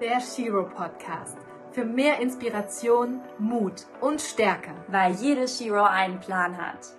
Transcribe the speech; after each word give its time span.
der 0.00 0.20
Shiro 0.20 0.64
Podcast. 0.64 1.38
Für 1.72 1.84
mehr 1.84 2.20
Inspiration, 2.20 3.20
Mut 3.38 3.86
und 4.00 4.20
Stärke. 4.20 4.70
Weil 4.88 5.14
jede 5.14 5.48
Shiro 5.48 5.84
einen 5.84 6.20
Plan 6.20 6.56
hat. 6.56 6.94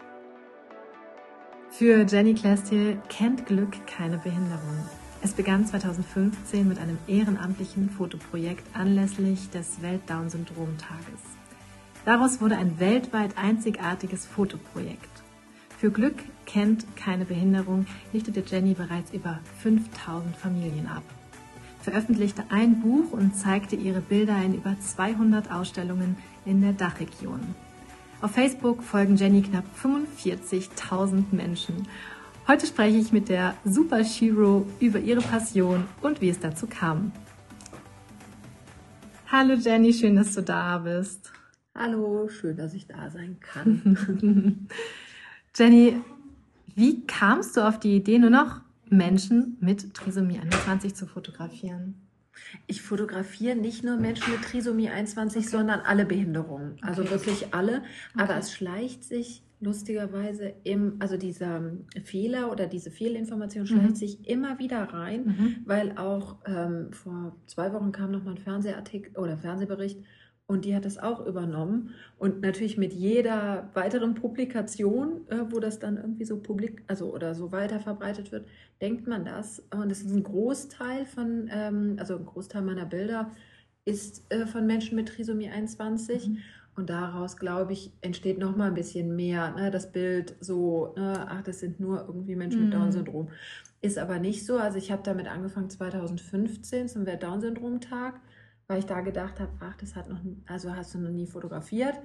Für 1.69 2.05
Jenny 2.05 2.33
Klestil 2.33 2.99
kennt 3.09 3.45
Glück 3.45 3.85
keine 3.85 4.17
Behinderung. 4.17 4.83
Es 5.21 5.33
begann 5.33 5.65
2015 5.65 6.67
mit 6.67 6.79
einem 6.79 6.97
ehrenamtlichen 7.07 7.89
Fotoprojekt 7.89 8.63
anlässlich 8.75 9.49
des 9.51 9.81
Welt-Down-Syndrom-Tages. 9.81 11.21
Daraus 12.05 12.41
wurde 12.41 12.57
ein 12.57 12.79
weltweit 12.79 13.37
einzigartiges 13.37 14.25
Fotoprojekt. 14.25 15.23
Für 15.77 15.91
Glück 15.91 16.15
kennt 16.45 16.85
keine 16.95 17.25
Behinderung 17.25 17.85
lichtete 18.13 18.43
Jenny 18.45 18.73
bereits 18.73 19.11
über 19.11 19.39
5000 19.61 20.35
Familien 20.35 20.87
ab, 20.87 21.03
veröffentlichte 21.87 22.43
ein 22.49 22.81
Buch 22.81 23.13
und 23.13 23.33
zeigte 23.33 23.77
ihre 23.77 24.01
Bilder 24.01 24.35
in 24.43 24.55
über 24.55 24.75
200 24.77 25.49
Ausstellungen 25.49 26.17
in 26.43 26.59
der 26.59 26.73
Dachregion. 26.73 27.39
Auf 28.21 28.31
Facebook 28.31 28.83
folgen 28.83 29.15
Jenny 29.15 29.41
knapp 29.41 29.63
45.000 29.81 31.23
Menschen. 31.31 31.87
Heute 32.45 32.67
spreche 32.67 32.97
ich 32.97 33.13
mit 33.13 33.29
der 33.29 33.53
Super 33.63 34.03
Shiro 34.03 34.67
über 34.81 34.99
ihre 34.99 35.21
Passion 35.21 35.85
und 36.01 36.19
wie 36.19 36.27
es 36.27 36.41
dazu 36.41 36.67
kam. 36.67 37.13
Hallo 39.31 39.53
Jenny, 39.53 39.93
schön, 39.93 40.17
dass 40.17 40.33
du 40.33 40.41
da 40.41 40.79
bist. 40.79 41.31
Hallo, 41.73 42.27
schön, 42.27 42.57
dass 42.57 42.73
ich 42.73 42.87
da 42.87 43.09
sein 43.09 43.37
kann. 43.39 44.67
Jenny, 45.55 46.01
wie 46.75 47.07
kamst 47.07 47.55
du 47.55 47.65
auf 47.65 47.79
die 47.79 47.95
Idee, 47.95 48.19
nur 48.19 48.29
noch 48.29 48.66
Menschen 48.89 49.57
mit 49.59 49.93
Trisomie 49.93 50.39
21 50.39 50.95
zu 50.95 51.05
fotografieren? 51.05 52.07
Ich 52.67 52.81
fotografiere 52.81 53.55
nicht 53.55 53.83
nur 53.83 53.97
Menschen 53.97 54.31
mit 54.31 54.43
Trisomie 54.43 54.89
21, 54.89 55.41
okay. 55.41 55.49
sondern 55.49 55.79
alle 55.81 56.05
Behinderungen. 56.05 56.77
Also 56.81 57.01
okay. 57.01 57.11
wirklich 57.11 57.53
alle. 57.53 57.83
Aber 58.15 58.31
okay. 58.31 58.39
es 58.39 58.53
schleicht 58.53 59.03
sich 59.03 59.43
lustigerweise 59.59 60.53
im, 60.63 60.97
also 60.99 61.17
dieser 61.17 61.61
Fehler 62.03 62.51
oder 62.51 62.67
diese 62.67 62.91
Fehlinformation 62.91 63.65
schleicht 63.65 63.89
mhm. 63.89 63.95
sich 63.95 64.27
immer 64.27 64.59
wieder 64.59 64.83
rein, 64.83 65.25
mhm. 65.25 65.55
weil 65.65 65.97
auch 65.97 66.37
ähm, 66.45 66.93
vor 66.93 67.35
zwei 67.47 67.73
Wochen 67.73 67.91
kam 67.91 68.11
noch 68.11 68.23
mal 68.23 68.31
ein 68.31 68.37
Fernsehartikel 68.37 69.17
oder 69.17 69.35
Fernsehbericht 69.35 69.99
und 70.47 70.63
die 70.63 70.73
hat 70.73 70.85
das 70.85 70.97
auch 70.97 71.25
übernommen. 71.25 71.93
Und 72.17 72.41
natürlich 72.41 72.77
mit 72.77 72.93
jeder 72.93 73.69
weiteren 73.73 74.15
Publikation, 74.15 75.27
äh, 75.29 75.43
wo 75.49 75.59
das 75.59 75.79
dann 75.79 75.97
irgendwie 75.97 76.23
so 76.23 76.37
publik, 76.37 76.83
also 76.87 77.13
oder 77.13 77.35
so 77.35 77.51
weiter 77.51 77.81
verbreitet 77.81 78.31
wird, 78.31 78.47
denkt 78.81 79.07
man 79.07 79.25
das. 79.25 79.61
Und 79.75 79.91
es 79.91 80.01
ist 80.01 80.11
ein 80.11 80.23
Großteil 80.23 81.05
von, 81.05 81.49
ähm, 81.51 81.97
also 81.99 82.15
ein 82.15 82.25
Großteil 82.25 82.61
meiner 82.61 82.85
Bilder 82.85 83.31
ist 83.83 84.23
äh, 84.29 84.45
von 84.45 84.65
Menschen 84.65 84.95
mit 84.95 85.09
Trisomie 85.09 85.49
21. 85.49 86.29
Mhm. 86.29 86.37
Und 86.77 86.89
daraus, 86.91 87.37
glaube 87.37 87.73
ich, 87.73 87.91
entsteht 88.01 88.37
noch 88.37 88.55
mal 88.55 88.67
ein 88.67 88.75
bisschen 88.75 89.15
mehr. 89.15 89.51
Ne? 89.51 89.69
Das 89.69 89.91
Bild 89.91 90.35
so, 90.39 90.93
ne? 90.95 91.25
ach, 91.27 91.41
das 91.41 91.59
sind 91.59 91.79
nur 91.79 92.05
irgendwie 92.07 92.35
Menschen 92.35 92.59
mhm. 92.59 92.65
mit 92.67 92.73
Down-Syndrom. 92.75 93.29
Ist 93.81 93.97
aber 93.97 94.19
nicht 94.19 94.45
so. 94.45 94.57
Also 94.57 94.77
ich 94.77 94.91
habe 94.91 95.01
damit 95.03 95.27
angefangen 95.27 95.69
2015 95.69 96.87
zum 96.87 97.05
Welt-Down-Syndrom-Tag 97.05 98.21
weil 98.67 98.79
ich 98.79 98.85
da 98.85 99.01
gedacht 99.01 99.39
habe, 99.39 99.51
ach, 99.59 99.75
das 99.77 99.95
hat 99.95 100.09
noch, 100.09 100.19
also 100.45 100.75
hast 100.75 100.93
du 100.93 100.99
noch 100.99 101.09
nie 101.09 101.27
fotografiert 101.27 101.95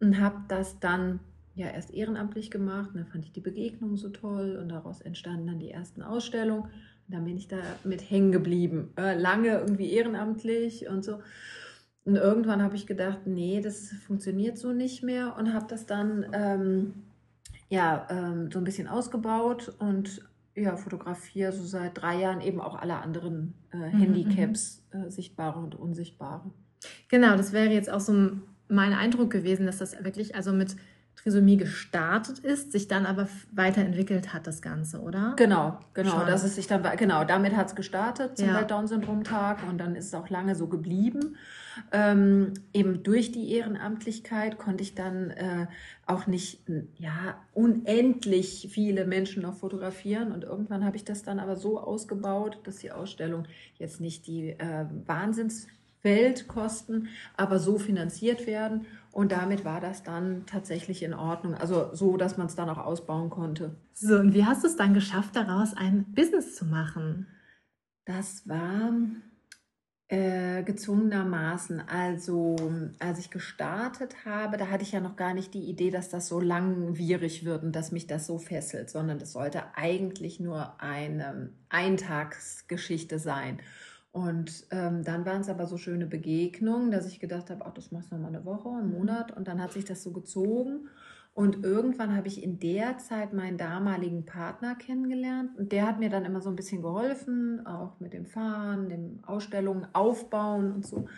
und 0.00 0.20
habe 0.20 0.42
das 0.48 0.80
dann 0.80 1.20
ja 1.54 1.68
erst 1.68 1.92
ehrenamtlich 1.92 2.50
gemacht. 2.50 2.90
Und 2.90 2.96
dann 2.96 3.06
fand 3.06 3.24
ich 3.24 3.32
die 3.32 3.40
Begegnung 3.40 3.96
so 3.96 4.10
toll 4.10 4.58
und 4.60 4.68
daraus 4.68 5.00
entstanden 5.00 5.46
dann 5.46 5.58
die 5.58 5.70
ersten 5.70 6.02
Ausstellungen. 6.02 6.64
Und 6.64 7.14
dann 7.14 7.24
bin 7.24 7.36
ich 7.36 7.48
da 7.48 7.58
mit 7.84 8.10
hängen 8.10 8.32
geblieben. 8.32 8.92
Äh, 8.96 9.18
lange 9.18 9.48
irgendwie 9.48 9.92
ehrenamtlich 9.92 10.88
und 10.88 11.04
so. 11.04 11.20
Und 12.04 12.16
irgendwann 12.16 12.62
habe 12.62 12.76
ich 12.76 12.86
gedacht, 12.86 13.26
nee, 13.26 13.60
das 13.60 13.90
funktioniert 14.06 14.58
so 14.58 14.72
nicht 14.72 15.02
mehr 15.02 15.36
und 15.36 15.52
habe 15.52 15.66
das 15.68 15.86
dann 15.86 16.26
ähm, 16.32 16.94
ja 17.68 18.06
ähm, 18.10 18.50
so 18.52 18.58
ein 18.58 18.64
bisschen 18.64 18.86
ausgebaut 18.86 19.74
und 19.80 20.22
ja, 20.56 20.76
fotografiere 20.76 21.52
so 21.52 21.64
seit 21.64 22.00
drei 22.00 22.20
Jahren 22.20 22.40
eben 22.40 22.60
auch 22.60 22.74
alle 22.74 22.96
anderen 22.96 23.54
äh, 23.72 23.76
mhm, 23.76 23.98
Handicaps, 23.98 24.82
mhm. 24.92 25.04
äh, 25.04 25.10
sichtbare 25.10 25.60
und 25.60 25.74
unsichtbare. 25.74 26.50
Genau, 27.08 27.36
das 27.36 27.52
wäre 27.52 27.68
jetzt 27.68 27.90
auch 27.90 28.00
so 28.00 28.30
mein 28.68 28.92
Eindruck 28.92 29.30
gewesen, 29.30 29.66
dass 29.66 29.78
das 29.78 30.02
wirklich 30.02 30.34
also 30.34 30.52
mit 30.52 30.76
Trisomie 31.26 31.56
gestartet 31.56 32.38
ist, 32.38 32.70
sich 32.70 32.86
dann 32.86 33.04
aber 33.04 33.26
weiterentwickelt 33.50 34.32
hat, 34.32 34.46
das 34.46 34.62
Ganze, 34.62 35.00
oder? 35.00 35.34
Genau, 35.36 35.76
genau. 35.92 36.24
Dass 36.24 36.44
es 36.44 36.54
sich 36.54 36.68
dann, 36.68 36.84
genau, 36.96 37.24
damit 37.24 37.56
hat 37.56 37.66
es 37.66 37.74
gestartet 37.74 38.38
zum 38.38 38.46
ja. 38.46 38.54
Welt-Down-Syndrom-Tag 38.54 39.68
und 39.68 39.78
dann 39.78 39.96
ist 39.96 40.06
es 40.06 40.14
auch 40.14 40.28
lange 40.28 40.54
so 40.54 40.68
geblieben. 40.68 41.36
Ähm, 41.90 42.54
eben 42.72 43.02
durch 43.02 43.32
die 43.32 43.50
Ehrenamtlichkeit 43.54 44.56
konnte 44.56 44.84
ich 44.84 44.94
dann 44.94 45.30
äh, 45.30 45.66
auch 46.06 46.28
nicht 46.28 46.60
ja, 46.96 47.42
unendlich 47.54 48.68
viele 48.70 49.04
Menschen 49.04 49.42
noch 49.42 49.54
fotografieren. 49.54 50.30
Und 50.30 50.44
irgendwann 50.44 50.84
habe 50.84 50.94
ich 50.94 51.04
das 51.04 51.24
dann 51.24 51.40
aber 51.40 51.56
so 51.56 51.80
ausgebaut, 51.80 52.60
dass 52.62 52.76
die 52.76 52.92
Ausstellung 52.92 53.48
jetzt 53.80 54.00
nicht 54.00 54.28
die 54.28 54.50
äh, 54.50 54.86
Wahnsinnswelt 55.06 56.46
kosten, 56.46 57.08
aber 57.36 57.58
so 57.58 57.78
finanziert 57.78 58.46
werden. 58.46 58.86
Und 59.16 59.32
damit 59.32 59.64
war 59.64 59.80
das 59.80 60.02
dann 60.02 60.44
tatsächlich 60.44 61.02
in 61.02 61.14
Ordnung. 61.14 61.54
Also 61.54 61.88
so, 61.94 62.18
dass 62.18 62.36
man 62.36 62.48
es 62.48 62.54
dann 62.54 62.68
auch 62.68 62.76
ausbauen 62.76 63.30
konnte. 63.30 63.74
So, 63.94 64.18
und 64.18 64.34
wie 64.34 64.44
hast 64.44 64.62
du 64.62 64.68
es 64.68 64.76
dann 64.76 64.92
geschafft, 64.92 65.36
daraus 65.36 65.72
ein 65.74 66.04
Business 66.12 66.54
zu 66.54 66.66
machen? 66.66 67.26
Das 68.04 68.46
war 68.46 68.92
äh, 70.08 70.62
gezwungenermaßen. 70.64 71.80
Also, 71.88 72.56
als 72.98 73.18
ich 73.18 73.30
gestartet 73.30 74.26
habe, 74.26 74.58
da 74.58 74.68
hatte 74.68 74.82
ich 74.82 74.92
ja 74.92 75.00
noch 75.00 75.16
gar 75.16 75.32
nicht 75.32 75.54
die 75.54 75.64
Idee, 75.64 75.90
dass 75.90 76.10
das 76.10 76.28
so 76.28 76.38
langwierig 76.38 77.46
wird 77.46 77.62
und 77.62 77.72
dass 77.72 77.92
mich 77.92 78.06
das 78.06 78.26
so 78.26 78.36
fesselt, 78.36 78.90
sondern 78.90 79.18
das 79.18 79.32
sollte 79.32 79.62
eigentlich 79.76 80.40
nur 80.40 80.78
eine 80.78 81.54
Eintagsgeschichte 81.70 83.18
sein. 83.18 83.60
Und 84.16 84.64
ähm, 84.70 85.04
dann 85.04 85.26
waren 85.26 85.42
es 85.42 85.50
aber 85.50 85.66
so 85.66 85.76
schöne 85.76 86.06
Begegnungen, 86.06 86.90
dass 86.90 87.06
ich 87.06 87.20
gedacht 87.20 87.50
habe, 87.50 87.66
ach, 87.66 87.74
das 87.74 87.92
machst 87.92 88.10
du 88.10 88.14
noch 88.14 88.22
mal 88.22 88.28
eine 88.28 88.46
Woche, 88.46 88.70
einen 88.70 88.88
mhm. 88.88 88.96
Monat. 88.96 89.36
Und 89.36 89.46
dann 89.46 89.62
hat 89.62 89.72
sich 89.72 89.84
das 89.84 90.02
so 90.02 90.10
gezogen. 90.10 90.88
Und 91.34 91.62
irgendwann 91.66 92.16
habe 92.16 92.26
ich 92.26 92.42
in 92.42 92.58
der 92.58 92.96
Zeit 92.96 93.34
meinen 93.34 93.58
damaligen 93.58 94.24
Partner 94.24 94.74
kennengelernt 94.74 95.50
und 95.58 95.70
der 95.70 95.86
hat 95.86 95.98
mir 95.98 96.08
dann 96.08 96.24
immer 96.24 96.40
so 96.40 96.48
ein 96.48 96.56
bisschen 96.56 96.80
geholfen, 96.80 97.66
auch 97.66 98.00
mit 98.00 98.14
dem 98.14 98.24
Fahren, 98.24 98.88
dem 98.88 99.20
Ausstellungen 99.26 99.86
aufbauen 99.92 100.72
und 100.72 100.86
so. 100.86 101.08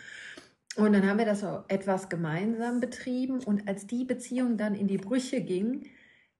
Und 0.74 0.92
dann 0.92 1.08
haben 1.08 1.18
wir 1.18 1.24
das 1.24 1.42
so 1.42 1.62
etwas 1.68 2.08
gemeinsam 2.08 2.80
betrieben 2.80 3.38
und 3.44 3.68
als 3.68 3.86
die 3.86 4.04
Beziehung 4.04 4.56
dann 4.56 4.74
in 4.74 4.88
die 4.88 4.98
Brüche 4.98 5.40
ging, 5.40 5.84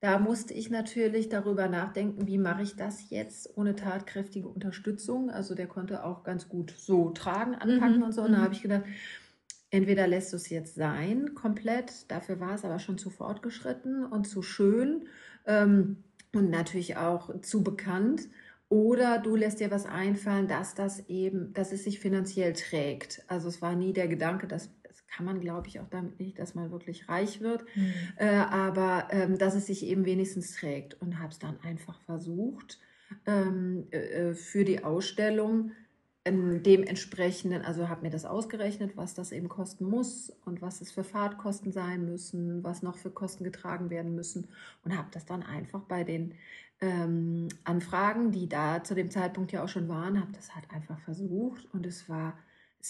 da 0.01 0.19
musste 0.19 0.55
ich 0.55 0.71
natürlich 0.71 1.29
darüber 1.29 1.69
nachdenken, 1.69 2.27
wie 2.27 2.39
mache 2.39 2.63
ich 2.63 2.77
das 2.77 3.11
jetzt 3.11 3.57
ohne 3.57 3.75
tatkräftige 3.75 4.49
Unterstützung. 4.49 5.31
Also 5.31 5.55
der 5.55 5.67
konnte 5.67 6.05
auch 6.05 6.23
ganz 6.23 6.49
gut 6.49 6.73
so 6.77 7.11
tragen, 7.11 7.55
anpacken 7.55 7.97
mhm. 7.97 8.03
und 8.05 8.13
so. 8.13 8.23
Und 8.23 8.33
da 8.33 8.39
mhm. 8.39 8.43
habe 8.43 8.55
ich 8.55 8.63
gedacht, 8.63 8.85
Entweder 9.71 10.07
lässt 10.07 10.33
du 10.33 10.37
es 10.37 10.49
jetzt 10.49 10.77
sein, 10.77 11.35
komplett, 11.35 12.11
dafür 12.11 12.41
war 12.41 12.55
es 12.55 12.65
aber 12.65 12.79
schon 12.79 12.97
zu 12.97 13.11
fortgeschritten 13.11 14.07
und 14.07 14.27
zu 14.27 14.41
schön 14.41 15.07
ähm, 15.47 16.05
und 16.35 16.49
natürlich 16.49 16.97
auch 16.97 17.39
zu 17.43 17.63
bekannt. 17.63 18.29
Oder 18.71 19.19
du 19.19 19.37
lässt 19.37 19.61
dir 19.61 19.71
was 19.71 19.87
einfallen, 19.87 20.47
dass 20.47 20.75
das 20.75 21.09
eben, 21.09 21.53
dass 21.55 21.73
es 21.73 21.85
sich 21.85 22.01
finanziell 22.01 22.55
trägt. 22.55 23.23
Also 23.27 23.49
es 23.49 23.61
war 23.61 23.75
nie 23.75 23.93
der 23.93 24.09
Gedanke, 24.09 24.47
dass 24.47 24.71
das 24.78 24.78
kann 25.11 25.25
man, 25.27 25.41
glaube 25.41 25.69
ich, 25.69 25.81
auch 25.81 25.89
damit 25.89 26.21
nicht, 26.21 26.39
dass 26.39 26.55
man 26.55 26.71
wirklich 26.71 27.09
reich 27.09 27.41
wird, 27.41 27.65
mhm. 27.75 27.93
äh, 28.17 28.27
aber 28.29 29.09
ähm, 29.11 29.39
dass 29.39 29.55
es 29.55 29.67
sich 29.67 29.85
eben 29.85 30.05
wenigstens 30.05 30.55
trägt. 30.55 31.01
Und 31.01 31.19
habe 31.19 31.33
es 31.33 31.39
dann 31.39 31.59
einfach 31.63 32.01
versucht, 32.03 32.79
ähm, 33.27 33.87
äh, 33.91 34.31
äh 34.31 34.35
für 34.35 34.65
die 34.65 34.85
Ausstellung 34.85 35.73
dementsprechenden, 36.31 37.63
also 37.63 37.89
habe 37.89 38.03
mir 38.03 38.11
das 38.11 38.25
ausgerechnet, 38.25 38.97
was 38.97 39.15
das 39.15 39.33
eben 39.33 39.49
kosten 39.49 39.85
muss 39.87 40.31
und 40.45 40.61
was 40.61 40.81
es 40.81 40.91
für 40.93 41.05
Fahrtkosten 41.05 41.73
sein 41.73 42.05
müssen, 42.05 42.63
was 42.63 42.83
noch 42.83 42.97
für 42.97 43.11
Kosten 43.11 43.45
getragen 43.45 43.91
werden 43.91 44.15
müssen 44.15 44.49
und 44.85 44.97
habe 44.97 45.09
das 45.13 45.25
dann 45.25 45.43
einfach 45.43 45.81
bei 45.83 46.05
den 46.05 46.35
ähm, 46.81 47.49
Anfragen, 47.65 48.31
die 48.31 48.49
da 48.49 48.85
zu 48.85 48.95
dem 48.95 49.11
Zeitpunkt 49.11 49.53
ja 49.53 49.65
auch 49.65 49.69
schon 49.69 49.89
waren, 49.89 50.21
habe 50.21 50.33
das 50.33 50.55
halt 50.55 50.71
einfach 50.71 50.99
versucht 51.01 51.67
und 51.73 51.87
es 51.87 52.09
war 52.09 52.37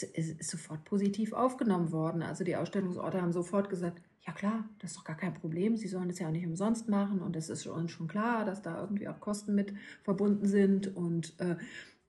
ist 0.02 0.42
sofort 0.50 0.84
positiv 0.84 1.32
aufgenommen 1.32 1.92
worden. 1.92 2.22
Also 2.22 2.44
die 2.44 2.56
Ausstellungsorte 2.56 3.20
haben 3.20 3.32
sofort 3.32 3.70
gesagt, 3.70 4.02
ja 4.26 4.32
klar, 4.32 4.68
das 4.80 4.90
ist 4.90 4.98
doch 4.98 5.04
gar 5.04 5.16
kein 5.16 5.34
Problem, 5.34 5.76
Sie 5.76 5.88
sollen 5.88 6.10
es 6.10 6.18
ja 6.18 6.28
auch 6.28 6.32
nicht 6.32 6.46
umsonst 6.46 6.88
machen 6.88 7.20
und 7.20 7.34
es 7.34 7.48
ist 7.48 7.66
uns 7.66 7.90
schon 7.90 8.08
klar, 8.08 8.44
dass 8.44 8.60
da 8.60 8.80
irgendwie 8.80 9.08
auch 9.08 9.20
Kosten 9.20 9.54
mit 9.54 9.72
verbunden 10.02 10.46
sind 10.46 10.94
und 10.94 11.38
äh, 11.40 11.56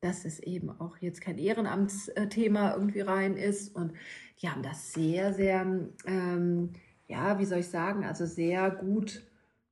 dass 0.01 0.25
es 0.25 0.39
eben 0.39 0.69
auch 0.69 0.97
jetzt 0.97 1.21
kein 1.21 1.37
Ehrenamtsthema 1.37 2.73
irgendwie 2.73 3.01
rein 3.01 3.35
ist. 3.35 3.75
Und 3.75 3.93
die 4.41 4.49
haben 4.49 4.63
das 4.63 4.93
sehr, 4.93 5.33
sehr, 5.33 5.65
ähm, 6.05 6.73
ja, 7.07 7.39
wie 7.39 7.45
soll 7.45 7.59
ich 7.59 7.67
sagen, 7.67 8.05
also 8.05 8.25
sehr 8.25 8.71
gut 8.71 9.23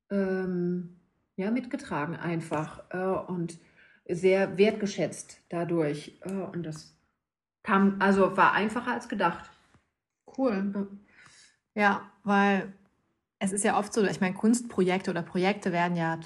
ähm, 0.10 0.98
ja, 1.36 1.52
mitgetragen 1.52 2.16
einfach 2.16 2.84
äh, 2.90 3.32
und 3.32 3.60
sehr 4.10 4.58
wertgeschätzt 4.58 5.42
dadurch. 5.50 6.20
Äh, 6.24 6.32
und 6.32 6.64
das 6.64 6.97
kam, 7.68 7.98
also 8.00 8.38
war 8.38 8.54
einfacher 8.54 8.94
als 8.94 9.10
gedacht. 9.10 9.50
Cool. 10.38 10.88
Ja, 11.76 12.02
weil 12.24 12.74
es 13.40 13.52
ist 13.52 13.66
ja 13.66 13.78
oft 13.78 13.94
so, 13.94 14.04
ich 14.04 14.22
meine, 14.22 14.36
Kunstprojekte 14.36 15.12
oder 15.12 15.22
Projekte 15.22 15.74
werden 15.74 15.98
ja 15.98 16.18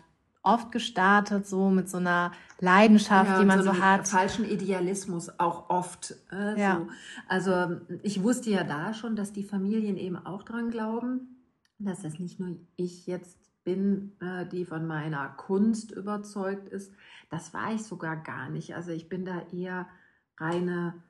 oft 0.44 0.72
gestartet, 0.72 1.48
so 1.48 1.70
mit 1.70 1.90
so 1.90 1.98
einer 1.98 2.32
Leidenschaft, 2.60 3.32
ja, 3.32 3.40
die 3.40 3.46
man 3.46 3.64
so, 3.64 3.74
so 3.74 3.82
hat. 3.82 4.08
Falschen 4.08 4.46
Idealismus 4.46 5.40
auch 5.40 5.70
oft. 5.70 6.16
Äh, 6.32 6.60
ja. 6.60 6.78
so. 6.78 6.88
Also 7.28 7.78
ich 8.04 8.22
wusste 8.22 8.52
ja 8.52 8.64
da 8.64 8.94
schon, 8.94 9.16
dass 9.16 9.34
die 9.34 9.44
Familien 9.44 9.98
eben 9.98 10.18
auch 10.24 10.44
dran 10.44 10.70
glauben, 10.70 11.44
dass 11.80 12.04
das 12.04 12.20
nicht 12.20 12.40
nur 12.40 12.56
ich 12.76 13.08
jetzt 13.08 13.38
bin, 13.64 14.12
äh, 14.22 14.46
die 14.46 14.66
von 14.66 14.86
meiner 14.86 15.28
Kunst 15.30 15.92
überzeugt 15.92 16.70
ist. 16.70 16.94
Das 17.32 17.54
war 17.54 17.74
ich 17.74 17.84
sogar 17.84 18.16
gar 18.16 18.50
nicht. 18.50 18.76
Also 18.76 18.92
ich 18.92 19.10
bin 19.10 19.26
da 19.26 19.42
eher 19.52 19.88
reine 20.38 21.02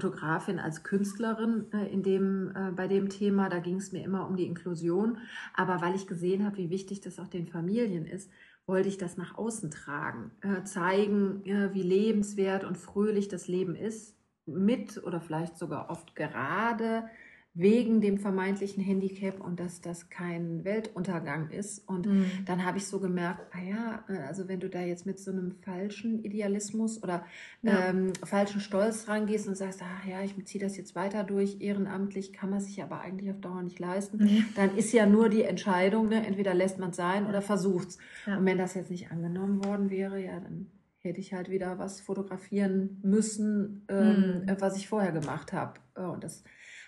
Fotografin 0.00 0.58
als 0.58 0.82
Künstlerin 0.82 1.72
äh, 1.72 1.90
in 1.90 2.02
dem, 2.02 2.52
äh, 2.54 2.70
bei 2.70 2.86
dem 2.86 3.08
Thema. 3.08 3.48
Da 3.48 3.60
ging 3.60 3.76
es 3.76 3.92
mir 3.92 4.04
immer 4.04 4.28
um 4.28 4.36
die 4.36 4.44
Inklusion. 4.44 5.16
Aber 5.54 5.80
weil 5.80 5.94
ich 5.94 6.06
gesehen 6.06 6.44
habe, 6.44 6.58
wie 6.58 6.68
wichtig 6.68 7.00
das 7.00 7.18
auch 7.18 7.28
den 7.28 7.46
Familien 7.46 8.04
ist, 8.04 8.30
wollte 8.66 8.90
ich 8.90 8.98
das 8.98 9.16
nach 9.16 9.38
außen 9.38 9.70
tragen, 9.70 10.32
äh, 10.42 10.64
zeigen, 10.64 11.44
wie 11.44 11.82
lebenswert 11.82 12.64
und 12.64 12.76
fröhlich 12.76 13.28
das 13.28 13.48
Leben 13.48 13.74
ist, 13.74 14.16
mit 14.44 15.02
oder 15.02 15.20
vielleicht 15.20 15.56
sogar 15.56 15.88
oft 15.88 16.14
gerade 16.14 17.08
wegen 17.58 18.02
dem 18.02 18.18
vermeintlichen 18.18 18.84
Handicap 18.84 19.40
und 19.40 19.58
dass 19.58 19.80
das 19.80 20.10
kein 20.10 20.62
Weltuntergang 20.64 21.48
ist. 21.48 21.88
Und 21.88 22.06
mhm. 22.06 22.30
dann 22.44 22.66
habe 22.66 22.76
ich 22.76 22.86
so 22.86 23.00
gemerkt, 23.00 23.46
ah 23.52 23.62
ja, 23.62 24.04
äh, 24.08 24.26
also 24.26 24.46
wenn 24.46 24.60
du 24.60 24.68
da 24.68 24.82
jetzt 24.82 25.06
mit 25.06 25.18
so 25.18 25.30
einem 25.30 25.52
falschen 25.62 26.22
Idealismus 26.22 27.02
oder 27.02 27.24
ja. 27.62 27.88
ähm, 27.88 28.12
falschen 28.24 28.60
Stolz 28.60 29.08
rangehst 29.08 29.48
und 29.48 29.56
sagst, 29.56 29.80
ach 29.82 30.06
ja, 30.06 30.22
ich 30.22 30.34
ziehe 30.44 30.62
das 30.62 30.76
jetzt 30.76 30.94
weiter 30.94 31.24
durch, 31.24 31.62
ehrenamtlich 31.62 32.34
kann 32.34 32.50
man 32.50 32.60
sich 32.60 32.82
aber 32.82 33.00
eigentlich 33.00 33.30
auf 33.30 33.40
Dauer 33.40 33.62
nicht 33.62 33.78
leisten, 33.78 34.18
mhm. 34.18 34.44
dann 34.54 34.76
ist 34.76 34.92
ja 34.92 35.06
nur 35.06 35.30
die 35.30 35.42
Entscheidung, 35.42 36.10
ne? 36.10 36.26
entweder 36.26 36.52
lässt 36.52 36.78
man 36.78 36.90
es 36.90 36.96
sein 36.96 37.26
oder 37.26 37.40
versucht 37.40 37.88
es. 37.88 37.98
Ja. 38.26 38.36
Und 38.36 38.44
wenn 38.44 38.58
das 38.58 38.74
jetzt 38.74 38.90
nicht 38.90 39.10
angenommen 39.10 39.64
worden 39.64 39.88
wäre, 39.88 40.22
ja, 40.22 40.38
dann 40.38 40.66
hätte 41.00 41.20
ich 41.20 41.32
halt 41.32 41.48
wieder 41.48 41.78
was 41.78 42.00
fotografieren 42.00 43.00
müssen, 43.02 43.86
ähm, 43.88 44.42
mhm. 44.44 44.56
was 44.58 44.76
ich 44.76 44.88
vorher 44.88 45.12
gemacht 45.12 45.54
habe. 45.54 45.80
Und 45.94 46.22
das 46.22 46.44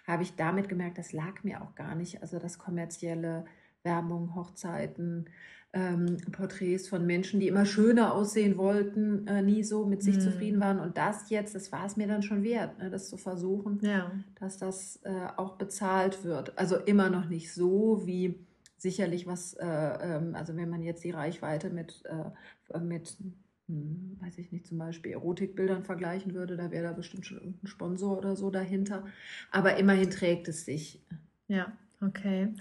habe 0.08 0.22
ich 0.22 0.34
damit 0.34 0.69
gemerkt, 0.69 0.99
das 0.99 1.12
lag 1.12 1.44
mir 1.44 1.62
auch 1.62 1.75
gar 1.75 1.94
nicht. 1.94 2.22
Also 2.22 2.38
das 2.38 2.58
kommerzielle 2.58 3.44
Werbung, 3.82 4.34
Hochzeiten, 4.34 5.28
ähm, 5.72 6.16
Porträts 6.32 6.88
von 6.88 7.06
Menschen, 7.06 7.40
die 7.40 7.49
immer 7.49 7.66
schöner 7.66 8.14
aussehen 8.14 8.56
wollten, 8.56 9.26
äh, 9.26 9.43
nie 9.43 9.62
so 9.62 9.84
mit 9.84 10.02
sich 10.02 10.16
mhm. 10.16 10.20
zufrieden 10.20 10.60
waren. 10.60 10.81
Und 10.81 10.96
das 10.96 11.28
jetzt, 11.28 11.55
das 11.55 11.70
war 11.72 11.84
es 11.84 11.96
mir 11.96 12.06
dann 12.06 12.22
schon 12.22 12.43
wert, 12.43 12.78
ne, 12.78 12.90
das 12.90 13.08
zu 13.10 13.19
versuchen, 13.19 13.81
ja. 13.82 14.10
dass 14.40 14.56
das 14.56 15.00
äh, 15.05 15.28
auch 15.37 15.56
bezahlt 15.56 16.25
wird. 16.25 16.58
Also 16.58 16.76
immer 16.76 17.11
noch 17.11 17.28
nicht 17.28 17.52
so 17.52 18.06
wie 18.06 18.34
sicherlich 18.78 19.26
was, 19.26 19.54
äh, 19.54 19.66
ähm, 19.66 20.34
also 20.34 20.56
wenn 20.56 20.70
man 20.70 20.82
jetzt 20.82 21.04
die 21.04 21.11
Reichweite 21.11 21.69
mit, 21.69 22.02
äh, 22.06 22.78
mit 22.78 23.19
hm, 23.68 24.16
weiß 24.20 24.38
ich 24.38 24.50
nicht, 24.50 24.66
zum 24.66 24.78
Beispiel 24.78 25.12
Erotikbildern 25.12 25.84
vergleichen 25.84 26.34
würde, 26.34 26.56
da 26.56 26.70
wäre 26.70 26.84
da 26.84 26.92
bestimmt 26.92 27.26
schon 27.26 27.38
irgendein 27.38 27.66
Sponsor 27.66 28.16
oder 28.16 28.34
so 28.34 28.50
dahinter. 28.50 29.04
Aber 29.50 29.76
immerhin 29.76 30.10
trägt 30.10 30.48
es 30.48 30.64
sich. 30.64 31.04
Ja, 31.48 31.72
okay. 32.00 32.54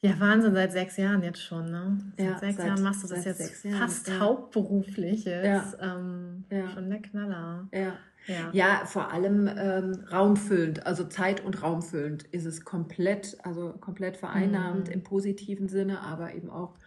Ja, 0.00 0.18
Wahnsinn, 0.20 0.54
seit 0.54 0.72
sechs 0.72 0.96
Jahren 0.96 1.22
jetzt 1.22 1.42
schon, 1.42 1.70
ne? 1.70 1.98
Seit 2.16 2.26
ja, 2.26 2.38
sechs 2.38 2.56
seit, 2.56 2.66
Jahren 2.66 2.82
machst 2.82 3.04
du 3.04 3.08
das 3.08 3.24
jetzt 3.24 3.66
fast 3.66 4.08
ja. 4.08 4.18
hauptberuflich. 4.18 5.26
Ist, 5.26 5.44
ja. 5.44 5.72
Ähm, 5.80 6.44
ja. 6.50 6.68
Schon 6.70 6.90
der 6.90 7.00
Knaller. 7.00 7.68
Ja. 7.72 7.96
Ja. 8.26 8.50
ja, 8.52 8.82
vor 8.86 9.12
allem 9.12 9.50
ähm, 9.54 10.04
raumfüllend, 10.10 10.86
also 10.86 11.04
zeit- 11.04 11.44
und 11.44 11.62
raumfüllend 11.62 12.22
ist 12.24 12.46
es 12.46 12.64
komplett, 12.64 13.36
also 13.42 13.74
komplett 13.74 14.16
vereinnahmend 14.16 14.88
mhm. 14.88 14.94
im 14.94 15.02
positiven 15.02 15.68
Sinne, 15.68 16.00
aber 16.00 16.34
eben 16.34 16.48
auch 16.48 16.78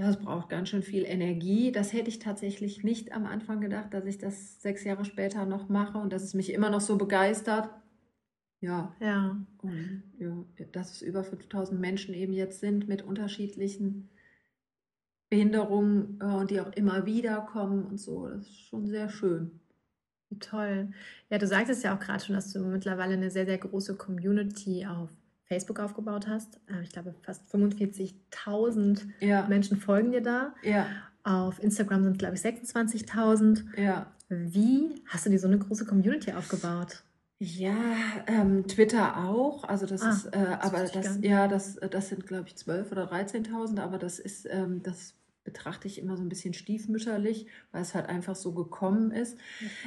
ja, 0.00 0.08
es 0.08 0.16
braucht 0.16 0.48
ganz 0.48 0.70
schön 0.70 0.82
viel 0.82 1.04
Energie. 1.04 1.72
Das 1.72 1.92
hätte 1.92 2.08
ich 2.08 2.20
tatsächlich 2.20 2.82
nicht 2.82 3.12
am 3.12 3.26
Anfang 3.26 3.60
gedacht, 3.60 3.92
dass 3.92 4.06
ich 4.06 4.16
das 4.16 4.62
sechs 4.62 4.82
Jahre 4.82 5.04
später 5.04 5.44
noch 5.44 5.68
mache 5.68 5.98
und 5.98 6.10
dass 6.10 6.22
es 6.22 6.32
mich 6.32 6.54
immer 6.54 6.70
noch 6.70 6.80
so 6.80 6.96
begeistert. 6.96 7.68
Ja. 8.62 8.96
Ja. 8.98 9.36
Und 9.58 10.02
ja, 10.18 10.42
dass 10.72 10.92
es 10.92 11.02
über 11.02 11.22
5000 11.22 11.78
Menschen 11.78 12.14
eben 12.14 12.32
jetzt 12.32 12.60
sind 12.60 12.88
mit 12.88 13.02
unterschiedlichen 13.02 14.08
Behinderungen 15.28 16.18
äh, 16.22 16.24
und 16.24 16.50
die 16.50 16.62
auch 16.62 16.72
immer 16.72 17.04
wieder 17.04 17.42
kommen 17.42 17.84
und 17.84 17.98
so. 17.98 18.26
Das 18.26 18.46
ist 18.48 18.68
schon 18.68 18.86
sehr 18.86 19.10
schön. 19.10 19.60
Wie 20.30 20.38
toll. 20.38 20.92
Ja, 21.28 21.36
du 21.36 21.46
sagtest 21.46 21.84
ja 21.84 21.94
auch 21.94 22.00
gerade 22.00 22.24
schon, 22.24 22.36
dass 22.36 22.50
du 22.54 22.60
mittlerweile 22.60 23.12
eine 23.14 23.30
sehr, 23.30 23.44
sehr 23.44 23.58
große 23.58 23.96
Community 23.96 24.86
auf 24.86 25.10
Facebook 25.50 25.80
aufgebaut 25.80 26.28
hast. 26.28 26.60
Äh, 26.68 26.82
ich 26.84 26.90
glaube, 26.90 27.12
fast 27.22 27.42
45.000 27.52 29.02
ja. 29.18 29.46
Menschen 29.48 29.76
folgen 29.76 30.12
dir 30.12 30.22
da. 30.22 30.54
Ja. 30.62 30.86
Auf 31.24 31.62
Instagram 31.62 32.04
sind, 32.04 32.18
glaube 32.18 32.36
ich, 32.36 32.40
26.000. 32.40 33.64
Ja. 33.76 34.06
Wie 34.28 35.02
hast 35.06 35.26
du 35.26 35.30
dir 35.30 35.40
so 35.40 35.48
eine 35.48 35.58
große 35.58 35.84
Community 35.86 36.32
aufgebaut? 36.32 37.02
Ja, 37.40 37.74
ähm, 38.28 38.66
Twitter 38.68 39.24
auch. 39.24 39.64
Also 39.64 39.86
das 39.86 40.02
ah, 40.02 40.10
ist, 40.10 40.26
äh, 40.26 40.30
das 40.30 40.60
aber 40.60 40.84
das, 40.84 41.18
ja, 41.22 41.48
das, 41.48 41.80
das 41.90 42.08
sind, 42.10 42.26
glaube 42.26 42.46
ich, 42.46 42.54
12.000 42.54 42.92
oder 42.92 43.12
13.000, 43.12 43.80
aber 43.80 43.98
das 43.98 44.20
ist, 44.20 44.46
ähm, 44.48 44.82
das 44.84 45.14
betrachte 45.42 45.88
ich 45.88 45.98
immer 45.98 46.16
so 46.16 46.22
ein 46.22 46.28
bisschen 46.28 46.54
stiefmütterlich, 46.54 47.46
weil 47.72 47.82
es 47.82 47.94
halt 47.94 48.08
einfach 48.08 48.36
so 48.36 48.52
gekommen 48.52 49.10
ist. 49.10 49.36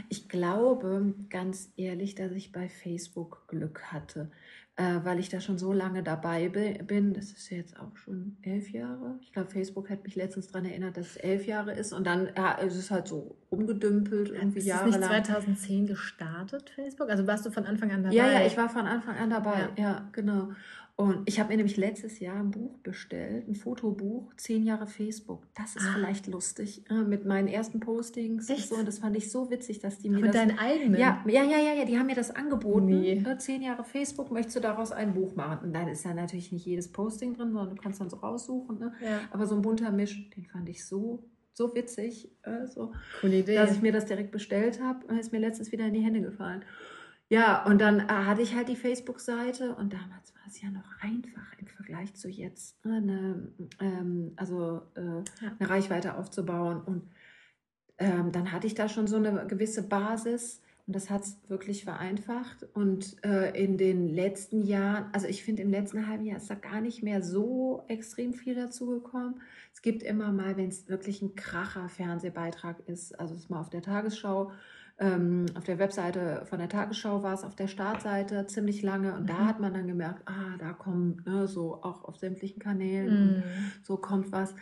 Ich 0.10 0.28
glaube 0.28 1.14
ganz 1.30 1.72
ehrlich, 1.78 2.16
dass 2.16 2.32
ich 2.34 2.52
bei 2.52 2.68
Facebook 2.68 3.48
Glück 3.48 3.94
hatte 3.94 4.30
äh, 4.76 5.00
weil 5.04 5.20
ich 5.20 5.30
da 5.30 5.40
schon 5.40 5.60
so 5.60 5.72
lange 5.72 6.02
dabei 6.02 6.50
bin. 6.50 7.14
Das 7.14 7.26
ist 7.26 7.50
jetzt 7.52 7.80
auch 7.80 7.96
schon 7.96 8.38
elf 8.42 8.72
Jahre. 8.72 9.20
Ich 9.22 9.32
glaube, 9.32 9.52
Facebook 9.52 9.90
hat 9.90 10.04
mich 10.04 10.16
letztens 10.16 10.48
daran 10.48 10.66
erinnert, 10.66 10.98
dass 10.98 11.12
es 11.12 11.18
elf 11.18 11.46
Jahre 11.46 11.74
ist. 11.74 11.94
Und 11.94 12.08
dann 12.08 12.30
ja, 12.36 12.54
ist 12.54 12.76
es 12.76 12.90
halt 12.90 13.08
so 13.08 13.38
umgedümpelt, 13.50 14.30
irgendwie 14.30 14.60
ist 14.60 14.66
jahrelang. 14.66 15.02
Ist 15.02 15.10
nicht 15.10 15.26
2010 15.28 15.88
gestartet, 15.88 16.72
Facebook? 16.72 17.10
Also 17.10 17.28
warst 17.28 17.46
du 17.46 17.52
von 17.52 17.66
Anfang 17.66 17.92
an 17.92 18.04
dabei? 18.04 18.16
Ja, 18.16 18.32
ja, 18.32 18.46
ich 18.46 18.58
war 18.58 18.68
von 18.68 18.88
Anfang 18.88 19.16
an 19.16 19.30
dabei. 19.30 19.70
Ja, 19.78 19.84
ja 19.84 20.10
genau. 20.12 20.50
Und 20.96 21.28
ich 21.28 21.40
habe 21.40 21.50
mir 21.50 21.58
nämlich 21.58 21.76
letztes 21.76 22.20
Jahr 22.20 22.36
ein 22.36 22.52
Buch 22.52 22.78
bestellt, 22.80 23.48
ein 23.48 23.56
Fotobuch, 23.56 24.32
zehn 24.38 24.64
Jahre 24.64 24.86
Facebook. 24.86 25.48
Das 25.56 25.76
ist 25.76 25.88
ah. 25.88 25.94
vielleicht 25.96 26.28
lustig 26.28 26.84
äh, 26.92 27.02
mit 27.02 27.26
meinen 27.26 27.48
ersten 27.48 27.80
Postings 27.80 28.48
Echt? 28.48 28.62
und 28.62 28.68
so. 28.68 28.76
Und 28.76 28.88
das 28.88 29.00
fand 29.00 29.18
ich 29.18 29.32
so 29.32 29.50
witzig, 29.50 29.80
dass 29.80 29.98
die 29.98 30.10
mir 30.10 30.20
Ach, 30.20 30.28
das. 30.28 30.36
Deinen 30.36 30.60
eigenen? 30.60 31.00
Ja, 31.00 31.24
ja, 31.26 31.44
ja, 31.44 31.58
ja, 31.58 31.74
ja. 31.74 31.86
Die 31.86 31.98
haben 31.98 32.06
mir 32.06 32.16
das 32.16 32.30
angeboten. 32.30 32.86
Nee. 32.86 33.24
Äh, 33.26 33.38
zehn 33.40 33.64
Jahre 33.64 33.84
Facebook, 33.84 34.30
möchtest 34.30 34.58
du 34.58 34.60
daraus 34.60 34.92
ein 34.92 35.16
Buch 35.16 35.36
machen? 35.36 35.68
Und 35.68 35.74
dann 35.74 35.88
ist 35.88 36.06
da 36.06 36.14
natürlich 36.14 36.52
nicht 36.52 36.68
jedes 36.68 36.92
Posting 36.92 37.34
drin, 37.34 37.54
sondern 37.54 37.76
du 37.76 37.82
kannst 37.82 38.00
dann 38.00 38.12
so 38.12 38.18
raussuchen. 38.18 38.78
Ne? 38.78 38.94
Ja. 39.04 39.22
Aber 39.32 39.48
so 39.48 39.56
ein 39.56 39.64
bunter 39.64 39.92
Misch, 39.92 40.30
den 40.30 40.46
fand 40.46 40.70
ich 40.70 40.86
so 40.86 41.24
so 41.56 41.76
witzig, 41.76 42.32
äh, 42.44 42.66
so, 42.66 42.94
Coole 43.22 43.40
Idee. 43.40 43.56
dass 43.56 43.72
ich 43.72 43.82
mir 43.82 43.92
das 43.92 44.06
direkt 44.06 44.32
bestellt 44.32 44.82
habe. 44.82 45.06
Ist 45.20 45.32
mir 45.32 45.40
letztens 45.40 45.72
wieder 45.72 45.86
in 45.86 45.94
die 45.94 46.02
Hände 46.02 46.22
gefallen. 46.22 46.64
Ja, 47.34 47.66
und 47.66 47.82
dann 47.82 48.00
äh, 48.00 48.04
hatte 48.04 48.44
ich 48.44 48.54
halt 48.54 48.70
die 48.70 48.76
Facebook-Seite 48.76 49.74
und 49.74 49.92
damals 49.92 50.36
war 50.36 50.44
es 50.48 50.62
ja 50.62 50.70
noch 50.70 50.86
einfach 51.02 51.58
im 51.58 51.66
Vergleich 51.66 52.14
zu 52.14 52.30
jetzt, 52.30 52.86
ne, 52.86 52.98
eine, 52.98 53.48
ähm, 53.80 54.34
also 54.36 54.84
äh, 54.94 55.02
ja. 55.02 55.52
eine 55.58 55.68
Reichweite 55.68 56.16
aufzubauen. 56.16 56.84
Und 56.86 57.10
ähm, 57.98 58.32
dann 58.32 58.52
hatte 58.52 58.68
ich 58.68 58.76
da 58.76 58.88
schon 58.88 59.08
so 59.08 59.16
eine 59.16 59.48
gewisse 59.48 59.82
Basis 59.82 60.62
und 60.86 60.96
das 60.96 61.10
hat 61.10 61.24
es 61.24 61.40
wirklich 61.48 61.86
vereinfacht. 61.86 62.68
Und 62.76 63.16
äh, 63.26 63.50
in 63.60 63.80
den 63.80 64.10
letzten 64.10 64.62
Jahren, 64.62 65.06
also 65.12 65.26
ich 65.26 65.44
finde, 65.44 65.64
im 65.64 65.72
letzten 65.72 66.06
halben 66.06 66.26
Jahr 66.26 66.38
ist 66.38 66.52
da 66.52 66.56
gar 66.56 66.82
nicht 66.82 67.02
mehr 67.02 67.24
so 67.24 67.84
extrem 67.88 68.34
viel 68.34 68.54
dazugekommen. 68.54 69.42
Es 69.74 69.82
gibt 69.82 70.04
immer 70.04 70.32
mal, 70.32 70.56
wenn 70.56 70.70
es 70.70 70.88
wirklich 70.88 71.24
ein 71.24 71.34
kracher 71.34 71.90
Fernsehbeitrag 71.90 72.88
ist, 72.88 73.20
also 73.20 73.34
es 73.34 73.46
ist 73.46 73.50
mal 73.50 73.60
auf 73.60 73.72
der 73.72 73.82
Tagesschau 73.82 74.52
ähm, 75.00 75.48
auf 75.56 75.64
der 75.64 75.80
Webseite 75.80 76.46
von 76.46 76.60
der 76.60 76.70
Tagesschau 76.70 77.24
war 77.24 77.34
es 77.34 77.44
auf 77.44 77.56
der 77.56 77.68
Startseite 77.68 78.46
ziemlich 78.48 78.82
lange 78.84 79.14
und 79.16 79.24
mhm. 79.24 79.28
da 79.28 79.46
hat 79.46 79.60
man 79.60 79.74
dann 79.74 79.88
gemerkt, 79.88 80.22
ah, 80.26 80.58
da 80.60 80.74
kommt 80.74 81.26
ne, 81.26 81.48
so 81.48 81.82
auch 81.82 82.04
auf 82.04 82.18
sämtlichen 82.18 82.60
Kanälen 82.60 83.38
mhm. 83.38 83.44
so 83.84 83.98
kommt 83.98 84.32
was. 84.32 84.54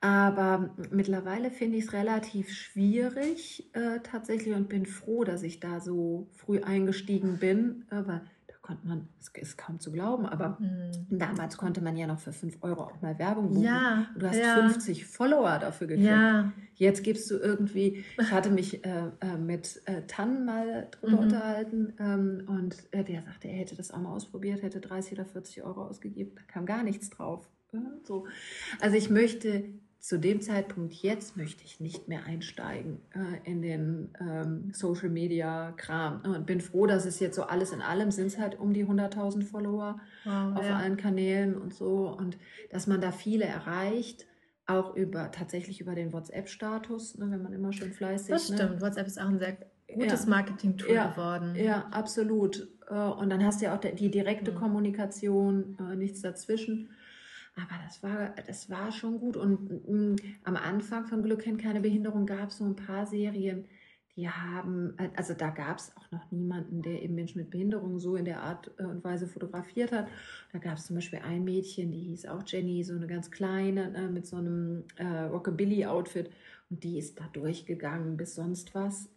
Aber 0.00 0.74
mittlerweile 0.90 1.50
finde 1.50 1.78
ich 1.78 1.86
es 1.86 1.92
relativ 1.92 2.50
schwierig 2.50 3.68
äh, 3.74 3.98
tatsächlich 4.00 4.54
und 4.54 4.68
bin 4.68 4.86
froh, 4.86 5.24
dass 5.24 5.42
ich 5.42 5.58
da 5.58 5.80
so 5.80 6.28
früh 6.34 6.60
eingestiegen 6.60 7.38
bin, 7.38 7.84
äh, 7.90 8.06
weil 8.06 8.20
konnte 8.68 8.86
man, 8.86 9.08
es 9.18 9.28
ist 9.28 9.56
kaum 9.56 9.80
zu 9.80 9.90
glauben, 9.90 10.26
aber 10.26 10.58
mhm. 10.60 11.18
damals 11.18 11.56
konnte 11.56 11.80
man 11.80 11.96
ja 11.96 12.06
noch 12.06 12.18
für 12.18 12.34
5 12.34 12.58
Euro 12.60 12.82
auch 12.82 13.00
mal 13.00 13.18
Werbung 13.18 13.48
buchen. 13.48 13.62
Ja, 13.62 14.06
du 14.14 14.28
hast 14.28 14.38
ja. 14.38 14.56
50 14.56 15.06
Follower 15.06 15.58
dafür 15.58 15.86
gekriegt. 15.86 16.06
Ja. 16.06 16.52
Jetzt 16.74 17.02
gibst 17.02 17.30
du 17.30 17.36
irgendwie, 17.36 18.04
ich 18.20 18.30
hatte 18.30 18.50
mich 18.50 18.84
äh, 18.84 19.04
äh, 19.20 19.38
mit 19.38 19.80
äh, 19.86 20.02
Tan 20.06 20.44
mal 20.44 20.88
drüber 20.90 21.16
mhm. 21.16 21.18
unterhalten 21.18 21.94
ähm, 21.98 22.42
und 22.46 22.76
äh, 22.90 23.04
der 23.04 23.22
sagte, 23.22 23.48
er 23.48 23.56
hätte 23.56 23.74
das 23.74 23.90
auch 23.90 24.00
mal 24.00 24.12
ausprobiert, 24.12 24.62
hätte 24.62 24.80
30 24.80 25.14
oder 25.14 25.24
40 25.24 25.62
Euro 25.62 25.86
ausgegeben, 25.86 26.32
da 26.34 26.42
kam 26.42 26.66
gar 26.66 26.82
nichts 26.82 27.08
drauf. 27.08 27.48
So. 28.04 28.26
Also 28.80 28.96
ich 28.96 29.08
möchte 29.08 29.64
zu 30.00 30.18
dem 30.18 30.40
Zeitpunkt 30.40 30.94
jetzt 30.94 31.36
möchte 31.36 31.64
ich 31.64 31.80
nicht 31.80 32.08
mehr 32.08 32.24
einsteigen 32.24 33.00
äh, 33.14 33.50
in 33.50 33.62
den 33.62 34.14
ähm, 34.20 34.70
Social 34.72 35.08
Media 35.08 35.72
Kram 35.72 36.22
und 36.22 36.46
bin 36.46 36.60
froh, 36.60 36.86
dass 36.86 37.04
es 37.04 37.18
jetzt 37.18 37.34
so 37.34 37.42
alles 37.42 37.72
in 37.72 37.82
allem 37.82 38.10
sind 38.10 38.26
es 38.26 38.38
halt 38.38 38.58
um 38.58 38.72
die 38.72 38.86
100.000 38.86 39.42
Follower 39.42 40.00
wow, 40.24 40.56
auf 40.56 40.64
ja. 40.64 40.76
allen 40.76 40.96
Kanälen 40.96 41.56
und 41.56 41.74
so 41.74 42.08
und 42.16 42.38
dass 42.70 42.86
man 42.86 43.00
da 43.00 43.10
viele 43.10 43.44
erreicht 43.44 44.26
auch 44.68 44.94
über 44.94 45.30
tatsächlich 45.32 45.80
über 45.80 45.94
den 45.94 46.12
WhatsApp-Status, 46.12 47.16
ne, 47.16 47.30
wenn 47.30 47.42
man 47.42 47.54
immer 47.54 47.72
schön 47.72 47.92
fleißig. 47.92 48.28
Das 48.28 48.50
ne? 48.50 48.56
stimmt. 48.56 48.74
Ne? 48.74 48.80
WhatsApp 48.82 49.06
ist 49.06 49.18
auch 49.18 49.28
ein 49.28 49.38
sehr 49.38 49.56
gutes 49.92 50.24
ja. 50.24 50.30
Marketing-Tool 50.30 50.94
ja. 50.94 51.10
geworden. 51.10 51.56
Ja, 51.56 51.86
absolut. 51.90 52.68
Äh, 52.88 52.94
und 52.94 53.30
dann 53.30 53.42
hast 53.44 53.60
du 53.60 53.64
ja 53.64 53.74
auch 53.74 53.80
die 53.80 54.10
direkte 54.10 54.52
mhm. 54.52 54.56
Kommunikation, 54.56 55.78
äh, 55.80 55.96
nichts 55.96 56.20
dazwischen. 56.20 56.90
Aber 57.58 57.82
das 57.84 58.02
war, 58.02 58.34
das 58.46 58.70
war 58.70 58.92
schon 58.92 59.18
gut. 59.18 59.36
Und 59.36 59.88
mh, 59.88 59.92
mm, 59.92 60.16
am 60.44 60.56
Anfang 60.56 61.06
von 61.06 61.22
Glück 61.22 61.40
kennt 61.40 61.60
keine 61.60 61.80
Behinderung 61.80 62.24
gab 62.24 62.50
es 62.50 62.58
so 62.58 62.64
ein 62.64 62.76
paar 62.76 63.06
Serien, 63.06 63.66
die 64.16 64.28
haben, 64.28 64.96
also 65.14 65.32
da 65.32 65.50
gab 65.50 65.78
es 65.78 65.92
auch 65.96 66.10
noch 66.10 66.30
niemanden, 66.32 66.82
der 66.82 67.02
eben 67.02 67.14
Menschen 67.14 67.38
mit 67.38 67.50
Behinderung 67.50 68.00
so 68.00 68.16
in 68.16 68.24
der 68.24 68.42
Art 68.42 68.68
äh, 68.78 68.82
und 68.82 69.04
Weise 69.04 69.28
fotografiert 69.28 69.92
hat. 69.92 70.08
Da 70.52 70.58
gab 70.58 70.76
es 70.76 70.86
zum 70.86 70.96
Beispiel 70.96 71.20
ein 71.20 71.44
Mädchen, 71.44 71.92
die 71.92 72.00
hieß 72.00 72.26
auch 72.26 72.42
Jenny, 72.44 72.82
so 72.82 72.94
eine 72.94 73.06
ganz 73.06 73.30
kleine, 73.30 73.94
äh, 73.94 74.08
mit 74.08 74.26
so 74.26 74.36
einem 74.36 74.82
äh, 74.96 75.04
Rockabilly-Outfit. 75.04 76.30
Und 76.68 76.82
die 76.82 76.98
ist 76.98 77.20
da 77.20 77.28
durchgegangen 77.32 78.16
bis 78.16 78.34
sonst 78.34 78.74
was. 78.74 79.08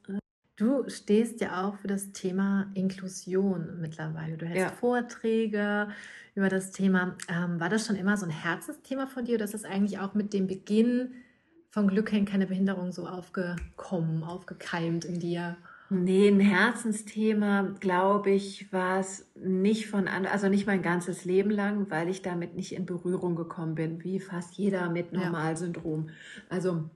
Du 0.62 0.88
stehst 0.88 1.42
ja 1.42 1.66
auch 1.66 1.76
für 1.78 1.88
das 1.88 2.12
Thema 2.12 2.70
Inklusion 2.76 3.80
mittlerweile. 3.82 4.38
Du 4.38 4.46
hältst 4.46 4.62
ja. 4.62 4.70
Vorträge 4.70 5.88
über 6.36 6.50
das 6.50 6.72
Thema. 6.72 7.16
Ähm, 7.28 7.60
war 7.60 7.68
das 7.68 7.88
schon 7.88 7.96
immer 7.96 8.16
so 8.16 8.28
ein 8.28 8.32
Herzensthema 8.32 9.08
von 9.08 9.26
dir 9.26 9.36
oder 9.36 9.46
ist 9.46 9.56
das 9.56 9.66
eigentlich 9.66 9.98
auch 9.98 10.14
mit 10.14 10.34
dem 10.34 10.46
Beginn 10.46 11.14
von 11.72 11.88
Glück 11.88 12.12
hängt 12.12 12.30
keine 12.30 12.46
Behinderung 12.46 12.92
so 12.92 13.08
aufgekommen, 13.08 14.24
aufgekeimt 14.24 15.04
in 15.04 15.20
dir? 15.20 15.58
Nee, 15.90 16.28
ein 16.28 16.40
Herzensthema, 16.40 17.74
glaube 17.80 18.30
ich, 18.30 18.72
war 18.72 19.00
es 19.00 19.32
nicht 19.36 19.88
von 19.88 20.08
an, 20.08 20.28
also 20.28 20.48
nicht 20.48 20.68
mein 20.68 20.84
ganzes 20.84 21.26
Leben 21.26 21.50
lang, 21.50 21.90
weil 21.90 22.08
ich 22.08 22.22
damit 22.22 22.56
nicht 22.56 22.76
in 22.76 22.86
Berührung 22.86 23.36
gekommen 23.36 23.74
bin, 23.74 24.04
wie 24.04 24.20
fast 24.20 24.54
jeder 24.54 24.92
mit 24.92 25.12
Normalsyndrom. 25.12 26.08
Ja. 26.08 26.14
Also 26.50 26.90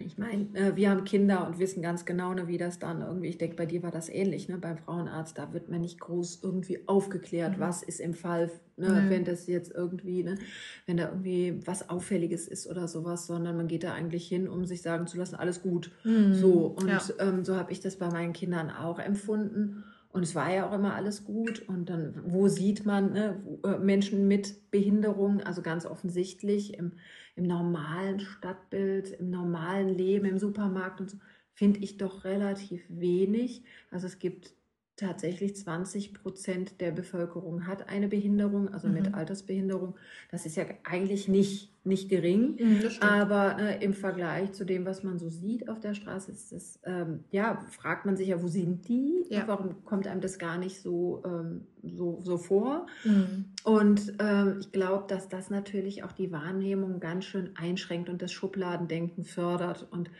ich 0.00 0.16
meine, 0.16 0.46
äh, 0.54 0.76
wir 0.76 0.90
haben 0.90 1.04
Kinder 1.04 1.46
und 1.46 1.58
wissen 1.58 1.82
ganz 1.82 2.04
genau, 2.04 2.32
ne, 2.32 2.46
wie 2.46 2.56
das 2.56 2.78
dann 2.78 3.02
irgendwie, 3.02 3.28
ich 3.28 3.38
denke, 3.38 3.56
bei 3.56 3.66
dir 3.66 3.82
war 3.82 3.90
das 3.90 4.08
ähnlich, 4.08 4.48
ne, 4.48 4.56
beim 4.56 4.78
Frauenarzt, 4.78 5.36
da 5.36 5.52
wird 5.52 5.68
man 5.68 5.80
nicht 5.80 5.98
groß 5.98 6.40
irgendwie 6.42 6.86
aufgeklärt, 6.86 7.56
mhm. 7.56 7.60
was 7.60 7.82
ist 7.82 7.98
im 7.98 8.14
Fall, 8.14 8.48
ne, 8.76 8.88
mhm. 8.88 9.10
wenn 9.10 9.24
das 9.24 9.48
jetzt 9.48 9.72
irgendwie, 9.74 10.22
ne, 10.22 10.38
wenn 10.86 10.98
da 10.98 11.08
irgendwie 11.08 11.60
was 11.64 11.88
Auffälliges 11.88 12.46
ist 12.46 12.68
oder 12.68 12.86
sowas, 12.86 13.26
sondern 13.26 13.56
man 13.56 13.66
geht 13.66 13.82
da 13.82 13.92
eigentlich 13.92 14.28
hin, 14.28 14.48
um 14.48 14.64
sich 14.66 14.82
sagen 14.82 15.08
zu 15.08 15.18
lassen, 15.18 15.34
alles 15.34 15.62
gut. 15.62 15.90
Mhm. 16.04 16.32
So, 16.32 16.76
und 16.78 16.88
ja. 16.88 17.00
ähm, 17.18 17.44
so 17.44 17.56
habe 17.56 17.72
ich 17.72 17.80
das 17.80 17.96
bei 17.96 18.08
meinen 18.08 18.32
Kindern 18.32 18.70
auch 18.70 19.00
empfunden. 19.00 19.82
Und 20.10 20.22
es 20.22 20.34
war 20.34 20.52
ja 20.52 20.68
auch 20.68 20.72
immer 20.72 20.94
alles 20.94 21.24
gut. 21.24 21.68
Und 21.68 21.90
dann, 21.90 22.14
wo 22.26 22.48
sieht 22.48 22.86
man 22.86 23.12
ne, 23.12 23.42
äh, 23.64 23.78
Menschen 23.78 24.26
mit 24.26 24.70
Behinderung? 24.70 25.40
Also 25.42 25.62
ganz 25.62 25.86
offensichtlich 25.86 26.74
im, 26.74 26.92
im 27.36 27.44
normalen 27.44 28.20
Stadtbild, 28.20 29.10
im 29.12 29.30
normalen 29.30 29.88
Leben, 29.88 30.24
im 30.24 30.38
Supermarkt 30.38 31.00
und 31.00 31.10
so, 31.10 31.18
finde 31.52 31.80
ich 31.80 31.98
doch 31.98 32.24
relativ 32.24 32.84
wenig. 32.88 33.64
Also 33.90 34.06
es 34.06 34.18
gibt 34.18 34.54
tatsächlich 34.98 35.56
20 35.56 36.12
Prozent 36.12 36.80
der 36.80 36.90
Bevölkerung 36.90 37.66
hat 37.66 37.88
eine 37.88 38.08
Behinderung, 38.08 38.68
also 38.74 38.88
mhm. 38.88 38.94
mit 38.94 39.14
Altersbehinderung. 39.14 39.94
Das 40.30 40.44
ist 40.44 40.56
ja 40.56 40.64
eigentlich 40.84 41.28
nicht, 41.28 41.72
nicht 41.84 42.08
gering, 42.08 42.56
mhm, 42.58 42.82
aber 43.00 43.58
äh, 43.58 43.82
im 43.82 43.94
Vergleich 43.94 44.52
zu 44.52 44.64
dem, 44.64 44.84
was 44.84 45.04
man 45.04 45.18
so 45.18 45.30
sieht 45.30 45.68
auf 45.68 45.78
der 45.80 45.94
Straße, 45.94 46.32
ist 46.32 46.52
das, 46.52 46.80
ähm, 46.84 47.24
ja, 47.30 47.64
fragt 47.70 48.06
man 48.06 48.16
sich 48.16 48.28
ja, 48.28 48.42
wo 48.42 48.48
sind 48.48 48.88
die? 48.88 49.24
Ja. 49.30 49.44
Warum 49.46 49.84
kommt 49.84 50.06
einem 50.08 50.20
das 50.20 50.38
gar 50.38 50.58
nicht 50.58 50.80
so, 50.82 51.22
ähm, 51.24 51.62
so, 51.82 52.20
so 52.20 52.36
vor? 52.36 52.86
Mhm. 53.04 53.44
Und 53.64 54.14
ähm, 54.18 54.56
ich 54.60 54.72
glaube, 54.72 55.04
dass 55.06 55.28
das 55.28 55.48
natürlich 55.48 56.02
auch 56.02 56.12
die 56.12 56.32
Wahrnehmung 56.32 56.98
ganz 56.98 57.24
schön 57.24 57.50
einschränkt 57.56 58.08
und 58.08 58.20
das 58.20 58.32
Schubladendenken 58.32 59.24
fördert 59.24 59.86
und 59.90 60.10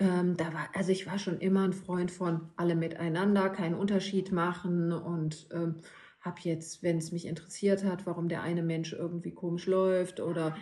ähm, 0.00 0.36
da 0.36 0.52
war, 0.54 0.68
also 0.74 0.90
ich 0.90 1.06
war 1.06 1.18
schon 1.18 1.38
immer 1.38 1.62
ein 1.62 1.74
Freund 1.74 2.10
von 2.10 2.48
alle 2.56 2.74
miteinander, 2.74 3.50
keinen 3.50 3.74
Unterschied 3.74 4.32
machen 4.32 4.92
und 4.92 5.46
ähm, 5.52 5.76
habe 6.20 6.40
jetzt, 6.42 6.82
wenn 6.82 6.98
es 6.98 7.12
mich 7.12 7.26
interessiert 7.26 7.84
hat, 7.84 8.06
warum 8.06 8.28
der 8.28 8.42
eine 8.42 8.62
Mensch 8.62 8.94
irgendwie 8.94 9.32
komisch 9.32 9.66
läuft 9.66 10.20
oder 10.20 10.56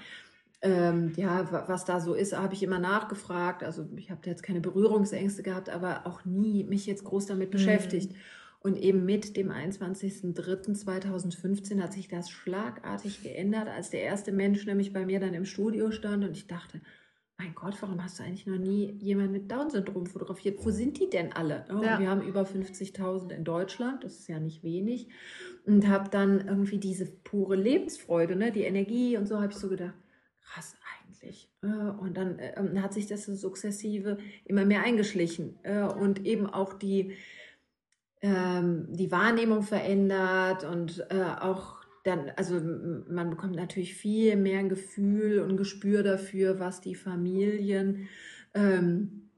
ähm, 0.61 1.12
ja, 1.14 1.68
was 1.68 1.85
da 1.85 2.00
so 2.00 2.14
ist, 2.14 2.37
habe 2.37 2.54
ich 2.54 2.64
immer 2.64 2.80
nachgefragt. 2.80 3.62
Also 3.62 3.87
ich 3.97 4.11
habe 4.11 4.23
jetzt 4.25 4.42
keine 4.42 4.61
Berührungsängste 4.61 5.45
gehabt, 5.45 5.71
aber 5.71 6.04
auch 6.04 6.25
nie 6.25 6.64
mich 6.64 6.85
jetzt 6.87 7.04
groß 7.04 7.26
damit 7.26 7.50
mhm. 7.50 7.52
beschäftigt. 7.52 8.16
Und 8.61 8.76
eben 8.76 9.04
mit 9.04 9.37
dem 9.37 9.52
21.03.2015 9.52 11.80
hat 11.80 11.92
sich 11.92 12.09
das 12.09 12.28
schlagartig 12.28 13.23
geändert, 13.23 13.68
als 13.68 13.90
der 13.90 14.02
erste 14.02 14.33
Mensch 14.33 14.66
nämlich 14.66 14.92
bei 14.92 15.07
mir 15.07 15.21
dann 15.21 15.33
im 15.33 15.45
Studio 15.45 15.92
stand 15.92 16.25
und 16.25 16.33
ich 16.33 16.49
dachte, 16.49 16.80
mein 17.38 17.54
Gott, 17.54 17.80
warum 17.80 18.02
hast 18.02 18.18
du 18.18 18.25
eigentlich 18.25 18.47
noch 18.47 18.59
nie 18.59 18.97
jemanden 18.99 19.33
mit 19.33 19.50
Down-Syndrom 19.50 20.07
fotografiert? 20.07 20.59
Wo 20.64 20.71
sind 20.71 20.99
die 20.99 21.09
denn 21.09 21.33
alle? 21.33 21.64
Oh, 21.71 21.83
ja. 21.83 22.00
Wir 22.00 22.11
haben 22.11 22.23
über 22.23 22.42
50.000 22.42 23.30
in 23.30 23.45
Deutschland, 23.45 24.02
das 24.02 24.18
ist 24.18 24.28
ja 24.28 24.40
nicht 24.40 24.64
wenig. 24.64 25.09
Und 25.64 25.87
habe 25.88 26.11
dann 26.11 26.47
irgendwie 26.49 26.78
diese 26.78 27.07
pure 27.07 27.54
Lebensfreude, 27.54 28.35
ne, 28.35 28.50
die 28.50 28.62
Energie 28.62 29.16
und 29.16 29.26
so, 29.26 29.40
habe 29.40 29.52
ich 29.52 29.59
so 29.59 29.68
gedacht, 29.68 29.95
krass 30.42 30.75
eigentlich. 31.00 31.49
Äh, 31.62 31.66
und 31.66 32.16
dann 32.16 32.40
äh, 32.40 32.80
hat 32.80 32.92
sich 32.92 33.07
das 33.07 33.26
sukzessive 33.26 34.18
immer 34.45 34.64
mehr 34.64 34.83
eingeschlichen. 34.83 35.59
Äh, 35.62 35.83
und 35.83 36.26
eben 36.26 36.47
auch 36.47 36.75
die, 36.75 37.16
ähm, 38.21 38.88
die 38.90 39.12
Wahrnehmung 39.12 39.62
verändert 39.62 40.64
und 40.64 41.09
auch 41.12 41.77
dann, 42.05 42.31
also 42.37 42.61
man 43.09 43.31
bekommt 43.31 43.57
natürlich 43.57 43.95
viel 43.95 44.37
mehr 44.37 44.61
ein 44.61 44.69
Gefühl 44.69 45.40
und 45.40 45.50
ein 45.50 45.57
Gespür 45.57 46.02
dafür, 46.02 46.59
was 46.59 46.81
die 46.81 46.95
Familien 46.95 48.09
ähm, 48.55 49.31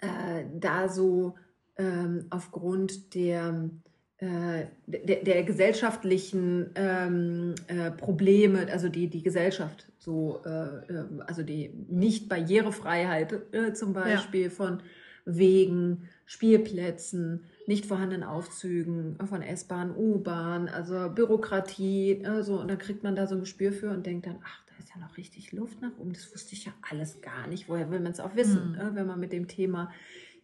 äh, 0.00 0.44
da 0.58 0.88
so 0.88 1.34
ähm, 1.76 2.26
aufgrund 2.30 3.14
der, 3.14 3.70
äh, 4.18 4.66
der, 4.86 5.22
der, 5.22 5.42
gesellschaftlichen 5.42 6.70
ähm, 6.76 7.54
äh, 7.66 7.90
Probleme, 7.90 8.68
also 8.70 8.88
die 8.88 9.08
die 9.08 9.22
Gesellschaft 9.22 9.90
so, 9.98 10.42
äh, 10.44 10.50
äh, 10.50 11.04
also 11.26 11.42
die 11.42 11.70
Nicht-Barrierefreiheit 11.88 13.54
äh, 13.54 13.72
zum 13.72 13.92
Beispiel 13.92 14.44
ja. 14.44 14.50
von 14.50 14.82
Wegen, 15.24 16.08
Spielplätzen, 16.26 17.44
nicht 17.66 17.86
vorhandenen 17.86 18.24
Aufzügen 18.24 19.16
von 19.24 19.42
S-Bahn, 19.42 19.94
U-Bahn, 19.96 20.68
also 20.68 21.10
Bürokratie, 21.10 22.22
also, 22.24 22.60
und 22.60 22.68
dann 22.68 22.78
kriegt 22.78 23.02
man 23.02 23.16
da 23.16 23.26
so 23.26 23.34
ein 23.34 23.40
Gespür 23.40 23.72
für 23.72 23.90
und 23.90 24.06
denkt 24.06 24.26
dann, 24.26 24.38
ach, 24.44 24.62
da 24.66 24.74
ist 24.78 24.90
ja 24.94 25.00
noch 25.00 25.16
richtig 25.16 25.52
Luft 25.52 25.80
nach 25.80 25.96
oben. 25.98 26.12
Das 26.12 26.32
wusste 26.32 26.54
ich 26.54 26.66
ja 26.66 26.72
alles 26.90 27.20
gar 27.22 27.46
nicht. 27.46 27.68
Woher 27.68 27.90
will 27.90 28.00
man 28.00 28.12
es 28.12 28.20
auch 28.20 28.36
wissen, 28.36 28.72
mhm. 28.72 28.94
wenn 28.94 29.06
man 29.06 29.20
mit 29.20 29.32
dem 29.32 29.48
Thema 29.48 29.90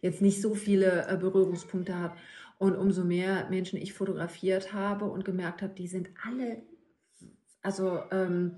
jetzt 0.01 0.21
nicht 0.21 0.41
so 0.41 0.55
viele 0.55 1.07
äh, 1.07 1.17
Berührungspunkte 1.17 1.97
hat. 1.97 2.13
Und 2.57 2.75
umso 2.75 3.03
mehr 3.03 3.49
Menschen 3.49 3.79
ich 3.79 3.93
fotografiert 3.93 4.73
habe 4.73 5.05
und 5.05 5.25
gemerkt 5.25 5.61
habe, 5.61 5.73
die 5.73 5.87
sind 5.87 6.09
alle, 6.23 6.61
also 7.63 8.01
ähm, 8.11 8.55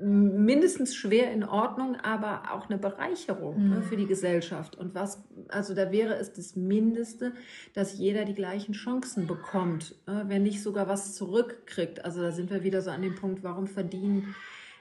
mindestens 0.00 0.94
schwer 0.94 1.30
in 1.32 1.44
Ordnung, 1.44 1.96
aber 1.96 2.52
auch 2.52 2.68
eine 2.68 2.78
Bereicherung 2.78 3.56
ne, 3.56 3.64
mhm. 3.64 3.74
ne, 3.74 3.82
für 3.82 3.96
die 3.96 4.06
Gesellschaft. 4.06 4.76
Und 4.76 4.94
was, 4.94 5.22
also 5.48 5.74
da 5.74 5.92
wäre 5.92 6.16
es 6.16 6.32
das 6.32 6.56
Mindeste, 6.56 7.32
dass 7.74 7.98
jeder 7.98 8.24
die 8.24 8.34
gleichen 8.34 8.72
Chancen 8.72 9.26
bekommt, 9.26 9.94
äh, 10.06 10.24
wenn 10.26 10.42
nicht 10.42 10.62
sogar 10.62 10.88
was 10.88 11.14
zurückkriegt. 11.14 12.04
Also 12.04 12.22
da 12.22 12.32
sind 12.32 12.50
wir 12.50 12.64
wieder 12.64 12.82
so 12.82 12.90
an 12.90 13.02
dem 13.02 13.14
Punkt, 13.14 13.44
warum 13.44 13.66
verdienen 13.66 14.34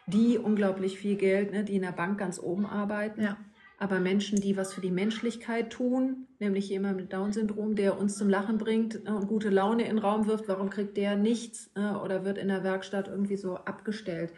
die 0.08 0.38
unglaublich 0.38 0.98
viel 0.98 1.16
Geld, 1.16 1.52
ne, 1.52 1.64
die 1.64 1.76
in 1.76 1.84
der 1.84 1.92
Bank 1.92 2.18
ganz 2.18 2.40
oben 2.40 2.66
arbeiten. 2.66 3.22
Ja. 3.22 3.38
Aber 3.78 4.00
Menschen, 4.00 4.40
die 4.40 4.56
was 4.56 4.74
für 4.74 4.82
die 4.82 4.92
Menschlichkeit 4.92 5.70
tun, 5.72 6.28
nämlich 6.40 6.70
jemand 6.70 6.98
mit 6.98 7.12
Down-Syndrom, 7.12 7.76
der 7.76 8.00
uns 8.00 8.18
zum 8.18 8.30
Lachen 8.30 8.58
bringt 8.58 9.04
ne, 9.04 9.16
und 9.16 9.28
gute 9.28 9.50
Laune 9.50 9.84
in 9.84 9.96
den 9.96 9.98
Raum 10.00 10.28
wirft, 10.28 10.48
warum 10.48 10.70
kriegt 10.70 10.98
der 10.98 11.18
nichts 11.18 11.70
äh, 11.76 11.82
oder 11.82 12.24
wird 12.24 12.38
in 12.38 12.48
der 12.48 12.64
Werkstatt 12.64 13.08
irgendwie 13.08 13.38
so 13.38 13.56
abgestellt? 13.56 14.34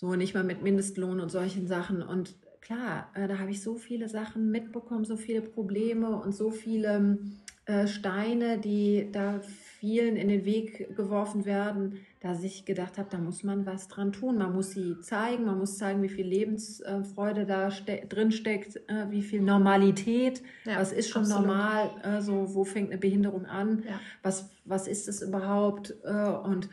So 0.00 0.14
nicht 0.14 0.32
mal 0.32 0.44
mit 0.44 0.62
Mindestlohn 0.62 1.18
und 1.18 1.28
solchen 1.28 1.66
Sachen. 1.66 2.02
Und 2.02 2.36
klar, 2.60 3.10
äh, 3.14 3.26
da 3.26 3.38
habe 3.40 3.50
ich 3.50 3.60
so 3.60 3.74
viele 3.74 4.08
Sachen 4.08 4.52
mitbekommen, 4.52 5.04
so 5.04 5.16
viele 5.16 5.42
Probleme 5.42 6.10
und 6.10 6.32
so 6.32 6.52
viele 6.52 7.18
äh, 7.64 7.88
Steine, 7.88 8.58
die 8.58 9.08
da 9.10 9.40
vielen 9.80 10.14
in 10.14 10.28
den 10.28 10.44
Weg 10.44 10.94
geworfen 10.94 11.46
werden, 11.46 11.98
dass 12.20 12.44
ich 12.44 12.64
gedacht 12.64 12.96
habe, 12.96 13.08
da 13.10 13.18
muss 13.18 13.42
man 13.42 13.66
was 13.66 13.88
dran 13.88 14.12
tun. 14.12 14.38
Man 14.38 14.54
muss 14.54 14.70
sie 14.70 15.00
zeigen, 15.00 15.46
man 15.46 15.58
muss 15.58 15.78
zeigen, 15.78 16.00
wie 16.00 16.08
viel 16.08 16.26
Lebensfreude 16.26 17.44
da 17.44 17.72
ste 17.72 18.06
drin 18.08 18.30
steckt, 18.30 18.76
äh, 18.88 19.10
wie 19.10 19.22
viel 19.22 19.42
Normalität, 19.42 20.44
ja, 20.64 20.78
was 20.78 20.92
ist 20.92 21.08
schon 21.08 21.22
absolut. 21.22 21.48
normal, 21.48 21.90
also 22.04 22.54
wo 22.54 22.62
fängt 22.62 22.90
eine 22.90 22.98
Behinderung 22.98 23.46
an, 23.46 23.82
ja. 23.84 23.98
was, 24.22 24.48
was 24.64 24.86
ist 24.86 25.08
es 25.08 25.22
überhaupt 25.22 25.90
und 26.04 26.68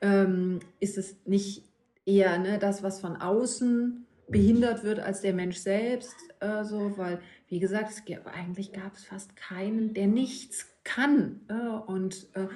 ähm, 0.00 0.60
ist 0.80 0.96
es 0.96 1.16
nicht 1.26 1.69
eher 2.04 2.38
ne, 2.38 2.58
das, 2.58 2.82
was 2.82 3.00
von 3.00 3.16
außen 3.16 4.06
behindert 4.28 4.84
wird 4.84 5.00
als 5.00 5.20
der 5.20 5.34
Mensch 5.34 5.58
selbst. 5.58 6.16
Äh, 6.40 6.64
so, 6.64 6.96
weil, 6.96 7.20
wie 7.48 7.60
gesagt, 7.60 7.90
es, 7.90 8.02
eigentlich 8.26 8.72
gab 8.72 8.94
es 8.94 9.04
fast 9.04 9.36
keinen, 9.36 9.94
der 9.94 10.06
nichts 10.06 10.66
kann 10.82 11.40
äh, 11.48 11.90
und 11.90 12.28
äh, 12.34 12.46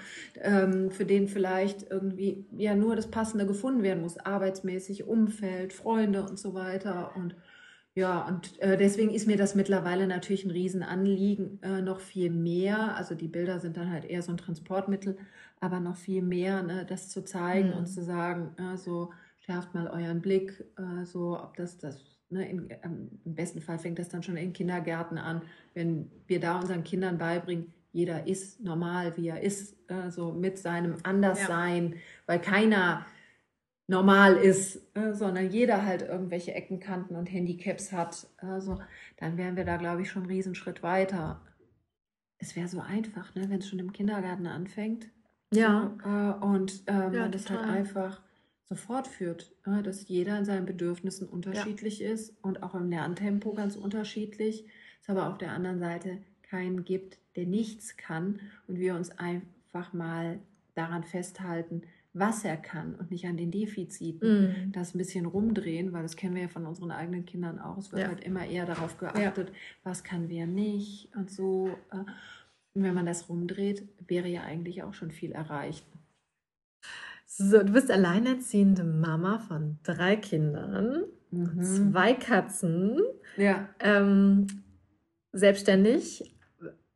ähm, 0.40 0.90
für 0.90 1.04
den 1.04 1.28
vielleicht 1.28 1.90
irgendwie 1.90 2.46
ja 2.56 2.74
nur 2.74 2.96
das 2.96 3.10
Passende 3.10 3.46
gefunden 3.46 3.82
werden 3.82 4.02
muss, 4.02 4.18
arbeitsmäßig, 4.18 5.06
Umfeld, 5.06 5.72
Freunde 5.72 6.22
und 6.22 6.38
so 6.38 6.54
weiter. 6.54 7.12
Und 7.16 7.36
ja, 7.94 8.26
und 8.26 8.58
äh, 8.60 8.76
deswegen 8.76 9.10
ist 9.10 9.26
mir 9.26 9.36
das 9.36 9.54
mittlerweile 9.54 10.06
natürlich 10.06 10.44
ein 10.44 10.50
Riesenanliegen, 10.50 11.62
äh, 11.62 11.82
noch 11.82 12.00
viel 12.00 12.30
mehr. 12.30 12.96
Also 12.96 13.14
die 13.14 13.28
Bilder 13.28 13.60
sind 13.60 13.76
dann 13.76 13.90
halt 13.90 14.04
eher 14.04 14.22
so 14.22 14.32
ein 14.32 14.38
Transportmittel, 14.38 15.16
aber 15.60 15.78
noch 15.78 15.96
viel 15.96 16.22
mehr, 16.22 16.62
ne, 16.62 16.86
das 16.88 17.10
zu 17.10 17.24
zeigen 17.24 17.70
mhm. 17.70 17.76
und 17.76 17.86
zu 17.86 18.02
sagen, 18.02 18.56
äh, 18.58 18.76
so 18.76 19.12
schärft 19.44 19.74
mal 19.74 19.88
euren 19.88 20.20
Blick, 20.20 20.64
äh, 20.76 21.04
so 21.04 21.38
ob 21.38 21.56
das 21.56 21.78
das 21.78 22.14
Ne, 22.30 22.48
in, 22.48 22.68
ähm, 22.82 23.20
Im 23.24 23.34
besten 23.34 23.60
Fall 23.60 23.78
fängt 23.78 23.98
das 23.98 24.08
dann 24.08 24.22
schon 24.22 24.36
in 24.36 24.52
Kindergärten 24.52 25.18
an, 25.18 25.42
wenn 25.74 26.10
wir 26.26 26.40
da 26.40 26.58
unseren 26.58 26.82
Kindern 26.82 27.18
beibringen, 27.18 27.72
jeder 27.92 28.26
ist 28.26 28.60
normal, 28.60 29.16
wie 29.16 29.28
er 29.28 29.40
ist, 29.40 29.76
äh, 29.88 30.10
so 30.10 30.32
mit 30.32 30.58
seinem 30.58 30.96
Anderssein, 31.04 31.92
ja. 31.92 31.98
weil 32.26 32.40
keiner 32.40 33.06
normal 33.86 34.36
ist, 34.36 34.82
äh, 34.96 35.12
sondern 35.12 35.48
jeder 35.48 35.86
halt 35.86 36.02
irgendwelche 36.02 36.54
Ecken, 36.54 36.80
Kanten 36.80 37.14
und 37.14 37.32
Handicaps 37.32 37.92
hat. 37.92 38.26
Also 38.38 38.80
dann 39.18 39.36
wären 39.36 39.56
wir 39.56 39.64
da, 39.64 39.76
glaube 39.76 40.02
ich, 40.02 40.10
schon 40.10 40.22
einen 40.22 40.32
Riesenschritt 40.32 40.82
weiter. 40.82 41.40
Es 42.38 42.56
wäre 42.56 42.66
so 42.66 42.80
einfach, 42.80 43.32
ne, 43.36 43.48
wenn 43.48 43.60
es 43.60 43.68
schon 43.68 43.78
im 43.78 43.92
Kindergarten 43.92 44.48
anfängt. 44.48 45.08
Ja. 45.52 45.94
So, 46.02 46.10
äh, 46.10 46.52
und 46.52 46.82
äh, 46.88 46.92
ja, 46.92 47.10
man 47.10 47.30
das 47.30 47.48
halt 47.48 47.60
einfach 47.60 48.20
fortführt, 48.76 49.52
äh, 49.66 49.82
dass 49.82 50.08
jeder 50.08 50.38
in 50.38 50.44
seinen 50.44 50.66
Bedürfnissen 50.66 51.28
unterschiedlich 51.28 52.00
ja. 52.00 52.10
ist 52.10 52.34
und 52.42 52.62
auch 52.62 52.74
im 52.74 52.90
Lerntempo 52.90 53.52
ganz 53.54 53.76
unterschiedlich. 53.76 54.66
Es 55.02 55.08
aber 55.08 55.28
auf 55.28 55.38
der 55.38 55.52
anderen 55.52 55.78
Seite 55.78 56.18
keinen 56.42 56.84
gibt, 56.84 57.18
der 57.36 57.46
nichts 57.46 57.96
kann 57.96 58.40
und 58.66 58.78
wir 58.78 58.94
uns 58.94 59.10
einfach 59.18 59.92
mal 59.92 60.38
daran 60.74 61.04
festhalten, 61.04 61.82
was 62.12 62.44
er 62.44 62.56
kann 62.56 62.94
und 62.94 63.10
nicht 63.10 63.26
an 63.26 63.36
den 63.36 63.50
Defiziten, 63.50 64.68
mm. 64.68 64.72
das 64.72 64.94
ein 64.94 64.98
bisschen 64.98 65.26
rumdrehen, 65.26 65.92
weil 65.92 66.02
das 66.02 66.14
kennen 66.14 66.36
wir 66.36 66.42
ja 66.42 66.48
von 66.48 66.64
unseren 66.64 66.92
eigenen 66.92 67.26
Kindern 67.26 67.58
auch. 67.58 67.76
Es 67.76 67.90
wird 67.90 68.02
ja. 68.02 68.08
halt 68.08 68.22
immer 68.22 68.46
eher 68.46 68.66
darauf 68.66 68.98
geachtet, 68.98 69.48
ja. 69.48 69.54
was 69.82 70.04
kann 70.04 70.28
wer 70.28 70.46
nicht 70.46 71.10
und 71.16 71.30
so. 71.30 71.76
Äh, 71.90 72.04
und 72.74 72.82
wenn 72.82 72.94
man 72.94 73.06
das 73.06 73.28
rumdreht, 73.28 73.88
wäre 74.06 74.28
ja 74.28 74.42
eigentlich 74.42 74.82
auch 74.84 74.94
schon 74.94 75.10
viel 75.10 75.32
erreicht. 75.32 75.86
So, 77.36 77.64
du 77.64 77.72
bist 77.72 77.90
alleinerziehende 77.90 78.84
Mama 78.84 79.40
von 79.40 79.78
drei 79.82 80.14
Kindern, 80.14 81.02
mhm. 81.32 81.62
zwei 81.64 82.14
Katzen, 82.14 83.00
ja. 83.36 83.68
Ähm, 83.80 84.46
selbstständig, 85.32 86.32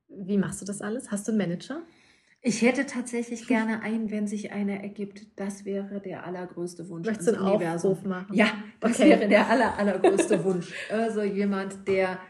wie 0.09 0.39
machst 0.39 0.61
du 0.61 0.65
das 0.65 0.81
alles? 0.81 1.11
Hast 1.11 1.27
du 1.27 1.33
einen 1.33 1.39
Manager? 1.39 1.83
Ich 2.41 2.63
hätte 2.63 2.87
tatsächlich 2.87 3.49
gerne 3.49 3.83
einen, 3.83 4.13
wenn 4.13 4.29
sich 4.29 4.53
einer 4.53 4.81
ergibt. 4.81 5.27
Das 5.35 5.65
wäre 5.65 6.01
der 6.01 6.25
allergrößte 6.25 6.89
Wunsch. 6.89 7.09
Möchtest 7.09 7.31
du 7.31 7.35
einen 7.35 7.55
Universum. 7.55 7.93
Aufruf 7.93 8.09
machen? 8.09 8.33
Ja, 8.33 8.53
das 8.79 8.93
okay. 8.93 9.11
wäre 9.11 9.29
der 9.29 9.51
aller, 9.51 9.77
allergrößte 9.77 10.45
Wunsch. 10.45 10.73
Also 10.89 11.23
jemand, 11.23 11.89
der 11.89 12.21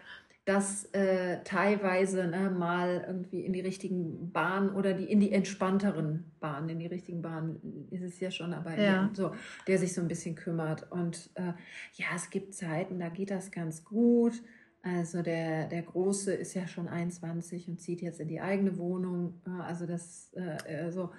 das 0.48 0.86
äh, 0.92 1.42
teilweise 1.44 2.26
ne, 2.26 2.48
mal 2.48 3.04
irgendwie 3.06 3.40
in 3.44 3.52
die 3.52 3.60
richtigen 3.60 4.32
Bahnen 4.32 4.70
oder 4.70 4.94
die 4.94 5.04
in 5.04 5.20
die 5.20 5.30
entspannteren 5.30 6.32
Bahnen, 6.40 6.70
in 6.70 6.78
die 6.78 6.86
richtigen 6.86 7.20
Bahnen 7.20 7.86
ist 7.90 8.02
es 8.02 8.18
ja 8.18 8.30
schon, 8.30 8.54
aber 8.54 8.74
ja. 8.80 9.10
so, 9.12 9.32
der 9.66 9.76
sich 9.76 9.92
so 9.92 10.00
ein 10.00 10.08
bisschen 10.08 10.36
kümmert. 10.36 10.90
Und 10.90 11.28
äh, 11.34 11.52
ja, 11.96 12.06
es 12.16 12.30
gibt 12.30 12.54
Zeiten, 12.54 12.98
da 12.98 13.10
geht 13.10 13.30
das 13.30 13.50
ganz 13.50 13.84
gut. 13.84 14.42
Also 14.80 15.20
der, 15.20 15.68
der 15.68 15.82
Große 15.82 16.32
ist 16.32 16.54
ja 16.54 16.66
schon 16.66 16.88
21 16.88 17.68
und 17.68 17.78
zieht 17.78 18.00
jetzt 18.00 18.18
in 18.18 18.28
die 18.28 18.40
eigene 18.40 18.78
Wohnung. 18.78 19.42
Also 19.44 19.84
das, 19.84 20.32
äh, 20.32 20.76
also, 20.82 21.10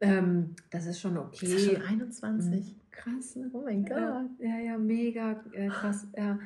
ähm, 0.00 0.56
das 0.70 0.86
ist 0.86 0.98
schon 0.98 1.16
okay. 1.18 1.46
Ist 1.46 1.66
schon 1.66 1.82
21? 1.82 2.74
Mhm. 2.74 2.81
Krass, 2.92 3.36
ne? 3.36 3.50
Oh 3.52 3.62
mein 3.64 3.84
Gott. 3.84 4.30
Ja, 4.38 4.58
ja, 4.58 4.78
mega 4.78 5.42
äh, 5.52 5.68
krass. 5.68 6.06
Ja. 6.16 6.38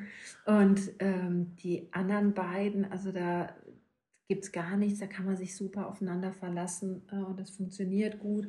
Und 0.45 0.91
ähm, 0.99 1.55
die 1.57 1.87
anderen 1.91 2.33
beiden, 2.33 2.89
also 2.91 3.11
da 3.11 3.53
gibt 4.27 4.45
es 4.45 4.51
gar 4.51 4.77
nichts, 4.77 4.99
da 4.99 5.07
kann 5.07 5.25
man 5.25 5.37
sich 5.37 5.55
super 5.55 5.87
aufeinander 5.87 6.33
verlassen 6.33 7.03
äh, 7.11 7.15
und 7.15 7.39
das 7.39 7.51
funktioniert 7.51 8.19
gut. 8.19 8.47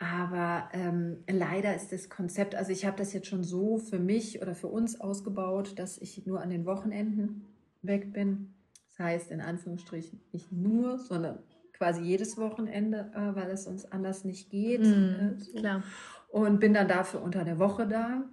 Aber 0.00 0.68
ähm, 0.72 1.24
leider 1.28 1.74
ist 1.74 1.90
das 1.90 2.08
Konzept, 2.08 2.54
also 2.54 2.70
ich 2.70 2.86
habe 2.86 2.96
das 2.96 3.12
jetzt 3.12 3.26
schon 3.26 3.42
so 3.42 3.78
für 3.78 3.98
mich 3.98 4.40
oder 4.40 4.54
für 4.54 4.68
uns 4.68 5.00
ausgebaut, 5.00 5.78
dass 5.78 5.98
ich 5.98 6.24
nur 6.24 6.40
an 6.40 6.50
den 6.50 6.66
Wochenenden 6.66 7.44
weg 7.82 8.12
bin. 8.12 8.54
Das 8.90 9.06
heißt, 9.06 9.30
in 9.32 9.40
Anführungsstrichen 9.40 10.20
nicht 10.32 10.52
nur, 10.52 10.98
sondern 10.98 11.38
quasi 11.72 12.02
jedes 12.02 12.36
Wochenende, 12.38 13.10
äh, 13.14 13.34
weil 13.34 13.50
es 13.50 13.66
uns 13.66 13.90
anders 13.90 14.24
nicht 14.24 14.50
geht. 14.50 14.82
Mm, 14.82 15.38
so. 15.38 15.52
Klar. 15.58 15.82
Und 16.28 16.60
bin 16.60 16.74
dann 16.74 16.88
dafür 16.88 17.22
unter 17.22 17.44
der 17.44 17.58
Woche 17.58 17.86
da. 17.86 18.24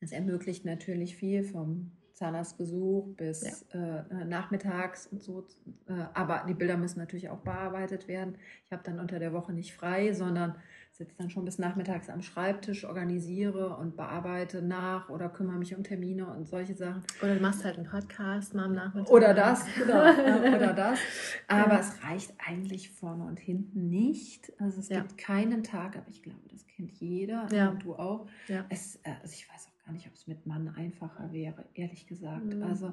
Das 0.00 0.12
ermöglicht 0.12 0.64
natürlich 0.64 1.16
viel 1.16 1.42
vom 1.42 1.92
Zahnarztbesuch 2.14 3.16
bis 3.16 3.66
ja. 3.72 4.00
äh, 4.10 4.24
nachmittags 4.24 5.06
und 5.06 5.22
so. 5.22 5.46
Äh, 5.86 5.92
aber 6.14 6.44
die 6.48 6.54
Bilder 6.54 6.76
müssen 6.76 6.98
natürlich 6.98 7.30
auch 7.30 7.40
bearbeitet 7.40 8.08
werden. 8.08 8.36
Ich 8.66 8.72
habe 8.72 8.82
dann 8.84 8.98
unter 8.98 9.18
der 9.18 9.32
Woche 9.32 9.52
nicht 9.52 9.72
frei, 9.72 10.12
sondern 10.12 10.56
sitze 10.98 11.14
dann 11.16 11.30
schon 11.30 11.44
bis 11.44 11.58
nachmittags 11.58 12.10
am 12.10 12.22
Schreibtisch, 12.22 12.84
organisiere 12.84 13.76
und 13.76 13.96
bearbeite 13.96 14.62
nach 14.62 15.08
oder 15.08 15.28
kümmere 15.28 15.56
mich 15.56 15.74
um 15.76 15.84
Termine 15.84 16.26
und 16.26 16.48
solche 16.48 16.74
Sachen. 16.74 17.04
Oder 17.22 17.36
du 17.36 17.40
machst 17.40 17.64
halt 17.64 17.76
einen 17.76 17.86
Podcast 17.86 18.52
mal 18.52 18.64
am 18.64 18.74
Nachmittag. 18.74 19.12
Oder 19.12 19.32
das, 19.32 19.64
genau. 19.76 20.00
oder 20.02 20.72
das. 20.76 20.98
Aber 21.46 21.74
ja. 21.74 21.78
es 21.78 22.02
reicht 22.02 22.34
eigentlich 22.44 22.90
vorne 22.90 23.24
und 23.24 23.38
hinten 23.38 23.88
nicht. 23.88 24.52
Also 24.58 24.80
es 24.80 24.88
ja. 24.88 25.00
gibt 25.00 25.18
keinen 25.18 25.62
Tag, 25.62 25.96
aber 25.96 26.08
ich 26.08 26.20
glaube, 26.20 26.40
das 26.50 26.66
kennt 26.66 26.90
jeder 26.94 27.46
ja. 27.52 27.70
und 27.70 27.84
du 27.84 27.94
auch. 27.94 28.26
Es, 28.68 28.96
äh, 29.04 29.12
also 29.22 29.34
ich 29.34 29.48
weiß 29.48 29.68
auch 29.68 29.86
gar 29.86 29.92
nicht, 29.92 30.08
ob 30.08 30.14
es 30.14 30.26
mit 30.26 30.46
Mann 30.46 30.68
einfacher 30.68 31.32
wäre, 31.32 31.64
ehrlich 31.74 32.08
gesagt. 32.08 32.56
Mhm. 32.56 32.62
Also 32.64 32.92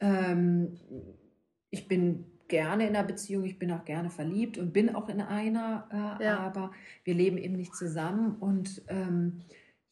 ähm, 0.00 0.76
ich 1.70 1.86
bin 1.86 2.26
gerne 2.48 2.86
in 2.86 2.96
einer 2.96 3.06
Beziehung, 3.06 3.44
ich 3.44 3.58
bin 3.58 3.70
auch 3.72 3.84
gerne 3.84 4.10
verliebt 4.10 4.58
und 4.58 4.72
bin 4.72 4.94
auch 4.94 5.08
in 5.08 5.20
einer, 5.20 6.18
äh, 6.20 6.24
ja. 6.24 6.38
aber 6.38 6.72
wir 7.04 7.14
leben 7.14 7.38
eben 7.38 7.56
nicht 7.56 7.74
zusammen. 7.74 8.36
Und 8.36 8.82
ähm, 8.88 9.40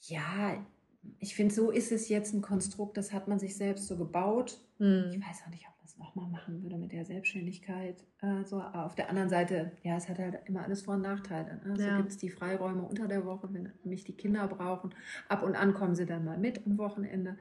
ja, 0.01 0.57
ich 1.19 1.35
finde, 1.35 1.55
so 1.55 1.71
ist 1.71 1.93
es 1.93 2.09
jetzt 2.09 2.35
ein 2.35 2.43
Konstrukt, 2.43 2.97
das 2.97 3.12
hat 3.12 3.29
man 3.29 3.38
sich 3.38 3.57
selbst 3.57 3.87
so 3.87 3.97
gebaut. 3.97 4.59
Hm. 4.79 5.11
Ich 5.11 5.21
weiß 5.21 5.43
auch 5.45 5.51
nicht, 5.51 5.67
ob 5.69 5.77
man 5.77 5.87
es 5.87 5.99
nochmal 5.99 6.29
machen 6.29 6.62
würde 6.62 6.77
mit 6.77 6.93
der 6.93 7.05
Selbstständigkeit. 7.05 8.05
Äh, 8.21 8.45
so. 8.45 8.61
Aber 8.61 8.87
auf 8.87 8.95
der 8.95 9.09
anderen 9.09 9.29
Seite, 9.29 9.73
ja, 9.83 9.97
es 9.97 10.09
hat 10.09 10.19
halt 10.19 10.38
immer 10.47 10.62
alles 10.62 10.83
Vor- 10.83 10.95
und 10.95 11.03
Nachteile. 11.03 11.61
Ne? 11.65 11.77
So 11.77 11.83
ja. 11.83 11.97
gibt 11.97 12.11
es 12.11 12.19
die 12.19 12.31
Freiräume 12.31 12.83
unter 12.83 13.09
der 13.09 13.25
Woche, 13.25 13.49
wenn 13.53 13.73
mich 13.85 14.05
die 14.05 14.17
Kinder 14.17 14.47
brauchen. 14.47 14.95
Ab 15.29 15.43
und 15.43 15.57
an 15.57 15.75
kommen 15.75 15.95
sie 15.95 16.07
dann 16.07 16.25
mal 16.25 16.38
mit 16.38 16.65
am 16.67 16.79
Wochenende. 16.79 17.38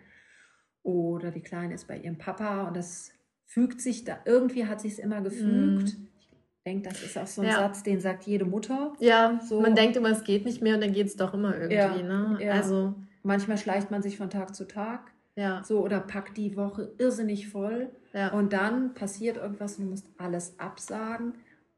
Oder 0.84 1.30
die 1.32 1.41
Kleine 1.41 1.76
ist 1.76 1.88
bei 1.88 1.97
ihrem 1.97 2.17
Papa 2.17 2.67
und 2.67 2.76
das 2.76 3.13
fügt 3.51 3.81
sich 3.81 4.05
da, 4.05 4.17
irgendwie 4.23 4.65
hat 4.65 4.79
sich 4.79 4.93
es 4.93 4.99
immer 4.99 5.19
gefügt. 5.19 5.97
Mm. 5.97 6.07
Ich 6.15 6.63
denke, 6.65 6.87
das 6.87 7.03
ist 7.03 7.17
auch 7.17 7.27
so 7.27 7.41
ein 7.41 7.47
ja. 7.47 7.55
Satz, 7.55 7.83
den 7.83 7.99
sagt 7.99 8.23
jede 8.23 8.45
Mutter. 8.45 8.93
Ja, 8.99 9.41
so. 9.45 9.59
man 9.59 9.75
denkt 9.75 9.97
immer, 9.97 10.09
es 10.09 10.23
geht 10.23 10.45
nicht 10.45 10.61
mehr 10.61 10.75
und 10.75 10.81
dann 10.81 10.93
geht 10.93 11.07
es 11.07 11.17
doch 11.17 11.33
immer 11.33 11.53
irgendwie. 11.53 11.75
Ja, 11.75 11.97
ne? 11.97 12.37
ja. 12.39 12.53
Also 12.53 12.95
manchmal 13.23 13.57
schleicht 13.57 13.91
man 13.91 14.01
sich 14.01 14.15
von 14.15 14.29
Tag 14.29 14.55
zu 14.55 14.67
Tag. 14.67 15.11
Ja. 15.35 15.63
So 15.65 15.83
oder 15.83 15.99
packt 15.99 16.37
die 16.37 16.55
Woche 16.55 16.93
irrsinnig 16.97 17.49
voll. 17.49 17.89
Ja. 18.13 18.29
Und 18.29 18.53
dann 18.53 18.93
passiert 18.93 19.35
irgendwas 19.35 19.77
und 19.77 19.85
du 19.85 19.89
musst 19.89 20.07
alles 20.17 20.57
absagen 20.57 21.33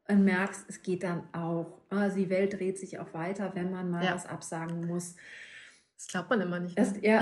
und 0.06 0.24
merkst, 0.24 0.66
es 0.68 0.82
geht 0.82 1.02
dann 1.02 1.24
auch. 1.32 1.80
Also 1.90 2.18
die 2.18 2.30
Welt 2.30 2.52
dreht 2.52 2.78
sich 2.78 3.00
auch 3.00 3.12
weiter, 3.14 3.52
wenn 3.54 3.72
man 3.72 3.90
mal 3.90 4.04
ja. 4.04 4.14
was 4.14 4.26
absagen 4.26 4.86
muss. 4.86 5.16
Das 5.96 6.06
glaubt 6.06 6.30
man 6.30 6.40
immer 6.40 6.60
nicht. 6.60 6.78
Ne? 6.78 6.84
Das, 6.84 7.02
ja, 7.02 7.20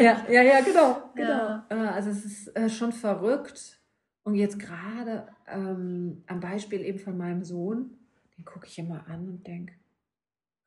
ja, 0.00 0.24
ja, 0.28 0.42
ja, 0.42 0.60
genau. 0.60 1.10
genau. 1.14 1.28
Ja. 1.28 1.66
Äh, 1.68 1.74
also 1.74 2.10
es 2.10 2.24
ist 2.24 2.56
äh, 2.56 2.68
schon 2.68 2.92
verrückt, 2.92 3.81
und 4.24 4.34
jetzt 4.34 4.58
gerade 4.58 5.28
ähm, 5.48 6.22
am 6.26 6.40
Beispiel 6.40 6.82
eben 6.82 6.98
von 6.98 7.16
meinem 7.16 7.44
Sohn, 7.44 7.90
den 8.36 8.44
gucke 8.44 8.66
ich 8.66 8.78
immer 8.78 9.06
an 9.08 9.28
und 9.28 9.46
denke, 9.46 9.74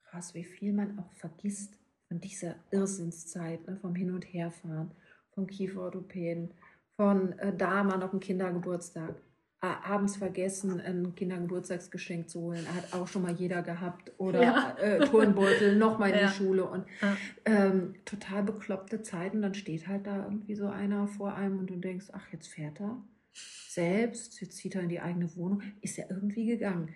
krass, 0.03 0.33
wie 0.33 0.43
viel 0.43 0.73
man 0.73 0.99
auch 0.99 1.11
vergisst 1.13 1.77
von 2.07 2.19
dieser 2.19 2.55
Irrsinnszeit, 2.71 3.65
ne, 3.67 3.77
vom 3.77 3.95
Hin- 3.95 4.13
und 4.13 4.23
Herfahren, 4.23 4.91
vom 5.31 5.47
Kieferorthopäden, 5.47 6.51
von 6.95 7.37
äh, 7.39 7.55
da 7.55 7.83
mal 7.83 7.97
noch 7.97 8.13
ein 8.13 8.19
Kindergeburtstag, 8.19 9.15
abends 9.61 10.17
vergessen, 10.17 10.79
ein 10.79 11.15
Kindergeburtstagsgeschenk 11.15 12.29
zu 12.29 12.41
holen, 12.41 12.67
hat 12.75 12.93
auch 12.93 13.07
schon 13.07 13.23
mal 13.23 13.33
jeder 13.33 13.63
gehabt, 13.63 14.11
oder 14.19 14.43
ja. 14.43 14.77
äh, 14.77 14.99
Turnbeutel, 15.07 15.75
nochmal 15.77 16.11
in 16.11 16.19
ja. 16.19 16.27
die 16.27 16.33
Schule 16.33 16.65
und 16.65 16.85
ja. 17.01 17.17
ähm, 17.45 17.95
total 18.05 18.43
bekloppte 18.43 19.01
Zeiten, 19.01 19.41
dann 19.41 19.55
steht 19.55 19.87
halt 19.87 20.05
da 20.05 20.23
irgendwie 20.25 20.55
so 20.55 20.67
einer 20.67 21.07
vor 21.07 21.33
einem 21.33 21.59
und 21.59 21.69
du 21.69 21.77
denkst, 21.77 22.07
ach, 22.11 22.27
jetzt 22.31 22.47
fährt 22.47 22.79
er 22.79 23.01
selbst, 23.35 24.39
jetzt 24.41 24.57
zieht 24.57 24.75
er 24.75 24.81
in 24.81 24.89
die 24.89 25.01
eigene 25.01 25.35
Wohnung, 25.35 25.61
ist 25.81 25.97
ja 25.97 26.05
irgendwie 26.09 26.45
gegangen. 26.45 26.93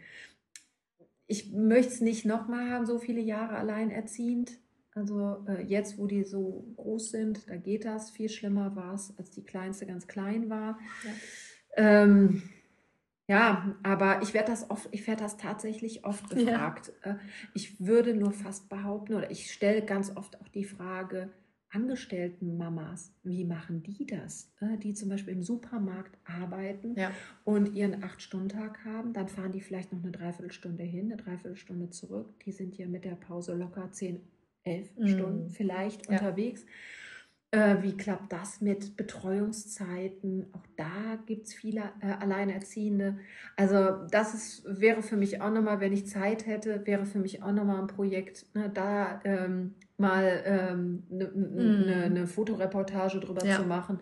Ich 1.27 1.51
möchte 1.51 1.93
es 1.93 2.01
nicht 2.01 2.25
nochmal 2.25 2.71
haben, 2.71 2.85
so 2.85 2.97
viele 2.97 3.21
Jahre 3.21 3.57
alleinerziehend. 3.57 4.57
Also 4.95 5.45
äh, 5.47 5.61
jetzt, 5.63 5.97
wo 5.97 6.07
die 6.07 6.23
so 6.23 6.73
groß 6.77 7.11
sind, 7.11 7.49
da 7.49 7.55
geht 7.55 7.85
das. 7.85 8.09
Viel 8.09 8.29
schlimmer 8.29 8.75
war 8.75 8.95
es, 8.95 9.13
als 9.17 9.29
die 9.29 9.43
kleinste 9.43 9.85
ganz 9.85 10.07
klein 10.07 10.49
war. 10.49 10.79
Ja, 11.03 12.03
ähm, 12.03 12.41
ja 13.27 13.75
aber 13.83 14.21
ich 14.23 14.33
werde 14.33 14.51
das 14.51 14.69
oft, 14.71 14.89
ich 14.91 15.05
werde 15.05 15.21
das 15.23 15.37
tatsächlich 15.37 16.05
oft 16.05 16.29
gefragt. 16.29 16.91
Ja. 17.05 17.11
Äh, 17.11 17.15
ich 17.53 17.85
würde 17.85 18.15
nur 18.15 18.31
fast 18.31 18.69
behaupten, 18.69 19.13
oder 19.13 19.29
ich 19.29 19.51
stelle 19.51 19.85
ganz 19.85 20.15
oft 20.15 20.41
auch 20.41 20.47
die 20.47 20.65
Frage, 20.65 21.31
angestellten 21.71 22.57
Mamas, 22.57 23.13
wie 23.23 23.45
machen 23.45 23.83
die 23.83 24.05
das? 24.05 24.51
Äh, 24.59 24.77
die 24.77 24.93
zum 24.93 25.09
Beispiel 25.09 25.33
im 25.33 25.43
Supermarkt 25.43 26.17
arbeiten 26.25 26.95
ja. 26.95 27.11
und 27.43 27.75
ihren 27.75 28.03
Acht-Stunden-Tag 28.03 28.83
haben, 28.85 29.13
dann 29.13 29.27
fahren 29.27 29.51
die 29.51 29.61
vielleicht 29.61 29.93
noch 29.93 30.01
eine 30.01 30.11
Dreiviertelstunde 30.11 30.83
hin, 30.83 31.05
eine 31.05 31.17
Dreiviertelstunde 31.17 31.89
zurück. 31.89 32.33
Die 32.45 32.51
sind 32.51 32.77
ja 32.77 32.87
mit 32.87 33.05
der 33.05 33.15
Pause 33.15 33.55
locker 33.55 33.91
zehn, 33.91 34.21
elf 34.63 34.95
mhm. 34.97 35.07
Stunden 35.07 35.49
vielleicht 35.49 36.07
ja. 36.07 36.13
unterwegs. 36.13 36.65
Äh, 37.51 37.81
wie 37.81 37.97
klappt 37.97 38.31
das 38.31 38.61
mit 38.61 38.95
Betreuungszeiten? 38.95 40.45
Auch 40.53 40.65
da 40.75 41.17
gibt 41.25 41.47
es 41.47 41.53
viele 41.53 41.81
äh, 41.99 42.11
Alleinerziehende. 42.19 43.17
Also 43.55 44.05
das 44.11 44.35
ist, 44.35 44.63
wäre 44.79 45.01
für 45.01 45.17
mich 45.17 45.41
auch 45.41 45.51
nochmal, 45.51 45.79
wenn 45.79 45.93
ich 45.93 46.05
Zeit 46.05 46.45
hätte, 46.45 46.85
wäre 46.85 47.07
für 47.07 47.17
mich 47.17 47.41
auch 47.41 47.51
nochmal 47.51 47.81
ein 47.81 47.87
Projekt, 47.87 48.45
ne, 48.53 48.69
da 48.71 49.19
ähm, 49.23 49.73
mal 49.99 50.25
eine 50.25 50.69
ähm, 50.71 51.03
ne, 51.09 51.31
ne, 51.33 52.09
ne 52.09 52.27
Fotoreportage 52.27 53.19
drüber 53.19 53.45
ja. 53.45 53.57
zu 53.57 53.63
machen. 53.63 53.99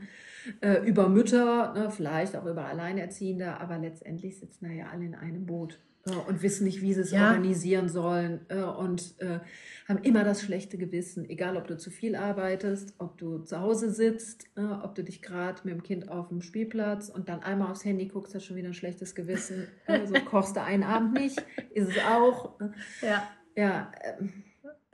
Äh, 0.61 0.87
über 0.87 1.09
Mütter, 1.09 1.73
ne, 1.73 1.91
vielleicht 1.91 2.35
auch 2.35 2.45
über 2.45 2.65
Alleinerziehende, 2.65 3.59
aber 3.59 3.77
letztendlich 3.77 4.39
sitzen 4.39 4.65
da 4.65 4.71
ja 4.71 4.87
alle 4.87 5.05
in 5.05 5.15
einem 5.15 5.45
Boot 5.45 5.79
und 6.27 6.41
wissen 6.41 6.63
nicht, 6.63 6.81
wie 6.81 6.93
sie 6.93 7.01
es 7.01 7.11
ja. 7.11 7.27
organisieren 7.27 7.89
sollen 7.89 8.41
äh, 8.49 8.61
und 8.61 9.15
äh, 9.19 9.39
haben 9.87 9.99
immer 10.03 10.23
das 10.23 10.41
schlechte 10.41 10.77
Gewissen, 10.77 11.29
egal 11.29 11.57
ob 11.57 11.67
du 11.67 11.77
zu 11.77 11.89
viel 11.89 12.15
arbeitest, 12.15 12.93
ob 12.97 13.17
du 13.17 13.39
zu 13.39 13.59
Hause 13.59 13.91
sitzt, 13.91 14.45
äh, 14.55 14.61
ob 14.61 14.95
du 14.95 15.03
dich 15.03 15.21
gerade 15.21 15.61
mit 15.63 15.73
dem 15.73 15.83
Kind 15.83 16.09
auf 16.09 16.29
dem 16.29 16.41
Spielplatz 16.41 17.09
und 17.09 17.29
dann 17.29 17.41
einmal 17.41 17.71
aufs 17.71 17.85
Handy 17.85 18.07
guckst, 18.07 18.35
hast 18.35 18.45
schon 18.45 18.55
wieder 18.55 18.69
ein 18.69 18.73
schlechtes 18.73 19.15
Gewissen. 19.15 19.67
so 20.05 20.13
kochst 20.21 20.55
du 20.55 20.63
einen 20.63 20.83
Abend 20.83 21.13
nicht, 21.13 21.43
ist 21.73 21.89
es 21.89 21.97
auch. 22.05 22.53
Ja. 23.01 23.27
Ja. 23.55 23.91
Ähm, 24.19 24.43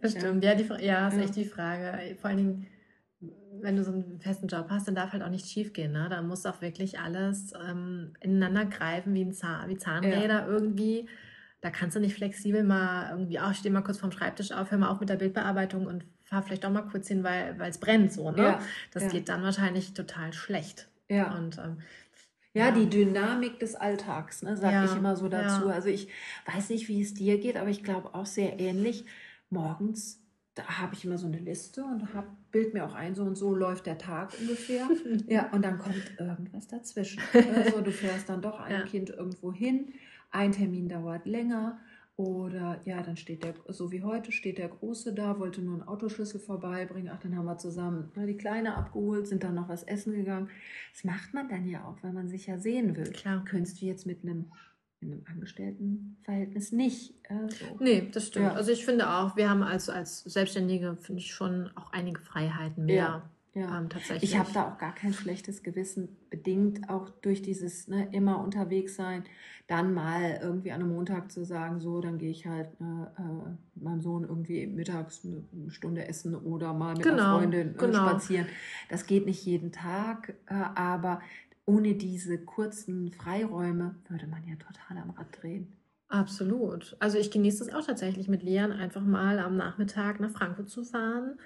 das 0.04 0.12
stimmt, 0.12 0.44
ja, 0.44 0.56
die, 0.56 0.68
ja, 0.86 1.08
ist 1.08 1.18
echt 1.18 1.36
die 1.36 1.46
Frage. 1.46 2.16
Vor 2.20 2.30
allen 2.30 2.38
Dingen, 2.38 2.68
wenn 3.62 3.76
du 3.76 3.84
so 3.84 3.92
einen 3.92 4.20
festen 4.20 4.48
Job 4.48 4.68
hast, 4.70 4.88
dann 4.88 4.96
darf 4.96 5.14
halt 5.14 5.24
auch 5.24 5.30
nichts 5.30 5.50
schief 5.50 5.74
gehen. 5.74 5.94
Ne? 5.94 6.08
Da 6.10 6.22
muss 6.22 6.46
auch 6.46 6.62
wirklich 6.62 7.00
alles 7.00 7.54
ähm, 7.68 8.14
ineinander 8.20 8.66
greifen, 8.66 9.14
wie, 9.14 9.24
ein 9.24 9.34
Zahn, 9.34 9.70
wie 9.70 9.78
Zahnräder 9.78 10.42
ja. 10.42 10.48
irgendwie. 10.48 11.08
Da 11.62 11.70
kannst 11.70 11.96
du 11.96 12.02
nicht 12.02 12.16
flexibel 12.16 12.64
mal 12.64 13.12
irgendwie, 13.12 13.40
auch 13.40 13.52
oh, 13.52 13.54
steh 13.54 13.70
mal 13.70 13.82
kurz 13.82 13.98
vom 13.98 14.12
Schreibtisch 14.12 14.52
auf, 14.52 14.72
hör 14.72 14.78
mal 14.78 14.90
auf 14.90 15.00
mit 15.00 15.08
der 15.08 15.16
Bildbearbeitung 15.16 15.88
und 15.88 16.04
fahr 16.26 16.44
vielleicht 16.44 16.66
auch 16.66 16.72
mal 16.72 16.82
kurz 16.82 17.08
hin, 17.08 17.24
weil 17.24 17.56
es 17.62 17.78
brennt 17.78 18.12
so. 18.12 18.32
Ne? 18.32 18.44
Ja. 18.44 18.60
Das 18.92 19.04
ja. 19.04 19.10
geht 19.10 19.30
dann 19.30 19.44
wahrscheinlich 19.44 19.94
total 19.94 20.34
schlecht. 20.34 20.90
Ja. 21.08 21.34
Und, 21.34 21.58
ähm, 21.60 21.78
ja, 22.56 22.70
die 22.70 22.88
Dynamik 22.88 23.60
des 23.60 23.74
Alltags, 23.74 24.44
ne, 24.44 24.56
sage 24.56 24.86
ich 24.86 24.96
immer 24.96 25.16
so 25.16 25.28
dazu. 25.28 25.70
Also 25.70 25.90
ich 25.90 26.08
weiß 26.46 26.70
nicht, 26.70 26.88
wie 26.88 27.02
es 27.02 27.16
dir 27.16 27.40
geht, 27.40 27.58
aber 27.58 27.70
ich 27.70 27.84
glaube 27.84 28.14
auch 28.14 28.28
sehr 28.28 28.60
ähnlich. 28.60 29.06
Morgens 29.54 30.24
da 30.56 30.64
habe 30.80 30.94
ich 30.94 31.04
immer 31.04 31.18
so 31.18 31.28
eine 31.28 31.40
Liste 31.40 31.84
und 31.84 32.14
habe 32.14 32.28
bild 32.52 32.74
mir 32.74 32.86
auch 32.86 32.94
ein, 32.94 33.16
so 33.16 33.24
und 33.24 33.36
so 33.36 33.56
läuft 33.56 33.86
der 33.88 33.98
Tag 33.98 34.34
ungefähr. 34.40 34.88
ja, 35.28 35.50
und 35.52 35.64
dann 35.64 35.80
kommt 35.80 36.14
irgendwas 36.20 36.68
dazwischen. 36.68 37.22
Also 37.34 37.82
du 37.82 37.92
fährst 37.92 38.30
dann 38.30 38.42
doch 38.42 38.60
ein 38.60 38.72
ja. 38.72 38.82
Kind 38.84 39.10
irgendwo 39.10 39.52
hin, 39.52 39.94
ein 40.32 40.52
Termin 40.52 40.90
dauert 40.90 41.26
länger 41.26 41.80
oder 42.16 42.80
ja, 42.86 43.02
dann 43.02 43.18
steht 43.18 43.44
der, 43.44 43.56
so 43.70 43.92
wie 43.92 44.04
heute, 44.04 44.32
steht 44.32 44.60
der 44.60 44.70
Große 44.70 45.14
da, 45.14 45.40
wollte 45.40 45.62
nur 45.62 45.74
einen 45.74 45.88
Autoschlüssel 45.88 46.40
vorbeibringen. 46.40 47.12
Ach, 47.12 47.20
dann 47.20 47.36
haben 47.36 47.46
wir 47.46 47.58
zusammen 47.58 48.12
ne, 48.16 48.28
die 48.28 48.38
Kleine 48.38 48.76
abgeholt, 48.76 49.28
sind 49.28 49.44
dann 49.44 49.56
noch 49.56 49.70
was 49.70 49.84
essen 49.84 50.14
gegangen. 50.14 50.50
Das 50.94 51.04
macht 51.04 51.34
man 51.34 51.50
dann 51.50 51.68
ja 51.68 51.86
auch, 51.86 51.98
weil 52.04 52.14
man 52.14 52.30
sich 52.30 52.46
ja 52.46 52.60
sehen 52.60 52.96
will. 52.96 53.12
Klar. 53.12 53.44
Könntest 53.46 53.82
du 53.82 53.88
jetzt 53.88 54.06
mit 54.06 54.24
einem 54.24 54.52
in 55.04 55.14
einem 55.14 55.26
Angestelltenverhältnis 55.32 56.72
nicht. 56.72 57.14
Äh, 57.24 57.50
so. 57.50 57.78
Nee, 57.80 58.10
das 58.12 58.28
stimmt. 58.28 58.46
Ja. 58.46 58.54
Also 58.54 58.72
ich 58.72 58.86
finde 58.86 59.10
auch, 59.10 59.36
wir 59.36 59.50
haben 59.50 59.64
als, 59.64 59.90
als 59.90 60.24
Selbstständige, 60.24 60.98
finde 60.98 61.22
ich 61.22 61.34
schon 61.34 61.70
auch 61.76 61.92
einige 61.92 62.22
Freiheiten 62.22 62.86
mehr. 62.86 62.96
Ja. 62.96 63.30
Ja. 63.56 63.78
Ähm, 63.78 63.90
tatsächlich. 63.90 64.32
Ich 64.32 64.40
habe 64.40 64.50
da 64.52 64.68
auch 64.68 64.80
gar 64.80 64.96
kein 64.96 65.14
schlechtes 65.14 65.62
Gewissen, 65.62 66.18
bedingt 66.32 66.90
auch 66.90 67.10
durch 67.22 67.44
dieses 67.44 67.88
ne, 67.88 68.08
immer 68.12 68.44
unterwegs 68.44 68.96
sein, 68.96 69.26
dann 69.68 69.94
mal 69.94 70.40
irgendwie 70.42 70.72
an 70.72 70.82
einem 70.82 70.94
Montag 70.94 71.32
zu 71.32 71.46
sagen, 71.46 71.80
so, 71.80 72.02
dann 72.02 72.18
gehe 72.18 72.32
ich 72.32 72.48
halt 72.48 72.80
ne, 72.82 73.12
äh, 73.18 73.80
meinem 73.84 74.02
Sohn 74.02 74.24
irgendwie 74.24 74.66
mittags 74.66 75.22
eine 75.24 75.70
Stunde 75.70 76.08
essen 76.08 76.36
oder 76.36 76.74
mal 76.74 76.96
mit 76.96 77.04
genau, 77.04 77.16
einer 77.16 77.38
Freundin 77.38 77.76
äh, 77.76 77.78
genau. 77.78 78.10
spazieren. 78.10 78.48
Das 78.90 79.06
geht 79.06 79.28
nicht 79.28 79.46
jeden 79.46 79.72
Tag, 79.72 80.34
äh, 80.48 80.54
aber 80.54 81.22
ohne 81.66 81.96
diese 81.96 82.38
kurzen 82.38 83.12
Freiräume 83.12 83.96
würde 84.10 84.28
man 84.28 84.46
ja 84.48 84.56
total 84.56 84.98
am 84.98 85.12
Rad 85.12 85.28
drehen. 85.42 85.74
Absolut. 86.10 86.96
Also 87.00 87.18
ich 87.18 87.32
genieße 87.32 87.64
es 87.64 87.74
auch 87.74 87.86
tatsächlich 87.86 88.28
mit 88.28 88.44
Leon 88.44 88.72
einfach 88.72 89.02
mal 89.02 89.40
am 89.40 89.58
Nachmittag 89.58 90.20
nach 90.20 90.32
Frankfurt 90.32 90.70
zu 90.70 90.84
fahren, 90.84 91.40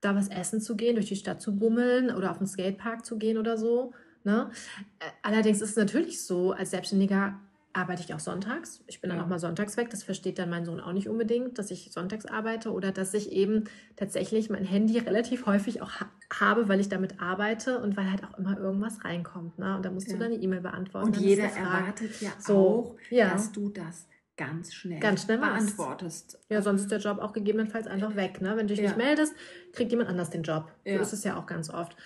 da 0.00 0.14
was 0.14 0.28
essen 0.28 0.60
zu 0.60 0.76
gehen, 0.76 0.96
durch 0.96 1.06
die 1.06 1.16
Stadt 1.16 1.40
zu 1.40 1.58
bummeln 1.58 2.14
oder 2.14 2.30
auf 2.30 2.38
den 2.38 2.46
Skatepark 2.46 3.04
zu 3.04 3.18
gehen 3.18 3.38
oder 3.38 3.56
so. 3.56 3.92
Ne? 4.24 4.50
Äh, 4.98 5.04
allerdings 5.22 5.62
ist 5.62 5.70
es 5.70 5.76
natürlich 5.76 6.22
so, 6.22 6.52
als 6.52 6.70
Selbstständiger 6.70 7.40
arbeite 7.72 8.02
ich 8.02 8.14
auch 8.14 8.20
sonntags. 8.20 8.82
Ich 8.86 9.00
bin 9.00 9.10
dann 9.10 9.20
auch 9.20 9.26
mal 9.26 9.38
sonntags 9.38 9.76
weg. 9.76 9.90
Das 9.90 10.02
versteht 10.02 10.38
dann 10.38 10.50
mein 10.50 10.64
Sohn 10.64 10.80
auch 10.80 10.92
nicht 10.92 11.08
unbedingt, 11.08 11.58
dass 11.58 11.70
ich 11.70 11.92
sonntags 11.92 12.26
arbeite 12.26 12.72
oder 12.72 12.90
dass 12.90 13.14
ich 13.14 13.30
eben 13.30 13.64
tatsächlich 13.96 14.50
mein 14.50 14.64
Handy 14.64 14.98
relativ 15.06 15.46
häufig 15.46 15.82
auch 15.82 15.90
ha 16.00 16.10
habe, 16.32 16.68
weil 16.68 16.78
ich 16.78 16.88
damit 16.88 17.20
arbeite 17.20 17.80
und 17.80 17.96
weil 17.96 18.08
halt 18.08 18.22
auch 18.22 18.38
immer 18.38 18.56
irgendwas 18.56 19.04
reinkommt. 19.04 19.58
Ne? 19.58 19.76
Und 19.76 19.84
da 19.84 19.90
musst 19.90 20.06
ja. 20.06 20.14
du 20.14 20.20
dann 20.20 20.32
eine 20.32 20.40
E-Mail 20.40 20.60
beantworten. 20.60 21.08
Und 21.08 21.16
jeder 21.16 21.44
erwartet 21.44 22.20
ja 22.20 22.30
so, 22.38 22.56
auch, 22.56 22.96
ja. 23.10 23.30
dass 23.30 23.50
du 23.50 23.68
das 23.68 24.06
ganz 24.36 24.72
schnell, 24.72 25.00
ganz 25.00 25.24
schnell 25.24 25.38
beantwortest. 25.38 26.38
Ja, 26.48 26.62
sonst 26.62 26.82
ist 26.82 26.90
der 26.92 27.00
Job 27.00 27.18
auch 27.18 27.32
gegebenenfalls 27.32 27.88
einfach 27.88 28.14
weg. 28.14 28.40
Ne? 28.40 28.56
Wenn 28.56 28.68
du 28.68 28.74
dich 28.74 28.78
ja. 28.78 28.90
nicht 28.90 28.96
meldest, 28.96 29.34
kriegt 29.72 29.90
jemand 29.90 30.08
anders 30.08 30.30
den 30.30 30.44
Job. 30.44 30.70
So 30.84 30.92
ist 30.92 31.12
es 31.12 31.24
ja 31.24 31.36
auch 31.36 31.46
ganz 31.46 31.68
oft. 31.68 31.96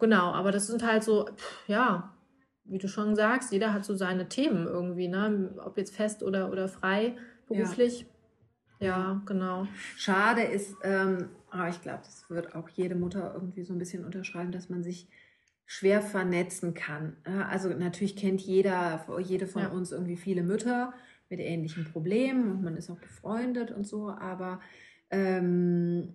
Genau, 0.00 0.32
aber 0.32 0.50
das 0.50 0.66
sind 0.66 0.82
halt 0.82 1.04
so, 1.04 1.26
pff, 1.26 1.68
ja, 1.68 2.13
wie 2.64 2.78
du 2.78 2.88
schon 2.88 3.14
sagst, 3.14 3.52
jeder 3.52 3.72
hat 3.72 3.84
so 3.84 3.94
seine 3.94 4.28
Themen 4.28 4.66
irgendwie, 4.66 5.08
ne? 5.08 5.54
Ob 5.64 5.76
jetzt 5.76 5.94
fest 5.94 6.22
oder, 6.22 6.50
oder 6.50 6.68
frei, 6.68 7.16
beruflich. 7.46 8.06
Ja, 8.80 8.86
ja 8.86 9.22
genau. 9.26 9.66
Schade 9.96 10.42
ist, 10.42 10.76
ähm, 10.82 11.28
aber 11.50 11.68
ich 11.68 11.80
glaube, 11.82 12.00
das 12.04 12.28
wird 12.30 12.54
auch 12.54 12.68
jede 12.70 12.94
Mutter 12.94 13.32
irgendwie 13.34 13.62
so 13.62 13.72
ein 13.72 13.78
bisschen 13.78 14.04
unterschreiben, 14.04 14.52
dass 14.52 14.68
man 14.68 14.82
sich 14.82 15.08
schwer 15.66 16.02
vernetzen 16.02 16.74
kann. 16.74 17.16
Also 17.48 17.70
natürlich 17.70 18.16
kennt 18.16 18.40
jeder, 18.40 19.06
jede 19.20 19.46
von 19.46 19.62
ja. 19.62 19.68
uns 19.68 19.92
irgendwie 19.92 20.16
viele 20.16 20.42
Mütter 20.42 20.92
mit 21.30 21.40
ähnlichen 21.40 21.84
Problemen 21.84 22.50
und 22.50 22.62
man 22.62 22.76
ist 22.76 22.90
auch 22.90 22.98
befreundet 22.98 23.70
und 23.70 23.86
so, 23.86 24.10
aber 24.10 24.60
ähm, 25.10 26.14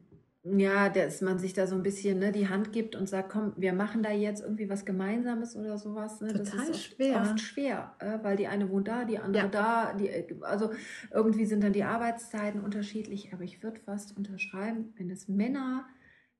ja, 0.57 0.89
dass 0.89 1.21
man 1.21 1.39
sich 1.39 1.53
da 1.53 1.67
so 1.67 1.75
ein 1.75 1.83
bisschen 1.83 2.19
ne, 2.19 2.31
die 2.31 2.47
Hand 2.47 2.71
gibt 2.71 2.95
und 2.95 3.07
sagt, 3.07 3.29
komm, 3.29 3.53
wir 3.57 3.73
machen 3.73 4.03
da 4.03 4.11
jetzt 4.11 4.41
irgendwie 4.41 4.69
was 4.69 4.85
Gemeinsames 4.85 5.55
oder 5.55 5.77
sowas. 5.77 6.21
Ne? 6.21 6.29
Total 6.29 6.43
das 6.43 6.53
ist 6.53 6.69
oft, 6.69 6.95
schwer. 6.95 7.21
oft 7.21 7.39
schwer, 7.39 7.95
äh, 7.99 8.19
weil 8.23 8.37
die 8.37 8.47
eine 8.47 8.69
wohnt 8.69 8.87
da, 8.87 9.05
die 9.05 9.19
andere 9.19 9.43
ja. 9.43 9.49
da. 9.49 9.93
Die, 9.93 10.09
also 10.41 10.71
irgendwie 11.13 11.45
sind 11.45 11.63
dann 11.63 11.73
die 11.73 11.83
Arbeitszeiten 11.83 12.61
unterschiedlich, 12.61 13.33
aber 13.33 13.43
ich 13.43 13.61
würde 13.61 13.79
fast 13.79 14.15
unterschreiben, 14.17 14.93
wenn 14.97 15.09
das 15.09 15.27
Männer 15.27 15.85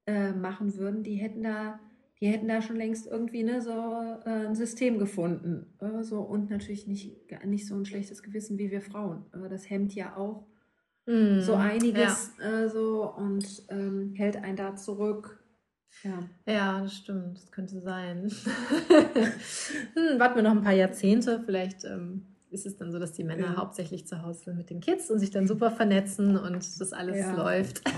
äh, 0.06 0.32
machen 0.32 0.76
würden, 0.76 1.04
die 1.04 1.16
hätten 1.16 1.44
da 1.44 1.80
die 2.22 2.28
hätten 2.28 2.50
da 2.50 2.62
schon 2.62 2.76
längst 2.76 3.08
irgendwie 3.08 3.44
ne, 3.44 3.62
so 3.62 3.72
äh, 3.72 4.48
ein 4.48 4.56
System 4.56 5.00
gefunden. 5.00 5.68
Äh, 5.80 6.04
so, 6.04 6.20
und 6.20 6.50
natürlich 6.50 6.86
nicht, 6.86 7.16
nicht 7.46 7.66
so 7.66 7.76
ein 7.76 7.86
schlechtes 7.86 8.24
Gewissen 8.24 8.58
wie 8.58 8.72
wir 8.72 8.82
Frauen. 8.82 9.24
Aber 9.32 9.48
das 9.48 9.70
hemmt 9.70 9.96
ja 9.96 10.18
auch 10.18 10.46
Mm, 11.10 11.42
so 11.42 11.56
einiges 11.56 12.32
ja. 12.40 12.66
äh, 12.66 12.70
so 12.70 13.12
und 13.18 13.64
ähm, 13.70 14.14
hält 14.16 14.38
einen 14.38 14.56
da 14.56 14.76
zurück. 14.76 15.44
Ja. 16.04 16.20
ja, 16.46 16.82
das 16.82 16.94
stimmt. 16.94 17.36
Das 17.36 17.52
könnte 17.52 17.82
sein. 17.82 18.30
hm, 19.96 20.20
warten 20.20 20.36
wir 20.36 20.44
noch 20.44 20.52
ein 20.52 20.62
paar 20.62 20.74
Jahrzehnte. 20.74 21.42
Vielleicht 21.44 21.84
ähm, 21.84 22.28
ist 22.52 22.68
es 22.68 22.78
dann 22.78 22.92
so, 22.92 23.00
dass 23.00 23.14
die 23.14 23.24
Männer 23.24 23.48
ja. 23.48 23.56
hauptsächlich 23.56 24.06
zu 24.06 24.22
Hause 24.22 24.44
sind 24.46 24.58
mit 24.58 24.70
den 24.70 24.82
Kids 24.82 25.10
und 25.10 25.18
sich 25.18 25.32
dann 25.32 25.48
super 25.48 25.72
vernetzen 25.72 26.38
und 26.38 26.80
das 26.80 26.94
alles 26.94 27.18
ja. 27.18 27.36
läuft. 27.36 27.82
ja, 27.90 27.96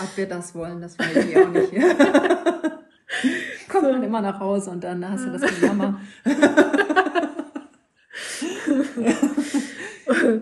ob 0.00 0.16
wir 0.16 0.28
das 0.28 0.52
wollen, 0.56 0.80
das 0.80 0.98
weiß 0.98 1.26
ich 1.26 1.36
auch 1.36 1.48
nicht. 1.48 1.72
Kommt 3.68 3.84
man 3.84 4.02
immer 4.02 4.20
nach 4.20 4.40
Hause 4.40 4.70
und 4.70 4.82
dann 4.82 5.08
hast 5.08 5.26
du 5.26 5.30
das 5.30 5.42
Gejammer. 5.42 6.00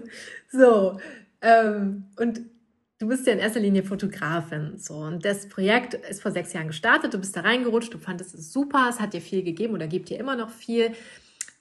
so, 0.50 0.98
ähm, 1.42 2.04
und 2.18 2.40
du 2.98 3.08
bist 3.08 3.26
ja 3.26 3.32
in 3.32 3.40
erster 3.40 3.60
Linie 3.60 3.82
Fotografin. 3.82 4.78
So. 4.78 4.94
Und 4.94 5.24
das 5.24 5.48
Projekt 5.48 5.94
ist 5.94 6.22
vor 6.22 6.30
sechs 6.30 6.52
Jahren 6.52 6.68
gestartet. 6.68 7.12
Du 7.12 7.18
bist 7.18 7.36
da 7.36 7.40
reingerutscht, 7.40 7.92
du 7.92 7.98
fandest 7.98 8.34
es 8.34 8.52
super, 8.52 8.86
es 8.88 9.00
hat 9.00 9.12
dir 9.12 9.20
viel 9.20 9.42
gegeben 9.42 9.74
oder 9.74 9.88
gibt 9.88 10.08
dir 10.08 10.18
immer 10.18 10.36
noch 10.36 10.50
viel. 10.50 10.92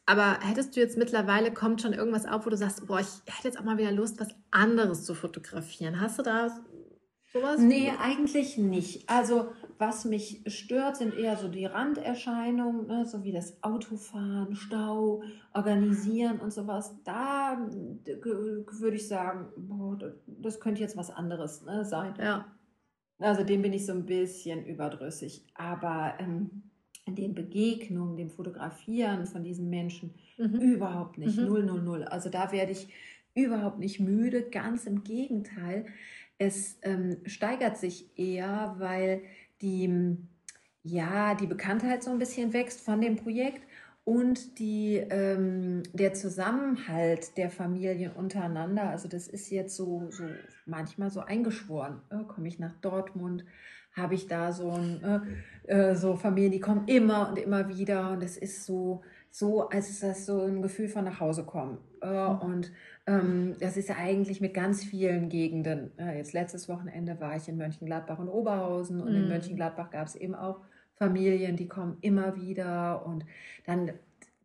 Aber 0.05 0.39
hättest 0.41 0.75
du 0.75 0.79
jetzt 0.79 0.97
mittlerweile, 0.97 1.51
kommt 1.51 1.81
schon 1.81 1.93
irgendwas 1.93 2.25
auf, 2.25 2.45
wo 2.45 2.49
du 2.49 2.57
sagst, 2.57 2.85
boah, 2.87 2.99
ich 2.99 3.07
hätte 3.25 3.47
jetzt 3.47 3.59
auch 3.59 3.63
mal 3.63 3.77
wieder 3.77 3.91
Lust, 3.91 4.19
was 4.19 4.29
anderes 4.49 5.03
zu 5.05 5.13
fotografieren. 5.13 5.99
Hast 5.99 6.19
du 6.19 6.23
da 6.23 6.49
Sowas? 7.33 7.61
Nee, 7.61 7.93
eigentlich 7.97 8.57
nicht. 8.57 9.09
Also 9.09 9.53
was 9.77 10.05
mich 10.05 10.41
stört, 10.47 10.97
sind 10.97 11.13
eher 11.15 11.36
so 11.38 11.47
die 11.47 11.65
Randerscheinungen, 11.65 12.88
ne, 12.88 13.05
so 13.05 13.23
wie 13.23 13.31
das 13.31 13.62
Autofahren, 13.63 14.55
Stau, 14.55 15.23
Organisieren 15.53 16.39
und 16.39 16.51
sowas. 16.51 16.95
Da 17.03 17.57
würde 18.05 18.95
ich 18.95 19.07
sagen, 19.07 19.47
boah, 19.57 19.97
das 20.27 20.60
könnte 20.60 20.81
jetzt 20.81 20.97
was 20.97 21.10
anderes 21.10 21.63
ne, 21.63 21.86
sein. 21.86 22.13
Ja. 22.19 22.45
Also 23.19 23.43
dem 23.43 23.62
bin 23.62 23.73
ich 23.73 23.86
so 23.86 23.93
ein 23.93 24.05
bisschen 24.05 24.65
überdrüssig. 24.65 25.45
Aber 25.53 26.15
ähm, 26.19 26.63
den 27.07 27.34
Begegnungen, 27.36 28.17
dem 28.17 28.29
Fotografieren 28.29 29.25
von 29.25 29.43
diesen 29.43 29.69
Menschen 29.69 30.15
mhm. 30.38 30.55
überhaupt 30.55 31.17
nicht. 31.17 31.38
Mhm. 31.38 31.45
Null, 31.45 31.63
null, 31.63 31.81
null. 31.81 32.03
Also 32.03 32.29
da 32.29 32.51
werde 32.51 32.71
ich 32.71 32.89
überhaupt 33.36 33.79
nicht 33.79 33.99
müde. 33.99 34.43
Ganz 34.49 34.86
im 34.86 35.03
Gegenteil. 35.03 35.86
Es 36.38 36.79
ähm, 36.81 37.17
steigert 37.25 37.77
sich 37.77 38.17
eher, 38.17 38.75
weil 38.79 39.21
die, 39.62 40.17
ja, 40.84 41.36
die 41.36 41.47
Bekanntheit 41.47 42.04
so 42.04 42.12
ein 42.12 42.19
bisschen 42.19 42.54
wächst 42.54 42.82
von 42.82 43.02
dem 43.02 43.15
Projekt 43.15 43.62
und 44.04 44.58
die, 44.60 44.95
ähm, 44.97 45.84
der 45.93 46.13
Zusammenhalt 46.13 47.38
der 47.38 47.50
Familien 47.50 48.12
untereinander. 48.12 48.89
Also 48.89 49.08
das 49.08 49.28
ist 49.28 49.50
jetzt 49.52 49.76
so, 49.76 50.10
so 50.10 50.24
manchmal 50.65 51.12
so 51.12 51.21
eingeschworen. 51.21 52.02
Äh, 52.10 52.24
Komme 52.28 52.47
ich 52.47 52.58
nach 52.58 52.74
Dortmund, 52.82 53.45
habe 53.93 54.15
ich 54.15 54.28
da 54.28 54.52
so, 54.54 54.71
ein, 54.71 55.04
äh, 55.67 55.91
äh, 55.91 55.95
so 55.95 56.15
Familien, 56.15 56.52
die 56.52 56.60
kommen 56.60 56.88
immer 56.88 57.30
und 57.30 57.38
immer 57.38 57.69
wieder 57.69 58.12
und 58.12 58.24
es 58.24 58.38
ist 58.38 58.65
so, 58.65 59.02
so, 59.31 59.69
als 59.69 59.89
ist 59.89 60.03
das 60.03 60.25
so 60.25 60.41
ein 60.41 60.61
Gefühl 60.61 60.89
von 60.89 61.05
nach 61.05 61.19
Hause 61.21 61.45
kommen. 61.45 61.77
Äh, 62.01 62.07
mhm. 62.07 62.39
Und 62.39 62.71
ähm, 63.07 63.55
das 63.59 63.77
ist 63.77 63.89
ja 63.89 63.95
eigentlich 63.95 64.41
mit 64.41 64.53
ganz 64.53 64.83
vielen 64.83 65.29
Gegenden. 65.29 65.97
Äh, 65.97 66.17
jetzt 66.17 66.33
letztes 66.33 66.67
Wochenende 66.67 67.19
war 67.19 67.35
ich 67.37 67.47
in 67.47 67.57
Mönchengladbach 67.57 68.19
und 68.19 68.27
Oberhausen 68.27 69.01
und 69.01 69.09
mhm. 69.09 69.23
in 69.23 69.29
Mönchengladbach 69.29 69.89
gab 69.89 70.07
es 70.07 70.15
eben 70.15 70.35
auch 70.35 70.59
Familien, 70.95 71.55
die 71.55 71.67
kommen 71.67 71.97
immer 72.01 72.35
wieder 72.35 73.05
und 73.05 73.25
dann 73.65 73.91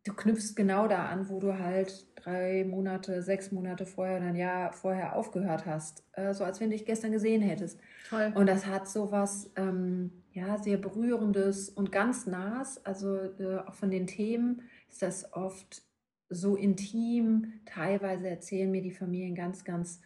du 0.07 0.15
knüpfst 0.15 0.55
genau 0.55 0.87
da 0.87 1.07
an, 1.07 1.29
wo 1.29 1.41
du 1.41 1.59
halt 1.59 2.07
drei 2.15 2.65
Monate, 2.65 3.23
sechs 3.23 3.51
Monate 3.53 3.87
vorher 3.87 4.19
oder 4.19 4.27
ein 4.27 4.37
Jahr 4.37 4.73
vorher 4.73 5.17
aufgehört 5.17 5.67
hast. 5.67 6.05
Äh, 6.13 6.33
so 6.33 6.45
als 6.45 6.61
wenn 6.61 6.71
du 6.71 6.77
dich 6.77 6.87
gestern 6.87 7.13
gesehen 7.13 7.43
hättest. 7.43 7.81
Toll. 8.09 8.33
Und 8.35 8.49
das 8.49 8.67
hat 8.67 8.89
so 8.89 9.11
was 9.11 9.51
ähm, 9.57 10.11
ja, 10.33 10.59
sehr 10.59 10.77
Berührendes 10.77 11.69
und 11.69 11.93
ganz 11.93 12.27
nahes. 12.27 12.85
Also 12.85 13.17
äh, 13.17 13.59
auch 13.67 13.75
von 13.75 13.91
den 13.91 14.07
Themen 14.07 14.63
ist 14.89 15.03
das 15.03 15.33
oft 15.33 15.83
so 16.29 16.57
intim. 16.57 17.61
Teilweise 17.67 18.29
erzählen 18.29 18.71
mir 18.71 18.83
die 18.83 18.91
Familien 18.91 19.35
ganz, 19.35 19.65
ganz 19.65 20.01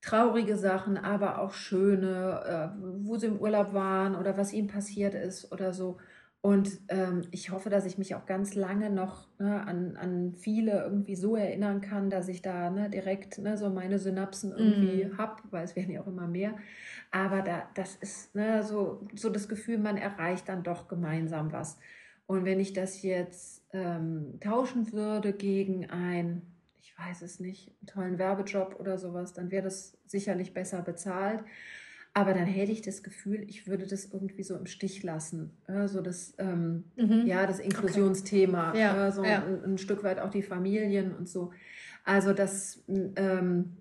traurige 0.00 0.56
Sachen, 0.56 0.96
aber 0.96 1.40
auch 1.40 1.52
schöne, 1.52 2.72
äh, 2.78 2.82
wo 3.02 3.16
sie 3.16 3.26
im 3.26 3.38
Urlaub 3.38 3.72
waren 3.72 4.14
oder 4.14 4.36
was 4.36 4.52
ihnen 4.52 4.68
passiert 4.68 5.14
ist 5.14 5.52
oder 5.52 5.72
so. 5.72 5.98
Und 6.46 6.78
ähm, 6.90 7.22
ich 7.32 7.50
hoffe, 7.50 7.70
dass 7.70 7.86
ich 7.86 7.98
mich 7.98 8.14
auch 8.14 8.24
ganz 8.24 8.54
lange 8.54 8.88
noch 8.88 9.26
ne, 9.40 9.66
an, 9.66 9.96
an 9.96 10.32
viele 10.36 10.80
irgendwie 10.80 11.16
so 11.16 11.34
erinnern 11.34 11.80
kann, 11.80 12.08
dass 12.08 12.28
ich 12.28 12.40
da 12.40 12.70
ne, 12.70 12.88
direkt 12.88 13.38
ne, 13.38 13.58
so 13.58 13.68
meine 13.68 13.98
Synapsen 13.98 14.52
irgendwie 14.52 15.06
mm. 15.06 15.18
habe, 15.18 15.42
weil 15.50 15.64
es 15.64 15.74
werden 15.74 15.90
ja 15.90 16.02
auch 16.02 16.06
immer 16.06 16.28
mehr. 16.28 16.54
Aber 17.10 17.42
da, 17.42 17.68
das 17.74 17.96
ist 17.96 18.32
ne, 18.36 18.62
so, 18.62 19.08
so 19.16 19.28
das 19.28 19.48
Gefühl, 19.48 19.78
man 19.78 19.96
erreicht 19.96 20.48
dann 20.48 20.62
doch 20.62 20.86
gemeinsam 20.86 21.50
was. 21.50 21.78
Und 22.26 22.44
wenn 22.44 22.60
ich 22.60 22.72
das 22.72 23.02
jetzt 23.02 23.65
ähm, 23.76 24.40
tauschen 24.40 24.92
würde 24.92 25.32
gegen 25.32 25.90
ein, 25.90 26.42
ich 26.80 26.98
weiß 26.98 27.22
es 27.22 27.40
nicht, 27.40 27.74
einen 27.80 27.86
tollen 27.86 28.18
Werbejob 28.18 28.80
oder 28.80 28.96
sowas, 28.98 29.34
dann 29.34 29.50
wäre 29.50 29.64
das 29.64 29.98
sicherlich 30.06 30.54
besser 30.54 30.82
bezahlt. 30.82 31.44
Aber 32.14 32.32
dann 32.32 32.46
hätte 32.46 32.72
ich 32.72 32.80
das 32.80 33.02
Gefühl, 33.02 33.44
ich 33.46 33.66
würde 33.66 33.86
das 33.86 34.06
irgendwie 34.06 34.42
so 34.42 34.56
im 34.56 34.64
Stich 34.64 35.02
lassen. 35.02 35.50
Also 35.66 36.00
das, 36.00 36.34
ähm, 36.38 36.84
mhm. 36.96 37.26
ja, 37.26 37.46
das 37.46 37.58
Inklusionsthema, 37.58 38.70
okay. 38.70 38.80
ja, 38.80 39.12
so 39.12 39.22
ja. 39.22 39.44
Ein, 39.44 39.72
ein, 39.72 39.78
Stück 39.78 40.02
weit 40.02 40.20
auch 40.20 40.30
die 40.30 40.42
Familien 40.42 41.14
und 41.14 41.28
so. 41.28 41.52
Also 42.04 42.32
das, 42.32 42.82
ähm, 42.88 43.76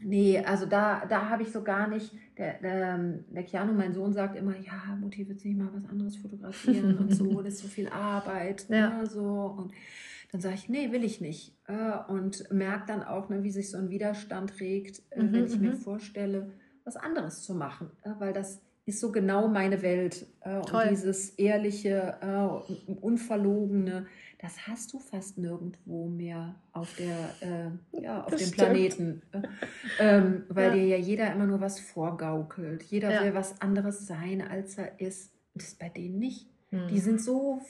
nee, 0.00 0.38
also 0.38 0.66
da, 0.66 1.04
da 1.06 1.28
habe 1.28 1.42
ich 1.42 1.52
so 1.52 1.62
gar 1.62 1.88
nicht, 1.88 2.12
der, 2.36 2.54
der, 2.60 2.98
der 3.28 3.42
Keanu, 3.44 3.72
mein 3.72 3.92
Sohn, 3.92 4.12
sagt 4.12 4.36
immer, 4.36 4.56
ja, 4.58 4.96
Mutti, 5.00 5.28
willst 5.28 5.44
du 5.44 5.48
nicht 5.48 5.58
mal 5.58 5.70
was 5.72 5.88
anderes 5.88 6.16
fotografieren 6.16 6.98
und 6.98 7.14
so, 7.14 7.42
das 7.42 7.54
ist 7.54 7.60
so 7.60 7.68
viel 7.68 7.88
Arbeit, 7.88 8.66
ja. 8.68 8.90
ne, 8.90 9.06
so 9.06 9.54
und 9.56 9.72
dann 10.32 10.40
sage 10.40 10.56
ich, 10.56 10.68
nee, 10.68 10.90
will 10.90 11.04
ich 11.04 11.20
nicht. 11.20 11.56
Äh, 11.68 11.96
und 12.08 12.50
merke 12.50 12.86
dann 12.88 13.04
auch, 13.04 13.28
ne, 13.28 13.44
wie 13.44 13.52
sich 13.52 13.70
so 13.70 13.78
ein 13.78 13.88
Widerstand 13.90 14.58
regt, 14.58 15.00
äh, 15.10 15.22
mhm, 15.22 15.32
wenn 15.32 15.44
ich 15.46 15.60
mir 15.60 15.70
mhm. 15.70 15.76
vorstelle, 15.76 16.50
was 16.84 16.96
anderes 16.96 17.42
zu 17.42 17.54
machen, 17.54 17.90
weil 18.18 18.32
das 18.32 18.60
ist 18.84 19.00
so 19.00 19.12
genau 19.12 19.48
meine 19.48 19.80
Welt. 19.82 20.26
Äh, 20.40 20.56
und 20.56 20.90
dieses 20.90 21.30
ehrliche, 21.30 22.18
äh, 22.20 22.94
unverlogene, 23.00 24.06
das 24.44 24.66
hast 24.66 24.92
du 24.92 24.98
fast 24.98 25.38
nirgendwo 25.38 26.06
mehr 26.06 26.54
auf, 26.72 26.94
der, 26.96 27.30
äh, 27.40 28.02
ja, 28.02 28.24
auf 28.24 28.28
dem 28.28 28.38
stimmt. 28.40 28.56
Planeten. 28.56 29.22
Ähm, 29.98 30.44
weil 30.50 30.66
ja. 30.66 30.74
dir 30.74 30.86
ja 30.86 30.96
jeder 30.98 31.32
immer 31.32 31.46
nur 31.46 31.62
was 31.62 31.80
vorgaukelt. 31.80 32.82
Jeder 32.82 33.10
ja. 33.10 33.22
will 33.22 33.32
was 33.32 33.62
anderes 33.62 34.06
sein, 34.06 34.42
als 34.42 34.76
er 34.76 35.00
ist. 35.00 35.32
Das 35.54 35.68
ist 35.68 35.78
bei 35.78 35.88
denen 35.88 36.18
nicht. 36.18 36.46
Hm. 36.70 36.88
Die 36.88 36.98
sind 36.98 37.22
so 37.22 37.62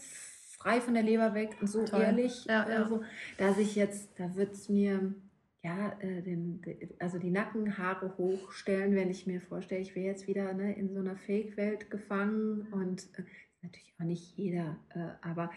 frei 0.59 0.81
von 0.81 0.95
der 0.95 1.05
Leber 1.05 1.35
weg 1.35 1.57
und 1.61 1.69
so 1.69 1.85
Toll. 1.85 2.03
ehrlich. 2.03 2.45
Ja, 2.47 2.65
also, 2.65 3.03
dass 3.39 3.57
ich 3.59 3.77
jetzt, 3.77 4.09
da 4.17 4.35
wird 4.35 4.55
es 4.55 4.69
mir 4.69 5.15
ja, 5.63 5.97
äh, 6.01 6.23
den, 6.23 6.61
also 6.99 7.19
die 7.19 7.31
Nackenhaare 7.31 8.19
hochstellen, 8.19 8.97
wenn 8.97 9.11
ich 9.11 9.27
mir 9.27 9.41
vorstelle, 9.41 9.81
ich 9.81 9.95
wäre 9.95 10.07
jetzt 10.07 10.27
wieder 10.27 10.53
ne, 10.53 10.77
in 10.77 10.93
so 10.93 10.99
einer 10.99 11.17
Fake-Welt 11.17 11.91
gefangen 11.91 12.67
und 12.73 13.09
äh, 13.17 13.23
natürlich 13.65 13.95
auch 13.99 14.05
nicht 14.05 14.37
jeder, 14.37 14.77
äh, 14.95 15.27
aber 15.27 15.51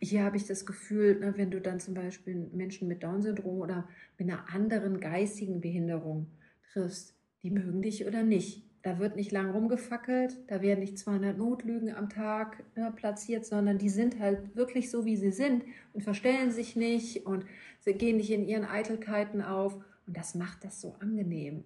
hier 0.00 0.24
habe 0.24 0.36
ich 0.36 0.46
das 0.46 0.66
Gefühl, 0.66 1.20
ne, 1.20 1.34
wenn 1.36 1.50
du 1.50 1.60
dann 1.60 1.80
zum 1.80 1.94
Beispiel 1.94 2.48
Menschen 2.52 2.88
mit 2.88 3.02
Down-Syndrom 3.02 3.60
oder 3.60 3.88
mit 4.18 4.30
einer 4.30 4.48
anderen 4.52 5.00
geistigen 5.00 5.60
Behinderung 5.60 6.26
triffst, 6.72 7.14
die 7.42 7.50
mögen 7.50 7.82
dich 7.82 8.06
oder 8.06 8.22
nicht. 8.22 8.64
Da 8.82 8.98
wird 8.98 9.14
nicht 9.14 9.30
lang 9.30 9.50
rumgefackelt, 9.50 10.38
da 10.48 10.60
werden 10.60 10.80
nicht 10.80 10.98
200 10.98 11.38
Notlügen 11.38 11.94
am 11.94 12.08
Tag 12.08 12.64
äh, 12.74 12.90
platziert, 12.90 13.46
sondern 13.46 13.78
die 13.78 13.88
sind 13.88 14.18
halt 14.18 14.56
wirklich 14.56 14.90
so, 14.90 15.04
wie 15.04 15.16
sie 15.16 15.30
sind 15.30 15.62
und 15.92 16.02
verstellen 16.02 16.50
sich 16.50 16.74
nicht 16.74 17.24
und 17.24 17.44
sie 17.78 17.92
gehen 17.92 18.16
nicht 18.16 18.30
in 18.30 18.44
ihren 18.44 18.64
Eitelkeiten 18.64 19.40
auf. 19.40 19.76
Und 20.06 20.16
das 20.16 20.34
macht 20.34 20.64
das 20.64 20.80
so 20.80 20.96
angenehm. 20.98 21.62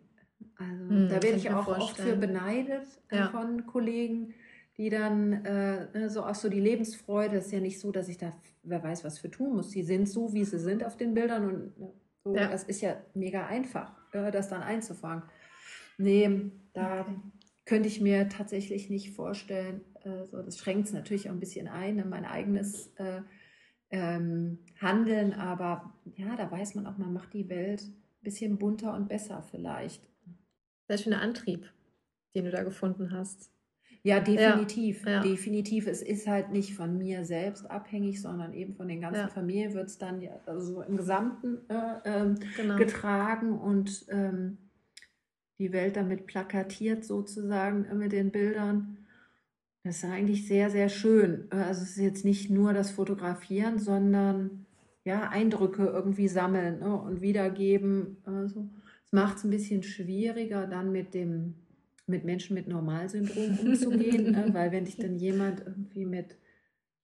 Also 0.59 0.89
hm, 0.91 1.09
da 1.09 1.23
werde 1.23 1.37
ich 1.37 1.51
auch 1.51 1.69
oft 1.69 1.97
für 1.97 2.17
beneidet 2.17 2.87
äh, 3.09 3.17
ja. 3.17 3.29
von 3.31 3.67
Kollegen, 3.67 4.35
die 4.79 4.91
dann 4.91 5.45
äh, 5.45 5.87
ne, 5.99 6.11
so 6.11 6.25
auch 6.25 6.35
so 6.35 6.49
die 6.49 6.61
Lebensfreude, 6.61 7.37
das 7.37 7.47
ist 7.47 7.53
ja 7.53 7.61
nicht 7.61 7.81
so, 7.81 7.93
dass 7.93 8.09
ich 8.09 8.19
da, 8.19 8.33
wer 8.63 8.83
weiß, 8.83 9.05
was 9.05 9.19
für 9.19 9.31
tun 9.31 9.55
muss. 9.57 9.71
Sie 9.71 9.83
sind 9.83 10.09
so, 10.09 10.33
wie 10.35 10.45
sie 10.45 10.59
sind 10.59 10.85
auf 10.85 10.97
den 10.97 11.15
Bildern 11.15 11.49
und 11.49 11.79
ne, 11.79 11.93
so, 12.25 12.37
ja. 12.37 12.49
das 12.49 12.65
ist 12.65 12.81
ja 12.83 12.97
mega 13.15 13.47
einfach, 13.47 13.93
äh, 14.13 14.31
das 14.31 14.49
dann 14.49 14.63
einzufangen. 14.63 15.23
Nee, 15.99 16.51
da 16.75 17.07
könnte 17.65 17.89
ich 17.89 18.01
mir 18.01 18.29
tatsächlich 18.29 18.91
nicht 18.91 19.13
vorstellen. 19.13 19.81
Äh, 20.05 20.27
so, 20.27 20.43
das 20.43 20.59
schränkt 20.59 20.89
es 20.89 20.93
natürlich 20.93 21.29
auch 21.29 21.35
ein 21.35 21.41
bisschen 21.41 21.69
ein, 21.69 21.99
in 21.99 22.09
mein 22.09 22.25
eigenes 22.25 22.89
äh, 22.97 23.23
ähm, 23.91 24.59
Handeln, 24.81 25.33
aber 25.33 25.95
ja, 26.17 26.37
da 26.37 26.51
weiß 26.51 26.75
man 26.75 26.87
auch, 26.87 26.99
man 26.99 27.13
macht 27.13 27.33
die 27.33 27.49
Welt 27.49 27.83
ein 27.83 28.23
bisschen 28.23 28.59
bunter 28.59 28.95
und 28.95 29.09
besser 29.09 29.43
vielleicht. 29.43 30.07
Sehr 30.89 30.99
schöner 30.99 31.21
Antrieb, 31.21 31.73
den 32.35 32.45
du 32.45 32.51
da 32.51 32.63
gefunden 32.63 33.13
hast. 33.13 33.51
Ja, 34.07 34.21
definitiv. 34.21 35.05
Ja, 35.05 35.11
ja. 35.15 35.21
Definitiv. 35.21 35.89
Es 35.89 36.01
ist 36.01 36.29
halt 36.29 36.53
nicht 36.53 36.75
von 36.75 36.97
mir 36.97 37.25
selbst 37.25 37.69
abhängig, 37.69 38.23
sondern 38.23 38.55
eben 38.55 38.77
von 38.77 38.87
den 38.87 39.01
ganzen 39.01 39.23
ja. 39.23 39.29
Familien 39.29 39.75
wird 39.75 39.89
es 39.89 39.99
dann 39.99 40.21
ja 40.21 40.31
also 40.47 40.81
im 40.83 40.97
Gesamten 40.97 41.59
äh, 41.69 41.97
ähm, 42.05 42.37
genau. 42.57 42.77
getragen 42.77 43.59
und 43.59 44.07
ähm, 44.09 44.59
die 45.59 45.73
Welt 45.73 45.97
damit 45.97 46.29
plakatiert 46.29 47.05
sozusagen 47.05 47.85
äh, 47.87 47.95
mit 47.97 48.13
den 48.13 48.31
Bildern. 48.31 48.99
Das 49.83 49.97
ist 49.97 50.05
eigentlich 50.05 50.47
sehr, 50.47 50.71
sehr 50.71 50.89
schön. 50.89 51.49
Also 51.51 51.83
es 51.83 51.97
ist 51.97 51.99
jetzt 51.99 52.25
nicht 52.25 52.49
nur 52.49 52.73
das 52.73 52.93
Fotografieren, 52.93 53.81
sondern 53.81 54.67
ja, 55.03 55.31
Eindrücke 55.31 55.85
irgendwie 55.85 56.29
sammeln 56.29 56.79
ne, 56.79 56.95
und 56.95 57.23
wiedergeben. 57.23 58.19
Also 58.25 58.69
es 59.05 59.11
macht 59.11 59.39
es 59.39 59.45
ein 59.45 59.51
bisschen 59.51 59.83
schwieriger, 59.83 60.69
dann 60.69 60.93
mit 60.93 61.13
dem 61.13 61.55
mit 62.07 62.25
Menschen 62.25 62.55
mit 62.55 62.69
Normalsyndrom 62.69 63.59
umzugehen, 63.65 64.33
ne, 64.33 64.49
weil 64.53 64.73
wenn 64.73 64.85
dich 64.85 64.97
dann 64.97 65.17
jemand 65.17 65.61
irgendwie 65.67 66.07
mit 66.07 66.37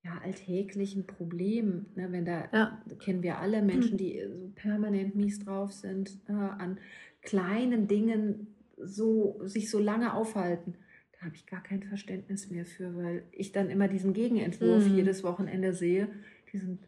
ja, 0.04 0.18
alltäglichen 0.22 1.06
Problemen, 1.06 1.86
ne, 1.94 2.10
wenn 2.10 2.24
da 2.24 2.48
ja. 2.52 2.82
kennen 2.98 3.22
wir 3.22 3.38
alle 3.38 3.62
Menschen, 3.62 3.96
die 3.96 4.20
so 4.28 4.52
permanent 4.54 5.14
mies 5.14 5.38
drauf 5.40 5.72
sind, 5.72 6.18
äh, 6.28 6.32
an 6.32 6.78
kleinen 7.22 7.86
Dingen 7.86 8.48
so 8.76 9.40
sich 9.44 9.70
so 9.70 9.78
lange 9.78 10.14
aufhalten, 10.14 10.74
da 11.12 11.26
habe 11.26 11.36
ich 11.36 11.46
gar 11.46 11.62
kein 11.62 11.82
Verständnis 11.82 12.50
mehr 12.50 12.64
für, 12.64 12.96
weil 12.96 13.22
ich 13.30 13.52
dann 13.52 13.70
immer 13.70 13.86
diesen 13.86 14.12
Gegenentwurf 14.12 14.88
mhm. 14.88 14.96
jedes 14.96 15.22
Wochenende 15.22 15.72
sehe. 15.72 16.08
Die 16.52 16.58
sind 16.58 16.80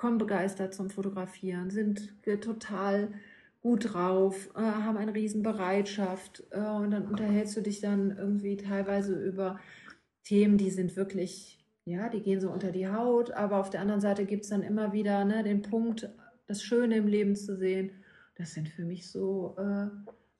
kommen 0.00 0.16
begeistert 0.16 0.72
zum 0.72 0.88
Fotografieren, 0.88 1.68
sind 1.68 2.14
total 2.40 3.12
gut 3.60 3.92
drauf, 3.92 4.48
äh, 4.54 4.60
haben 4.60 4.96
eine 4.96 5.14
Riesenbereitschaft 5.14 6.44
äh, 6.50 6.60
und 6.60 6.90
dann 6.92 7.08
unterhältst 7.08 7.56
du 7.56 7.60
dich 7.60 7.80
dann 7.80 8.16
irgendwie 8.16 8.56
teilweise 8.56 9.14
über 9.14 9.58
Themen, 10.24 10.56
die 10.56 10.70
sind 10.70 10.96
wirklich, 10.96 11.64
ja, 11.84 12.08
die 12.08 12.20
gehen 12.20 12.40
so 12.40 12.50
unter 12.50 12.72
die 12.72 12.88
Haut, 12.88 13.30
aber 13.32 13.58
auf 13.58 13.70
der 13.70 13.80
anderen 13.80 14.00
Seite 14.00 14.24
gibt 14.24 14.44
es 14.44 14.50
dann 14.50 14.62
immer 14.62 14.92
wieder 14.92 15.24
ne, 15.24 15.42
den 15.42 15.62
Punkt, 15.62 16.08
das 16.46 16.62
Schöne 16.62 16.96
im 16.96 17.06
Leben 17.06 17.36
zu 17.36 17.56
sehen. 17.56 17.90
Das 18.36 18.54
sind 18.54 18.68
für 18.68 18.84
mich 18.84 19.10
so 19.10 19.56
äh, 19.58 19.86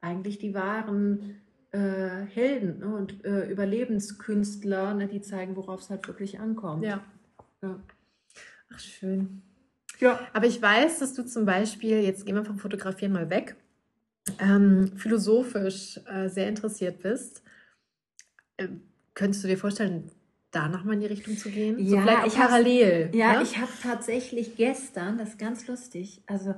eigentlich 0.01 0.39
die 0.39 0.55
wahren 0.55 1.41
äh, 1.73 2.25
Helden 2.27 2.79
ne, 2.79 2.95
und 2.95 3.25
äh, 3.25 3.51
Überlebenskünstler, 3.51 4.95
ne, 4.95 5.09
die 5.09 5.21
zeigen, 5.21 5.57
worauf 5.57 5.81
es 5.83 5.91
halt 5.91 6.07
wirklich 6.09 6.41
ankommt. 6.41 6.85
Ja. 6.85 7.05
ja. 7.63 7.81
Ach, 8.73 8.79
schön. 8.79 9.43
Ja. 10.01 10.21
Aber 10.33 10.47
ich 10.47 10.61
weiß, 10.61 10.99
dass 10.99 11.15
du 11.15 11.25
zum 11.25 11.45
Beispiel, 11.47 12.01
jetzt 12.01 12.27
gehen 12.27 12.35
wir 12.35 12.45
vom 12.45 12.59
Fotografieren 12.59 13.13
mal 13.13 13.31
weg, 13.31 13.57
ähm, 14.39 14.93
philosophisch 14.97 16.01
äh, 16.07 16.29
sehr 16.29 16.49
interessiert 16.49 17.03
bist. 17.03 17.43
Äh, 18.57 18.69
könntest 19.15 19.45
du 19.45 19.49
dir 19.49 19.59
vorstellen, 19.59 20.11
da 20.51 20.69
nochmal 20.69 20.95
in 20.95 21.01
die 21.01 21.07
Richtung 21.07 21.37
zu 21.37 21.51
gehen? 21.51 21.79
Ja, 21.79 21.85
so 21.85 22.01
vielleicht 22.01 22.27
ich 22.27 22.35
parallel. 22.35 23.07
Hab, 23.07 23.15
ja, 23.15 23.33
ne? 23.35 23.43
ich 23.43 23.59
habe 23.59 23.71
tatsächlich 23.83 24.57
gestern, 24.57 25.19
das 25.19 25.31
ist 25.31 25.39
ganz 25.39 25.67
lustig, 25.67 26.23
also 26.27 26.55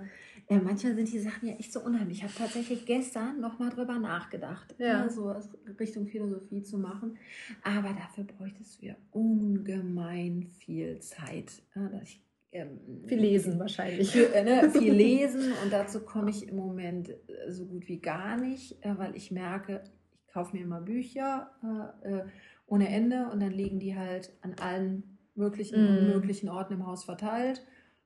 ja, 0.51 0.59
manchmal 0.59 0.95
sind 0.95 1.11
die 1.11 1.19
Sachen 1.19 1.49
ja 1.49 1.55
echt 1.55 1.73
so 1.73 1.81
unheimlich. 1.81 2.19
Ich 2.19 2.25
habe 2.25 2.35
tatsächlich 2.37 2.85
gestern 2.85 3.41
nochmal 3.41 3.71
drüber 3.71 3.99
nachgedacht, 3.99 4.75
ja. 4.77 5.09
so 5.09 5.35
Richtung 5.79 6.07
Philosophie 6.07 6.63
zu 6.63 6.79
machen. 6.79 7.17
Aber 7.63 7.95
dafür 7.95 8.25
bräuchtest 8.25 8.83
du 8.83 8.87
ja 8.87 8.97
ungemein 9.13 10.51
viel 10.59 10.99
Zeit. 10.99 11.63
Ich 12.03 12.21
ähm, 12.53 12.81
viel 13.07 13.19
lesen 13.19 13.59
wahrscheinlich. 13.59 14.11
Viel, 14.11 14.29
äh, 14.35 14.45
ne, 14.45 14.71
viel 14.71 14.93
lesen 14.95 15.53
und 15.63 15.73
dazu 15.73 16.01
komme 16.01 16.31
ich 16.31 16.47
im 16.47 16.57
Moment 16.57 17.09
äh, 17.09 17.51
so 17.51 17.67
gut 17.67 17.89
wie 17.89 17.99
gar 17.99 18.37
nicht, 18.37 18.85
äh, 18.85 18.97
weil 18.97 19.17
ich 19.17 19.31
merke, 19.31 19.83
ich 20.27 20.33
kaufe 20.33 20.57
mir 20.57 20.63
immer 20.63 20.81
Bücher 20.81 21.51
äh, 22.03 22.25
ohne 22.67 22.89
Ende 22.89 23.29
und 23.33 23.41
dann 23.41 23.53
liegen 23.53 23.81
die 23.81 23.97
halt 23.97 24.33
an 24.43 24.55
allen 24.61 25.19
möglichen 25.35 25.83
mm. 25.83 25.99
unmöglichen 25.99 26.49
Orten 26.49 26.75
im 26.75 26.87
Haus 26.87 27.05
verteilt 27.05 27.63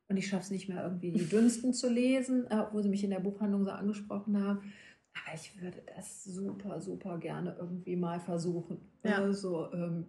und 0.08 0.16
ich 0.16 0.28
schaffe 0.28 0.44
es 0.44 0.50
nicht 0.50 0.68
mehr 0.68 0.82
irgendwie 0.84 1.12
die 1.12 1.28
dünnsten 1.28 1.72
zu 1.72 1.90
lesen, 1.90 2.46
äh, 2.50 2.58
obwohl 2.58 2.82
sie 2.82 2.88
mich 2.88 3.02
in 3.02 3.10
der 3.10 3.20
Buchhandlung 3.20 3.64
so 3.64 3.70
angesprochen 3.70 4.42
haben. 4.42 4.72
Aber 5.12 5.34
ich 5.34 5.60
würde 5.60 5.78
das 5.96 6.24
super, 6.24 6.80
super 6.80 7.18
gerne 7.18 7.56
irgendwie 7.58 7.96
mal 7.96 8.20
versuchen. 8.20 8.78
Ja. 9.02 9.18
Also, 9.18 9.72
ähm, 9.72 10.06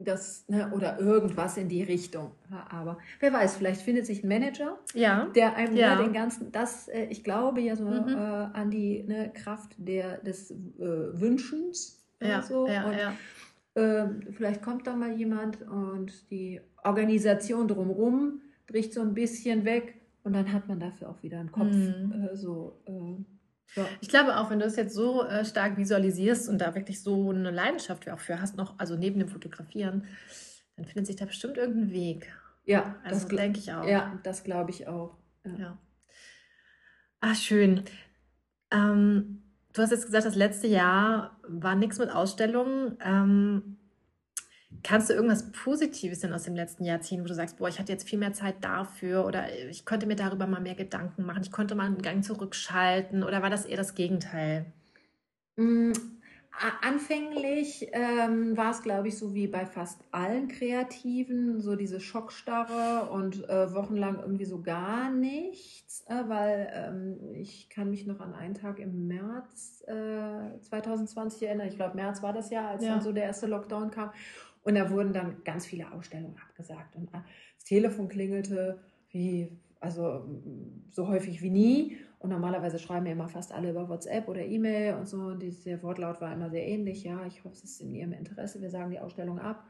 das, 0.00 0.44
ne, 0.48 0.70
oder 0.74 0.98
irgendwas 0.98 1.56
in 1.56 1.68
die 1.68 1.82
Richtung. 1.82 2.32
Aber 2.70 2.98
wer 3.20 3.32
weiß, 3.32 3.56
vielleicht 3.56 3.82
findet 3.82 4.06
sich 4.06 4.24
ein 4.24 4.28
Manager, 4.28 4.78
ja. 4.94 5.28
der 5.34 5.56
einem 5.56 5.76
ja. 5.76 6.00
den 6.02 6.12
ganzen, 6.12 6.50
das, 6.52 6.88
äh, 6.88 7.04
ich 7.10 7.22
glaube 7.22 7.60
ja 7.60 7.76
so 7.76 7.84
mhm. 7.84 8.08
äh, 8.08 8.14
an 8.14 8.70
die 8.70 9.02
ne, 9.02 9.30
Kraft 9.32 9.74
der, 9.78 10.18
des 10.18 10.50
äh, 10.50 10.56
Wünschens. 10.78 12.02
Ja, 12.20 12.42
so. 12.42 12.66
ja, 12.66 12.84
und, 12.86 12.96
ja. 12.96 13.14
Äh, 13.74 14.08
vielleicht 14.32 14.62
kommt 14.62 14.86
da 14.86 14.96
mal 14.96 15.12
jemand 15.12 15.62
und 15.62 16.30
die 16.30 16.60
Organisation 16.82 17.68
drumherum 17.68 18.40
bricht 18.66 18.92
so 18.94 19.00
ein 19.00 19.14
bisschen 19.14 19.64
weg 19.64 19.94
und 20.24 20.34
dann 20.34 20.52
hat 20.52 20.68
man 20.68 20.80
dafür 20.80 21.10
auch 21.10 21.22
wieder 21.22 21.38
einen 21.38 21.52
Kopf. 21.52 21.72
Mhm. 21.72 22.28
Äh, 22.30 22.36
so, 22.36 22.80
äh, 22.86 23.16
ja. 23.76 23.86
Ich 24.00 24.08
glaube 24.08 24.36
auch, 24.36 24.50
wenn 24.50 24.58
du 24.58 24.64
das 24.64 24.76
jetzt 24.76 24.94
so 24.94 25.24
äh, 25.24 25.44
stark 25.44 25.76
visualisierst 25.76 26.48
und 26.48 26.58
da 26.58 26.74
wirklich 26.74 27.02
so 27.02 27.30
eine 27.30 27.50
Leidenschaft 27.50 28.08
auch 28.10 28.18
für 28.18 28.40
hast, 28.40 28.56
noch, 28.56 28.78
also 28.78 28.96
neben 28.96 29.18
dem 29.18 29.28
Fotografieren, 29.28 30.04
dann 30.76 30.86
findet 30.86 31.06
sich 31.06 31.16
da 31.16 31.24
bestimmt 31.24 31.56
irgendein 31.56 31.90
Weg. 31.90 32.32
Ja, 32.64 32.96
also 33.02 33.26
das 33.26 33.36
denke 33.36 33.58
ich 33.58 33.72
auch. 33.72 33.86
Ja, 33.86 34.18
das 34.22 34.44
glaube 34.44 34.70
ich 34.70 34.86
auch. 34.86 35.16
Ja. 35.44 35.52
ja. 35.58 35.78
Ah, 37.20 37.34
schön. 37.34 37.84
Ähm, 38.70 39.42
du 39.72 39.82
hast 39.82 39.90
jetzt 39.90 40.06
gesagt, 40.06 40.24
das 40.24 40.36
letzte 40.36 40.66
Jahr 40.66 41.38
war 41.46 41.74
nichts 41.74 41.98
mit 41.98 42.10
Ausstellungen. 42.10 42.96
Ähm, 43.04 43.76
Kannst 44.82 45.10
du 45.10 45.14
irgendwas 45.14 45.50
Positives 45.52 46.20
denn 46.20 46.32
aus 46.32 46.44
dem 46.44 46.54
letzten 46.54 46.84
Jahr 46.84 47.00
ziehen, 47.00 47.22
wo 47.22 47.26
du 47.26 47.34
sagst, 47.34 47.58
boah, 47.58 47.68
ich 47.68 47.78
hatte 47.78 47.92
jetzt 47.92 48.08
viel 48.08 48.18
mehr 48.18 48.32
Zeit 48.32 48.56
dafür 48.62 49.26
oder 49.26 49.46
ich 49.68 49.84
konnte 49.84 50.06
mir 50.06 50.16
darüber 50.16 50.46
mal 50.46 50.60
mehr 50.60 50.74
Gedanken 50.74 51.24
machen, 51.26 51.42
ich 51.42 51.52
konnte 51.52 51.74
mal 51.74 51.86
einen 51.86 52.02
Gang 52.02 52.24
zurückschalten 52.24 53.22
oder 53.22 53.42
war 53.42 53.50
das 53.50 53.66
eher 53.66 53.76
das 53.76 53.94
Gegenteil? 53.94 54.64
Mm, 55.56 55.92
anfänglich 56.82 57.88
ähm, 57.92 58.56
war 58.56 58.70
es, 58.70 58.82
glaube 58.82 59.08
ich, 59.08 59.18
so 59.18 59.34
wie 59.34 59.46
bei 59.46 59.66
fast 59.66 60.00
allen 60.10 60.48
Kreativen, 60.48 61.60
so 61.60 61.76
diese 61.76 62.00
Schockstarre 62.00 63.10
und 63.10 63.48
äh, 63.48 63.74
wochenlang 63.74 64.20
irgendwie 64.20 64.44
so 64.44 64.62
gar 64.62 65.10
nichts, 65.10 66.04
äh, 66.06 66.22
weil 66.26 66.70
ähm, 66.74 67.34
ich 67.34 67.68
kann 67.70 67.90
mich 67.90 68.06
noch 68.06 68.20
an 68.20 68.34
einen 68.34 68.54
Tag 68.54 68.78
im 68.78 69.06
März 69.08 69.82
äh, 69.86 70.58
2020 70.60 71.46
erinnern. 71.46 71.68
Ich 71.68 71.76
glaube, 71.76 71.96
März 71.96 72.22
war 72.22 72.32
das 72.32 72.50
Jahr, 72.50 72.68
als 72.68 72.84
ja. 72.84 72.94
dann 72.94 73.02
so 73.02 73.12
der 73.12 73.24
erste 73.24 73.46
Lockdown 73.46 73.90
kam. 73.90 74.10
Und 74.62 74.74
da 74.74 74.90
wurden 74.90 75.12
dann 75.12 75.42
ganz 75.44 75.66
viele 75.66 75.90
Ausstellungen 75.92 76.36
abgesagt. 76.48 76.96
Und 76.96 77.08
äh, 77.14 77.18
das 77.56 77.64
Telefon 77.64 78.08
klingelte 78.08 78.80
wie, 79.10 79.58
also 79.80 80.28
so 80.90 81.08
häufig 81.08 81.42
wie 81.42 81.50
nie. 81.50 81.96
Und 82.18 82.30
normalerweise 82.30 82.78
schreiben 82.78 83.04
mir 83.04 83.12
immer 83.12 83.28
fast 83.28 83.52
alle 83.52 83.70
über 83.70 83.88
WhatsApp 83.88 84.28
oder 84.28 84.44
E-Mail 84.44 84.94
und 84.94 85.08
so. 85.08 85.18
Und 85.18 85.42
der 85.42 85.82
Wortlaut 85.82 86.20
war 86.20 86.32
immer 86.32 86.50
sehr 86.50 86.66
ähnlich. 86.66 87.02
Ja, 87.02 87.24
ich 87.26 87.42
hoffe, 87.44 87.54
es 87.54 87.64
ist 87.64 87.80
in 87.80 87.94
Ihrem 87.94 88.12
Interesse. 88.12 88.60
Wir 88.60 88.70
sagen 88.70 88.90
die 88.90 89.00
Ausstellung 89.00 89.38
ab. 89.38 89.64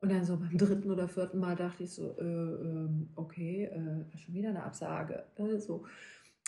Und 0.00 0.12
dann 0.12 0.22
so 0.22 0.36
beim 0.36 0.58
dritten 0.58 0.90
oder 0.90 1.08
vierten 1.08 1.38
Mal 1.38 1.56
dachte 1.56 1.84
ich 1.84 1.94
so, 1.94 2.14
äh, 2.18 2.24
äh, 2.24 2.88
okay, 3.14 3.64
äh, 3.64 4.18
schon 4.18 4.34
wieder 4.34 4.50
eine 4.50 4.62
Absage. 4.62 5.24
Äh, 5.36 5.58
so. 5.58 5.84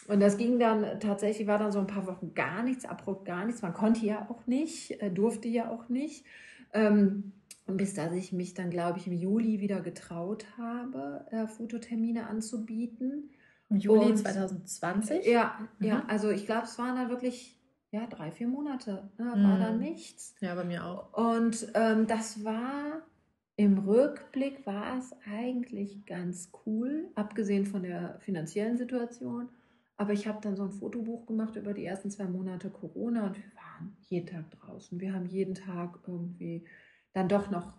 Und 0.09 0.21
das 0.21 0.37
ging 0.37 0.59
dann 0.59 1.01
tatsächlich, 1.01 1.49
war 1.49 1.59
dann 1.59 1.73
so 1.73 1.79
ein 1.79 1.87
paar 1.87 2.07
Wochen 2.07 2.35
gar 2.35 2.63
nichts, 2.63 2.85
abrupt 2.85 3.25
gar 3.25 3.47
nichts. 3.47 3.63
Man 3.63 3.73
konnte 3.73 4.05
ja 4.05 4.29
auch 4.29 4.47
nicht, 4.47 5.01
äh, 5.01 5.11
durfte 5.11 5.49
ja 5.49 5.71
auch 5.71 5.89
nicht. 5.89 6.27
Ähm, 6.75 7.33
bis 7.67 7.95
dass 7.95 8.13
ich 8.13 8.33
mich 8.33 8.55
dann, 8.55 8.71
glaube 8.71 8.99
ich, 8.99 9.07
im 9.07 9.13
Juli 9.13 9.61
wieder 9.61 9.81
getraut 9.81 10.47
habe, 10.57 11.27
äh, 11.31 11.47
Fototermine 11.47 12.29
anzubieten. 12.29 13.31
Im 13.69 13.79
Juli 13.79 14.11
und, 14.11 14.17
2020? 14.19 15.27
Ja, 15.27 15.59
mhm. 15.79 15.87
ja, 15.87 16.05
also 16.07 16.31
ich 16.31 16.47
glaube, 16.47 16.67
es 16.67 16.79
waren 16.79 16.95
dann 16.95 17.09
wirklich 17.09 17.59
ja, 17.91 18.07
drei, 18.07 18.31
vier 18.31 18.49
Monate. 18.49 19.09
Ne, 19.19 19.25
war 19.27 19.37
mhm. 19.37 19.61
da 19.61 19.73
nichts. 19.73 20.35
Ja, 20.41 20.55
bei 20.55 20.65
mir 20.65 20.85
auch. 20.85 21.13
Und 21.37 21.69
ähm, 21.75 22.07
das 22.07 22.45
war 22.45 23.03
im 23.57 23.79
Rückblick 23.79 24.67
war 24.67 24.99
es 24.99 25.15
eigentlich 25.25 26.05
ganz 26.05 26.51
cool, 26.67 27.09
abgesehen 27.15 27.65
von 27.65 27.83
der 27.83 28.19
finanziellen 28.21 28.77
Situation. 28.77 29.49
Aber 29.97 30.13
ich 30.13 30.27
habe 30.27 30.41
dann 30.43 30.57
so 30.57 30.65
ein 30.65 30.73
Fotobuch 30.73 31.25
gemacht 31.25 31.57
über 31.57 31.73
die 31.73 31.87
ersten 31.87 32.11
zwei 32.11 32.27
Monate 32.27 32.69
Corona 32.69 33.27
und 33.27 33.37
wir 33.37 33.51
waren 33.57 33.97
jeden 34.03 34.27
Tag 34.27 34.51
draußen. 34.51 35.01
Wir 35.01 35.15
haben 35.15 35.25
jeden 35.25 35.55
Tag 35.55 36.01
irgendwie 36.07 36.67
dann 37.17 37.29
doch 37.29 37.51
noch 37.51 37.73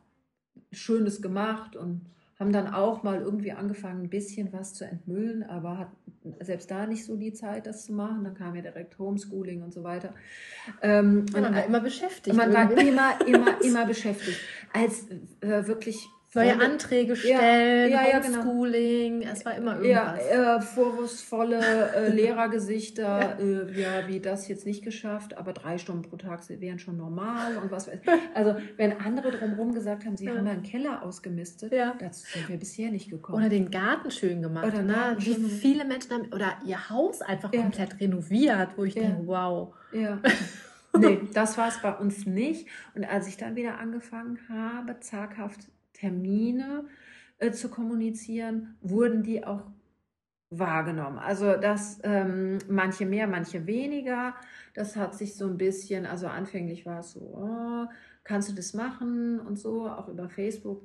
Schönes 0.71 1.21
gemacht 1.21 1.76
und 1.76 2.02
haben 2.39 2.52
dann 2.52 2.67
auch 2.67 3.04
mal 3.04 3.21
irgendwie 3.21 3.52
angefangen, 3.52 4.04
ein 4.04 4.10
bisschen 4.10 4.52
was 4.52 4.73
zu 4.73 4.84
entmüllen, 4.84 5.43
aber 5.43 5.78
hat 5.78 5.89
selbst 6.39 6.69
da 6.69 6.86
nicht 6.86 7.06
so 7.06 7.15
die 7.15 7.34
Zeit, 7.34 7.65
das 7.67 7.86
zu 7.86 7.93
machen. 7.93 8.23
Dann 8.23 8.34
kam 8.34 8.56
ja 8.56 8.62
direkt 8.62 8.97
Homeschooling 9.00 9.63
und 9.63 9.73
so 9.73 9.84
weiter. 9.84 10.13
Ähm, 10.82 11.26
man 11.32 11.56
war 11.56 11.65
immer 11.65 11.80
beschäftigt. 11.80 12.36
Man 12.36 12.54
war 12.54 12.71
immer, 12.71 13.26
immer, 13.26 13.62
immer 13.63 13.86
beschäftigt. 13.86 14.39
Als 14.73 15.08
äh, 15.41 15.67
wirklich 15.67 16.10
neue 16.38 16.60
Anträge 16.60 17.15
stellen, 17.15 17.91
ja, 17.91 18.08
ja, 18.08 18.19
genau. 18.19 18.43
Homeschooling, 18.43 19.19
genau. 19.21 19.32
es 19.32 19.45
war 19.45 19.56
immer 19.56 19.76
irgendwas. 19.80 20.21
Ja, 20.32 20.56
äh, 20.56 20.62
vorwurfsvolle 20.62 21.91
äh, 21.95 22.10
Lehrergesichter, 22.13 23.38
äh, 23.39 23.80
ja, 23.80 24.08
wie 24.08 24.19
das 24.19 24.47
jetzt 24.47 24.65
nicht 24.65 24.84
geschafft, 24.84 25.38
aber 25.38 25.54
drei 25.54 25.78
Stunden 25.78 26.04
pro 26.04 26.15
Tag 26.15 26.38
wären 26.50 26.80
schon 26.80 26.97
normal 26.97 27.58
und 27.58 27.71
was 27.71 27.88
weiß 27.88 28.00
ich. 28.02 28.10
Also 28.36 28.56
wenn 28.78 29.00
andere 29.00 29.32
drumherum 29.32 29.73
gesagt 29.73 30.06
haben, 30.06 30.17
sie 30.17 30.30
haben 30.30 30.47
einen 30.47 30.63
Keller 30.63 31.04
ausgemistet, 31.04 31.73
dazu 31.73 32.26
sind 32.32 32.50
wir 32.50 32.58
bisher 32.58 32.91
nicht 32.91 33.10
gekommen. 33.10 33.39
Oder 33.39 33.50
den 33.50 33.71
Garten 33.71 34.12
schön 34.12 34.41
gemacht. 34.41 34.67
Oder 34.67 34.82
ne? 34.84 35.15
Wie 35.17 35.34
viele 35.34 35.86
Menschen 35.86 36.12
haben, 36.12 36.34
oder 36.34 36.58
ihr 36.65 36.89
Haus 36.89 37.21
einfach 37.21 37.52
komplett 37.52 38.00
renoviert, 38.00 38.69
wo 38.76 38.84
ich 38.84 38.93
denke, 38.93 39.26
wow. 39.26 39.73
Ja. 39.91 40.19
nee, 40.97 41.19
das 41.34 41.58
war 41.58 41.69
es 41.69 41.82
bei 41.82 41.93
uns 41.93 42.26
nicht. 42.26 42.67
Und 42.95 43.06
als 43.06 43.27
ich 43.27 43.38
dann 43.38 43.56
wieder 43.56 43.79
angefangen 43.79 44.40
habe, 44.50 45.00
zaghaft 45.00 45.67
Termine 45.98 46.85
äh, 47.39 47.52
zu 47.52 47.69
kommunizieren, 47.69 48.75
wurden 48.81 49.23
die 49.23 49.43
auch 49.45 49.63
wahrgenommen. 50.50 51.19
Also 51.19 51.58
dass 51.58 52.00
ähm, 52.04 52.60
manche 52.69 53.06
mehr, 53.06 53.27
manche 53.27 53.65
weniger. 53.67 54.35
Das 54.73 54.95
hat 54.95 55.15
sich 55.15 55.35
so 55.35 55.45
ein 55.45 55.58
bisschen, 55.58 56.06
also 56.06 56.27
anfänglich 56.27 56.85
war 56.85 57.00
es 57.00 57.12
so, 57.12 57.19
oh, 57.19 57.85
kannst 58.23 58.50
du 58.50 58.54
das 58.54 58.73
machen 58.73 59.39
und 59.39 59.58
so, 59.58 59.89
auch 59.89 60.08
über 60.08 60.29
Facebook. 60.29 60.83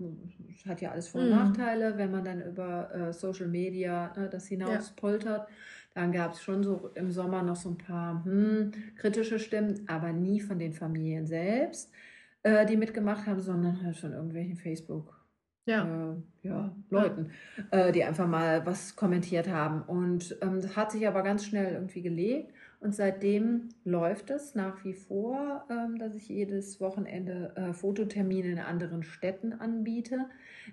Das 0.48 0.66
hat 0.66 0.80
ja 0.80 0.90
alles 0.90 1.08
Vor- 1.08 1.20
und 1.20 1.30
mhm. 1.30 1.36
Nachteile, 1.36 1.96
wenn 1.96 2.10
man 2.10 2.24
dann 2.24 2.42
über 2.42 2.92
äh, 2.92 3.12
Social 3.12 3.48
Media 3.48 4.12
ne, 4.16 4.28
das 4.28 4.46
hinaus 4.46 4.94
ja. 4.98 5.46
Dann 5.94 6.10
gab 6.10 6.32
es 6.32 6.42
schon 6.42 6.62
so 6.62 6.90
im 6.94 7.10
Sommer 7.10 7.42
noch 7.42 7.56
so 7.56 7.68
ein 7.68 7.78
paar 7.78 8.24
hm, 8.24 8.72
kritische 8.96 9.38
Stimmen, 9.38 9.84
aber 9.86 10.12
nie 10.12 10.40
von 10.40 10.58
den 10.58 10.72
Familien 10.72 11.26
selbst 11.26 11.92
äh, 12.42 12.66
die 12.66 12.76
mitgemacht 12.76 13.26
haben, 13.26 13.40
sondern 13.40 13.82
halt 13.82 13.96
von 13.96 14.12
irgendwelchen 14.12 14.56
Facebook- 14.56 15.22
ja. 15.64 16.12
Äh, 16.12 16.48
ja, 16.48 16.74
Leuten, 16.90 17.30
äh, 17.70 17.92
die 17.92 18.02
einfach 18.02 18.26
mal 18.26 18.66
was 18.66 18.96
kommentiert 18.96 19.48
haben. 19.48 19.82
Und 19.82 20.36
ähm, 20.42 20.60
das 20.60 20.76
hat 20.76 20.90
sich 20.90 21.06
aber 21.06 21.22
ganz 21.22 21.44
schnell 21.44 21.74
irgendwie 21.74 22.02
gelegt. 22.02 22.52
Und 22.80 22.96
seitdem 22.96 23.68
läuft 23.84 24.30
es 24.30 24.56
nach 24.56 24.84
wie 24.84 24.94
vor, 24.94 25.64
ähm, 25.70 25.98
dass 25.98 26.14
ich 26.16 26.28
jedes 26.28 26.80
Wochenende 26.80 27.52
äh, 27.54 27.72
Fototermine 27.72 28.48
in 28.48 28.58
anderen 28.58 29.04
Städten 29.04 29.52
anbiete. 29.52 30.26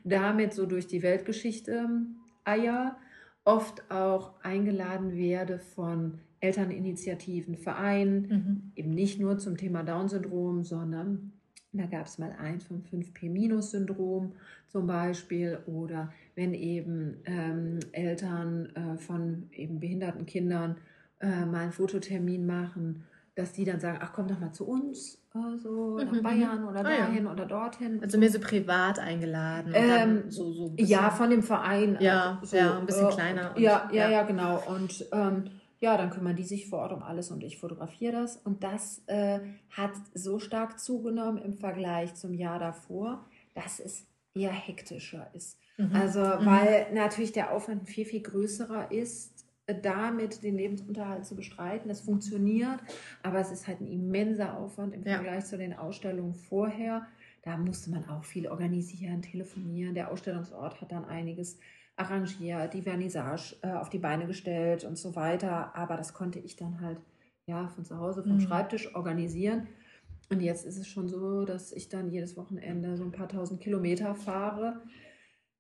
Damit 0.03 0.53
so 0.53 0.65
durch 0.65 0.88
die 0.88 1.03
Weltgeschichte 1.03 1.72
ähm, 1.72 2.15
eier. 2.43 2.97
Oft 3.45 3.89
auch 3.91 4.34
eingeladen 4.43 5.15
werde 5.15 5.59
von 5.59 6.20
Elterninitiativen, 6.39 7.55
Vereinen, 7.55 8.22
mhm. 8.22 8.72
eben 8.76 8.91
nicht 8.91 9.20
nur 9.20 9.38
zum 9.38 9.57
Thema 9.57 9.84
Down-Syndrom, 9.84 10.63
sondern 10.63 11.34
da 11.72 11.86
gab 11.86 12.05
es 12.07 12.17
mal 12.17 12.32
eins 12.39 12.63
vom 12.63 12.82
5P-Syndrom 12.82 14.34
zum 14.67 14.88
Beispiel 14.88 15.59
oder 15.67 16.11
wenn 16.36 16.53
eben 16.53 17.17
ähm, 17.26 17.80
Eltern 17.91 18.70
äh, 18.76 18.97
von 18.97 19.49
eben 19.51 19.80
behinderten 19.80 20.26
Kindern 20.26 20.78
äh, 21.20 21.45
mal 21.45 21.63
einen 21.63 21.72
Fototermin 21.72 22.45
machen, 22.45 23.03
dass 23.36 23.53
die 23.53 23.65
dann 23.65 23.80
sagen, 23.80 23.99
ach 24.01 24.13
komm 24.13 24.28
doch 24.28 24.39
mal 24.39 24.51
zu 24.51 24.67
uns, 24.67 25.22
äh, 25.36 25.57
so 25.57 25.97
nach 25.97 26.11
mhm, 26.11 26.24
Bayern 26.24 26.63
oder 26.63 26.80
ah, 26.80 26.84
dahin 26.84 27.26
ja. 27.26 27.32
oder 27.32 27.45
dorthin. 27.45 28.01
Also 28.01 28.17
mehr 28.17 28.32
so 28.32 28.39
privat 28.39 28.99
eingeladen. 28.99 29.72
Ähm, 29.76 30.24
so, 30.30 30.51
so 30.51 30.74
ja, 30.78 31.09
von 31.11 31.30
dem 31.30 31.43
Verein. 31.43 31.97
Ja, 31.99 32.39
also 32.41 32.51
so, 32.51 32.57
ja 32.57 32.78
ein 32.80 32.86
bisschen 32.86 33.07
äh, 33.07 33.11
kleiner. 33.11 33.55
Und, 33.55 33.61
ja, 33.61 33.89
ja, 33.91 34.09
ja, 34.09 34.24
genau. 34.24 34.61
Und 34.67 35.05
ähm, 35.11 35.45
ja, 35.80 35.95
dann 35.97 36.09
kümmern 36.09 36.36
die 36.36 36.43
sich 36.43 36.67
vor 36.67 36.80
Ort 36.80 36.93
um 36.93 37.03
alles 37.03 37.32
und 37.32 37.43
ich 37.43 37.57
fotografiere 37.57 38.13
das. 38.13 38.38
Und 38.38 38.63
das 38.63 39.01
äh, 39.07 39.39
hat 39.69 39.93
so 40.13 40.39
stark 40.39 40.80
zugenommen 40.80 41.41
im 41.41 41.57
Vergleich 41.57 42.15
zum 42.15 42.34
Jahr 42.34 42.59
davor, 42.59 43.25
dass 43.53 43.80
es 43.80 44.05
eher 44.34 44.51
hektischer 44.51 45.30
ist. 45.34 45.57
Mhm. 45.77 45.95
Also, 45.95 46.19
mhm. 46.19 46.45
weil 46.45 46.93
natürlich 46.93 47.32
der 47.32 47.53
Aufwand 47.53 47.88
viel, 47.88 48.05
viel 48.05 48.21
größerer 48.21 48.91
ist, 48.91 49.45
damit 49.82 50.43
den 50.43 50.57
Lebensunterhalt 50.57 51.25
zu 51.25 51.36
bestreiten. 51.36 51.89
Das 51.89 52.01
funktioniert, 52.01 52.80
aber 53.23 53.39
es 53.39 53.51
ist 53.51 53.67
halt 53.67 53.82
ein 53.82 53.88
immenser 53.88 54.57
Aufwand 54.57 54.93
im 54.93 55.03
Vergleich 55.03 55.43
ja. 55.43 55.45
zu 55.45 55.57
den 55.57 55.73
Ausstellungen 55.73 56.34
vorher. 56.34 57.07
Da 57.43 57.55
musste 57.55 57.91
man 57.91 58.07
auch 58.09 58.25
viel 58.25 58.47
organisieren, 58.47 59.21
telefonieren. 59.21 59.95
Der 59.95 60.11
Ausstellungsort 60.11 60.82
hat 60.82 60.91
dann 60.91 61.05
einiges 61.05 61.57
arrangiert, 62.00 62.74
die 62.74 62.82
Vernissage 62.82 63.56
äh, 63.62 63.72
auf 63.72 63.89
die 63.89 64.00
Beine 64.00 64.26
gestellt 64.26 64.84
und 64.84 64.97
so 64.97 65.16
weiter. 65.16 65.76
Aber 65.76 65.97
das 65.97 66.14
konnte 66.14 66.39
ich 66.39 66.56
dann 66.56 66.82
halt 66.82 67.00
ja 67.45 67.68
von 67.68 67.84
zu 67.84 67.97
Hause, 67.97 68.24
vom 68.24 68.36
mhm. 68.36 68.41
Schreibtisch 68.41 68.95
organisieren. 68.95 69.68
Und 70.32 70.41
jetzt 70.41 70.66
ist 70.66 70.78
es 70.78 70.88
schon 70.88 71.08
so, 71.08 71.43
dass 71.43 71.72
ich 71.72 71.89
dann 71.89 72.12
jedes 72.12 72.38
Wochenende 72.38 72.95
so 72.95 73.04
ein 73.04 73.12
paar 73.12 73.28
tausend 73.28 73.62
Kilometer 73.62 74.14
fahre, 74.14 74.82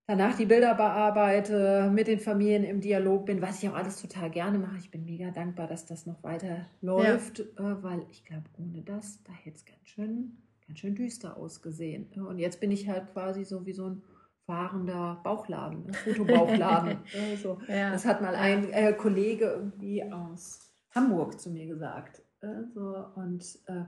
danach 0.05 0.37
die 0.37 0.45
Bilder 0.45 0.75
bearbeite, 0.75 1.91
mit 1.93 2.07
den 2.07 2.19
Familien 2.19 2.63
im 2.63 2.79
Dialog 2.79 3.25
bin, 3.25 3.41
was 3.41 3.61
ich 3.61 3.69
auch 3.69 3.75
alles 3.75 3.99
total 3.99 4.29
gerne 4.29 4.59
mache. 4.59 4.77
Ich 4.77 4.91
bin 4.91 5.05
mega 5.05 5.31
dankbar, 5.31 5.67
dass 5.67 5.85
das 5.85 6.05
noch 6.05 6.23
weiter 6.23 6.67
läuft, 6.81 7.39
ja. 7.39 7.71
äh, 7.71 7.83
weil 7.83 8.05
ich 8.11 8.23
glaube, 8.23 8.45
ohne 8.57 8.81
das, 8.83 9.23
da 9.23 9.33
hätte 9.33 9.57
es 9.57 9.65
ganz 9.65 9.79
schön, 9.85 10.37
ganz 10.67 10.79
schön 10.79 10.95
düster 10.95 11.35
ausgesehen. 11.35 12.07
Und 12.13 12.37
jetzt 12.37 12.59
bin 12.59 12.71
ich 12.71 12.87
halt 12.87 13.11
quasi 13.11 13.43
so 13.43 13.65
wie 13.65 13.73
so 13.73 13.87
ein 13.87 14.03
fahrender 14.49 15.21
Bauchladen, 15.23 15.85
ein 15.85 15.93
Fotobauchladen. 16.15 16.97
also, 17.31 17.61
ja. 17.67 17.91
Das 17.91 18.03
hat 18.03 18.19
mal 18.19 18.33
ein 18.33 18.71
äh, 18.71 18.93
Kollege 18.93 19.45
irgendwie 19.45 20.03
aus 20.11 20.73
Hamburg 20.95 21.39
zu 21.39 21.51
mir 21.51 21.67
gesagt. 21.67 22.23
Also, 22.41 23.05
und 23.13 23.43
äh, 23.67 23.83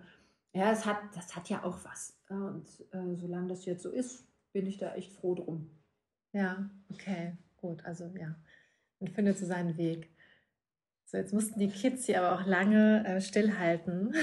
ja, 0.53 0.71
es 0.71 0.85
hat, 0.85 0.97
das 1.15 1.35
hat 1.35 1.49
ja 1.49 1.63
auch 1.63 1.79
was. 1.83 2.15
Und 2.29 2.67
äh, 2.91 3.15
solange 3.15 3.47
das 3.47 3.65
jetzt 3.65 3.81
so 3.81 3.89
ist, 3.89 4.27
bin 4.53 4.67
ich 4.67 4.77
da 4.77 4.93
echt 4.93 5.13
froh 5.13 5.33
drum. 5.33 5.71
Ja, 6.31 6.69
okay, 6.93 7.35
gut. 7.57 7.83
Also 7.83 8.11
ja, 8.19 8.35
man 8.99 9.11
findet 9.11 9.39
so 9.39 9.47
seinen 9.47 9.77
Weg. 9.77 10.11
So, 11.05 11.17
jetzt 11.17 11.33
mussten 11.33 11.59
die 11.59 11.69
Kids 11.69 12.05
hier 12.05 12.21
aber 12.21 12.39
auch 12.39 12.45
lange 12.45 13.03
äh, 13.05 13.19
stillhalten. 13.19 14.13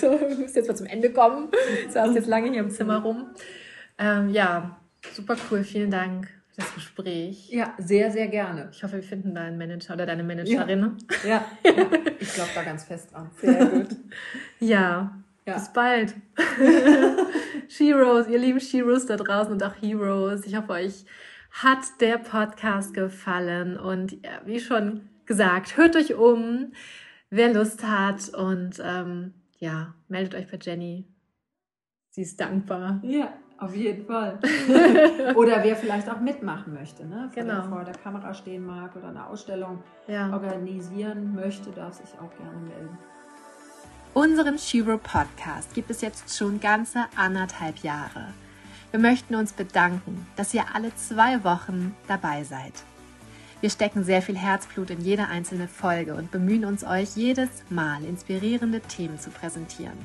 so, 0.00 0.16
du 0.16 0.36
musst 0.36 0.54
jetzt 0.54 0.68
mal 0.68 0.76
zum 0.76 0.86
Ende 0.86 1.12
kommen. 1.12 1.50
Du 1.50 1.90
saßt 1.90 2.14
jetzt 2.14 2.28
lange 2.28 2.52
hier 2.52 2.60
im 2.60 2.70
Zimmer 2.70 3.02
rum. 3.02 3.34
Ähm, 4.00 4.30
ja, 4.30 4.80
super 5.12 5.36
cool. 5.50 5.62
Vielen 5.62 5.90
Dank 5.90 6.26
für 6.48 6.62
das 6.62 6.74
Gespräch. 6.74 7.50
Ja, 7.50 7.74
sehr, 7.76 8.10
sehr 8.10 8.28
gerne. 8.28 8.70
Ich 8.72 8.82
hoffe, 8.82 8.94
wir 8.94 9.02
finden 9.02 9.34
deinen 9.34 9.58
Manager 9.58 9.92
oder 9.92 10.06
deine 10.06 10.24
Managerin. 10.24 10.96
Ja, 11.22 11.44
ja, 11.62 11.70
ja. 11.70 11.86
ich 12.18 12.32
glaube 12.32 12.50
da 12.54 12.62
ganz 12.62 12.84
fest 12.84 13.12
dran. 13.12 13.30
Sehr 13.40 13.66
gut. 13.66 13.88
ja, 14.58 15.14
ja. 15.46 15.54
bis 15.54 15.70
bald. 15.72 16.14
Sheroes, 17.68 18.26
ihr 18.26 18.38
lieben 18.38 18.58
Sheroes 18.58 19.04
da 19.04 19.16
draußen 19.16 19.52
und 19.52 19.62
auch 19.62 19.74
Heroes. 19.80 20.46
Ich 20.46 20.56
hoffe, 20.56 20.72
euch 20.72 21.04
hat 21.50 22.00
der 22.00 22.16
Podcast 22.16 22.94
gefallen 22.94 23.76
und 23.76 24.16
wie 24.46 24.60
schon 24.60 25.10
gesagt, 25.26 25.76
hört 25.76 25.94
euch 25.94 26.14
um, 26.14 26.72
wer 27.28 27.52
Lust 27.52 27.84
hat 27.84 28.30
und 28.30 28.80
ähm, 28.82 29.34
ja, 29.58 29.94
meldet 30.08 30.34
euch 30.36 30.50
bei 30.50 30.58
Jenny. 30.60 31.06
Sie 32.10 32.22
ist 32.22 32.40
dankbar. 32.40 33.00
Ja. 33.02 33.32
Auf 33.60 33.76
jeden 33.76 34.06
Fall. 34.06 34.38
oder 35.34 35.62
wer 35.62 35.76
vielleicht 35.76 36.08
auch 36.08 36.20
mitmachen 36.20 36.72
möchte, 36.72 37.06
ne? 37.06 37.30
Vor 37.32 37.42
genau. 37.42 37.62
vor 37.64 37.84
der 37.84 37.94
Kamera 37.94 38.32
stehen 38.32 38.64
mag 38.64 38.96
oder 38.96 39.08
eine 39.08 39.26
Ausstellung 39.26 39.82
ja. 40.08 40.32
organisieren 40.32 41.34
möchte, 41.34 41.70
darf 41.70 41.94
sich 41.94 42.08
auch 42.18 42.34
gerne 42.38 42.58
melden. 42.66 42.98
Unseren 44.14 44.58
Shiro 44.58 44.96
Podcast 44.96 45.74
gibt 45.74 45.90
es 45.90 46.00
jetzt 46.00 46.36
schon 46.36 46.58
ganze 46.58 47.04
anderthalb 47.16 47.78
Jahre. 47.78 48.32
Wir 48.92 48.98
möchten 48.98 49.34
uns 49.34 49.52
bedanken, 49.52 50.26
dass 50.36 50.54
ihr 50.54 50.64
alle 50.74 50.94
zwei 50.96 51.44
Wochen 51.44 51.94
dabei 52.08 52.42
seid. 52.44 52.72
Wir 53.60 53.68
stecken 53.68 54.04
sehr 54.04 54.22
viel 54.22 54.38
Herzblut 54.38 54.88
in 54.88 55.02
jede 55.02 55.28
einzelne 55.28 55.68
Folge 55.68 56.14
und 56.14 56.30
bemühen 56.30 56.64
uns, 56.64 56.82
euch 56.82 57.14
jedes 57.14 57.50
Mal 57.68 58.04
inspirierende 58.04 58.80
Themen 58.80 59.20
zu 59.20 59.28
präsentieren. 59.28 59.98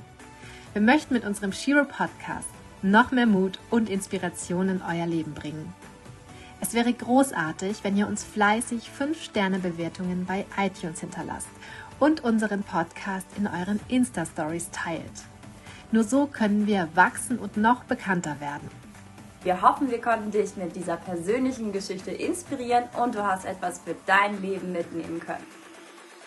Wir 0.73 0.81
möchten 0.81 1.13
mit 1.13 1.23
unserem 1.23 1.53
Shiro 1.53 1.85
Podcast 1.85 2.49
noch 2.81 3.11
mehr 3.11 3.25
Mut 3.25 3.59
und 3.69 3.89
Inspiration 3.89 4.69
in 4.69 4.81
euer 4.81 5.07
Leben 5.07 5.33
bringen. 5.33 5.73
Es 6.61 6.73
wäre 6.73 6.93
großartig, 6.93 7.83
wenn 7.83 7.97
ihr 7.97 8.07
uns 8.07 8.23
fleißig 8.23 8.89
5-Sterne-Bewertungen 8.97 10.25
bei 10.25 10.45
iTunes 10.57 11.01
hinterlasst 11.01 11.49
und 11.99 12.23
unseren 12.23 12.63
Podcast 12.63 13.27
in 13.37 13.47
euren 13.47 13.79
Insta-Stories 13.87 14.71
teilt. 14.71 15.23
Nur 15.91 16.03
so 16.03 16.27
können 16.27 16.67
wir 16.67 16.89
wachsen 16.95 17.37
und 17.37 17.57
noch 17.57 17.83
bekannter 17.83 18.39
werden. 18.39 18.69
Wir 19.43 19.61
hoffen, 19.61 19.91
wir 19.91 20.01
konnten 20.01 20.31
dich 20.31 20.55
mit 20.55 20.75
dieser 20.75 20.97
persönlichen 20.97 21.71
Geschichte 21.71 22.09
inspirieren 22.09 22.85
und 22.99 23.13
du 23.13 23.23
hast 23.23 23.45
etwas 23.45 23.79
für 23.79 23.95
dein 24.07 24.41
Leben 24.41 24.71
mitnehmen 24.71 25.19
können. 25.19 25.45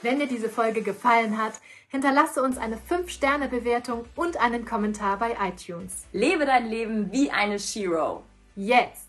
Wenn 0.03 0.21
dir 0.21 0.29
diese 0.29 0.49
Folge 0.49 0.83
gefallen 0.83 1.37
hat, 1.37 1.55
hinterlasse 1.89 2.43
uns 2.43 2.59
eine 2.59 2.77
5-Sterne-Bewertung 2.77 4.05
und 4.15 4.37
einen 4.39 4.65
Kommentar 4.65 5.19
bei 5.19 5.37
iTunes. 5.43 6.05
Lebe 6.13 6.47
dein 6.47 6.69
Leben 6.69 7.11
wie 7.13 7.31
eine 7.31 7.59
Shiro. 7.59 8.23
Jetzt! 8.55 9.08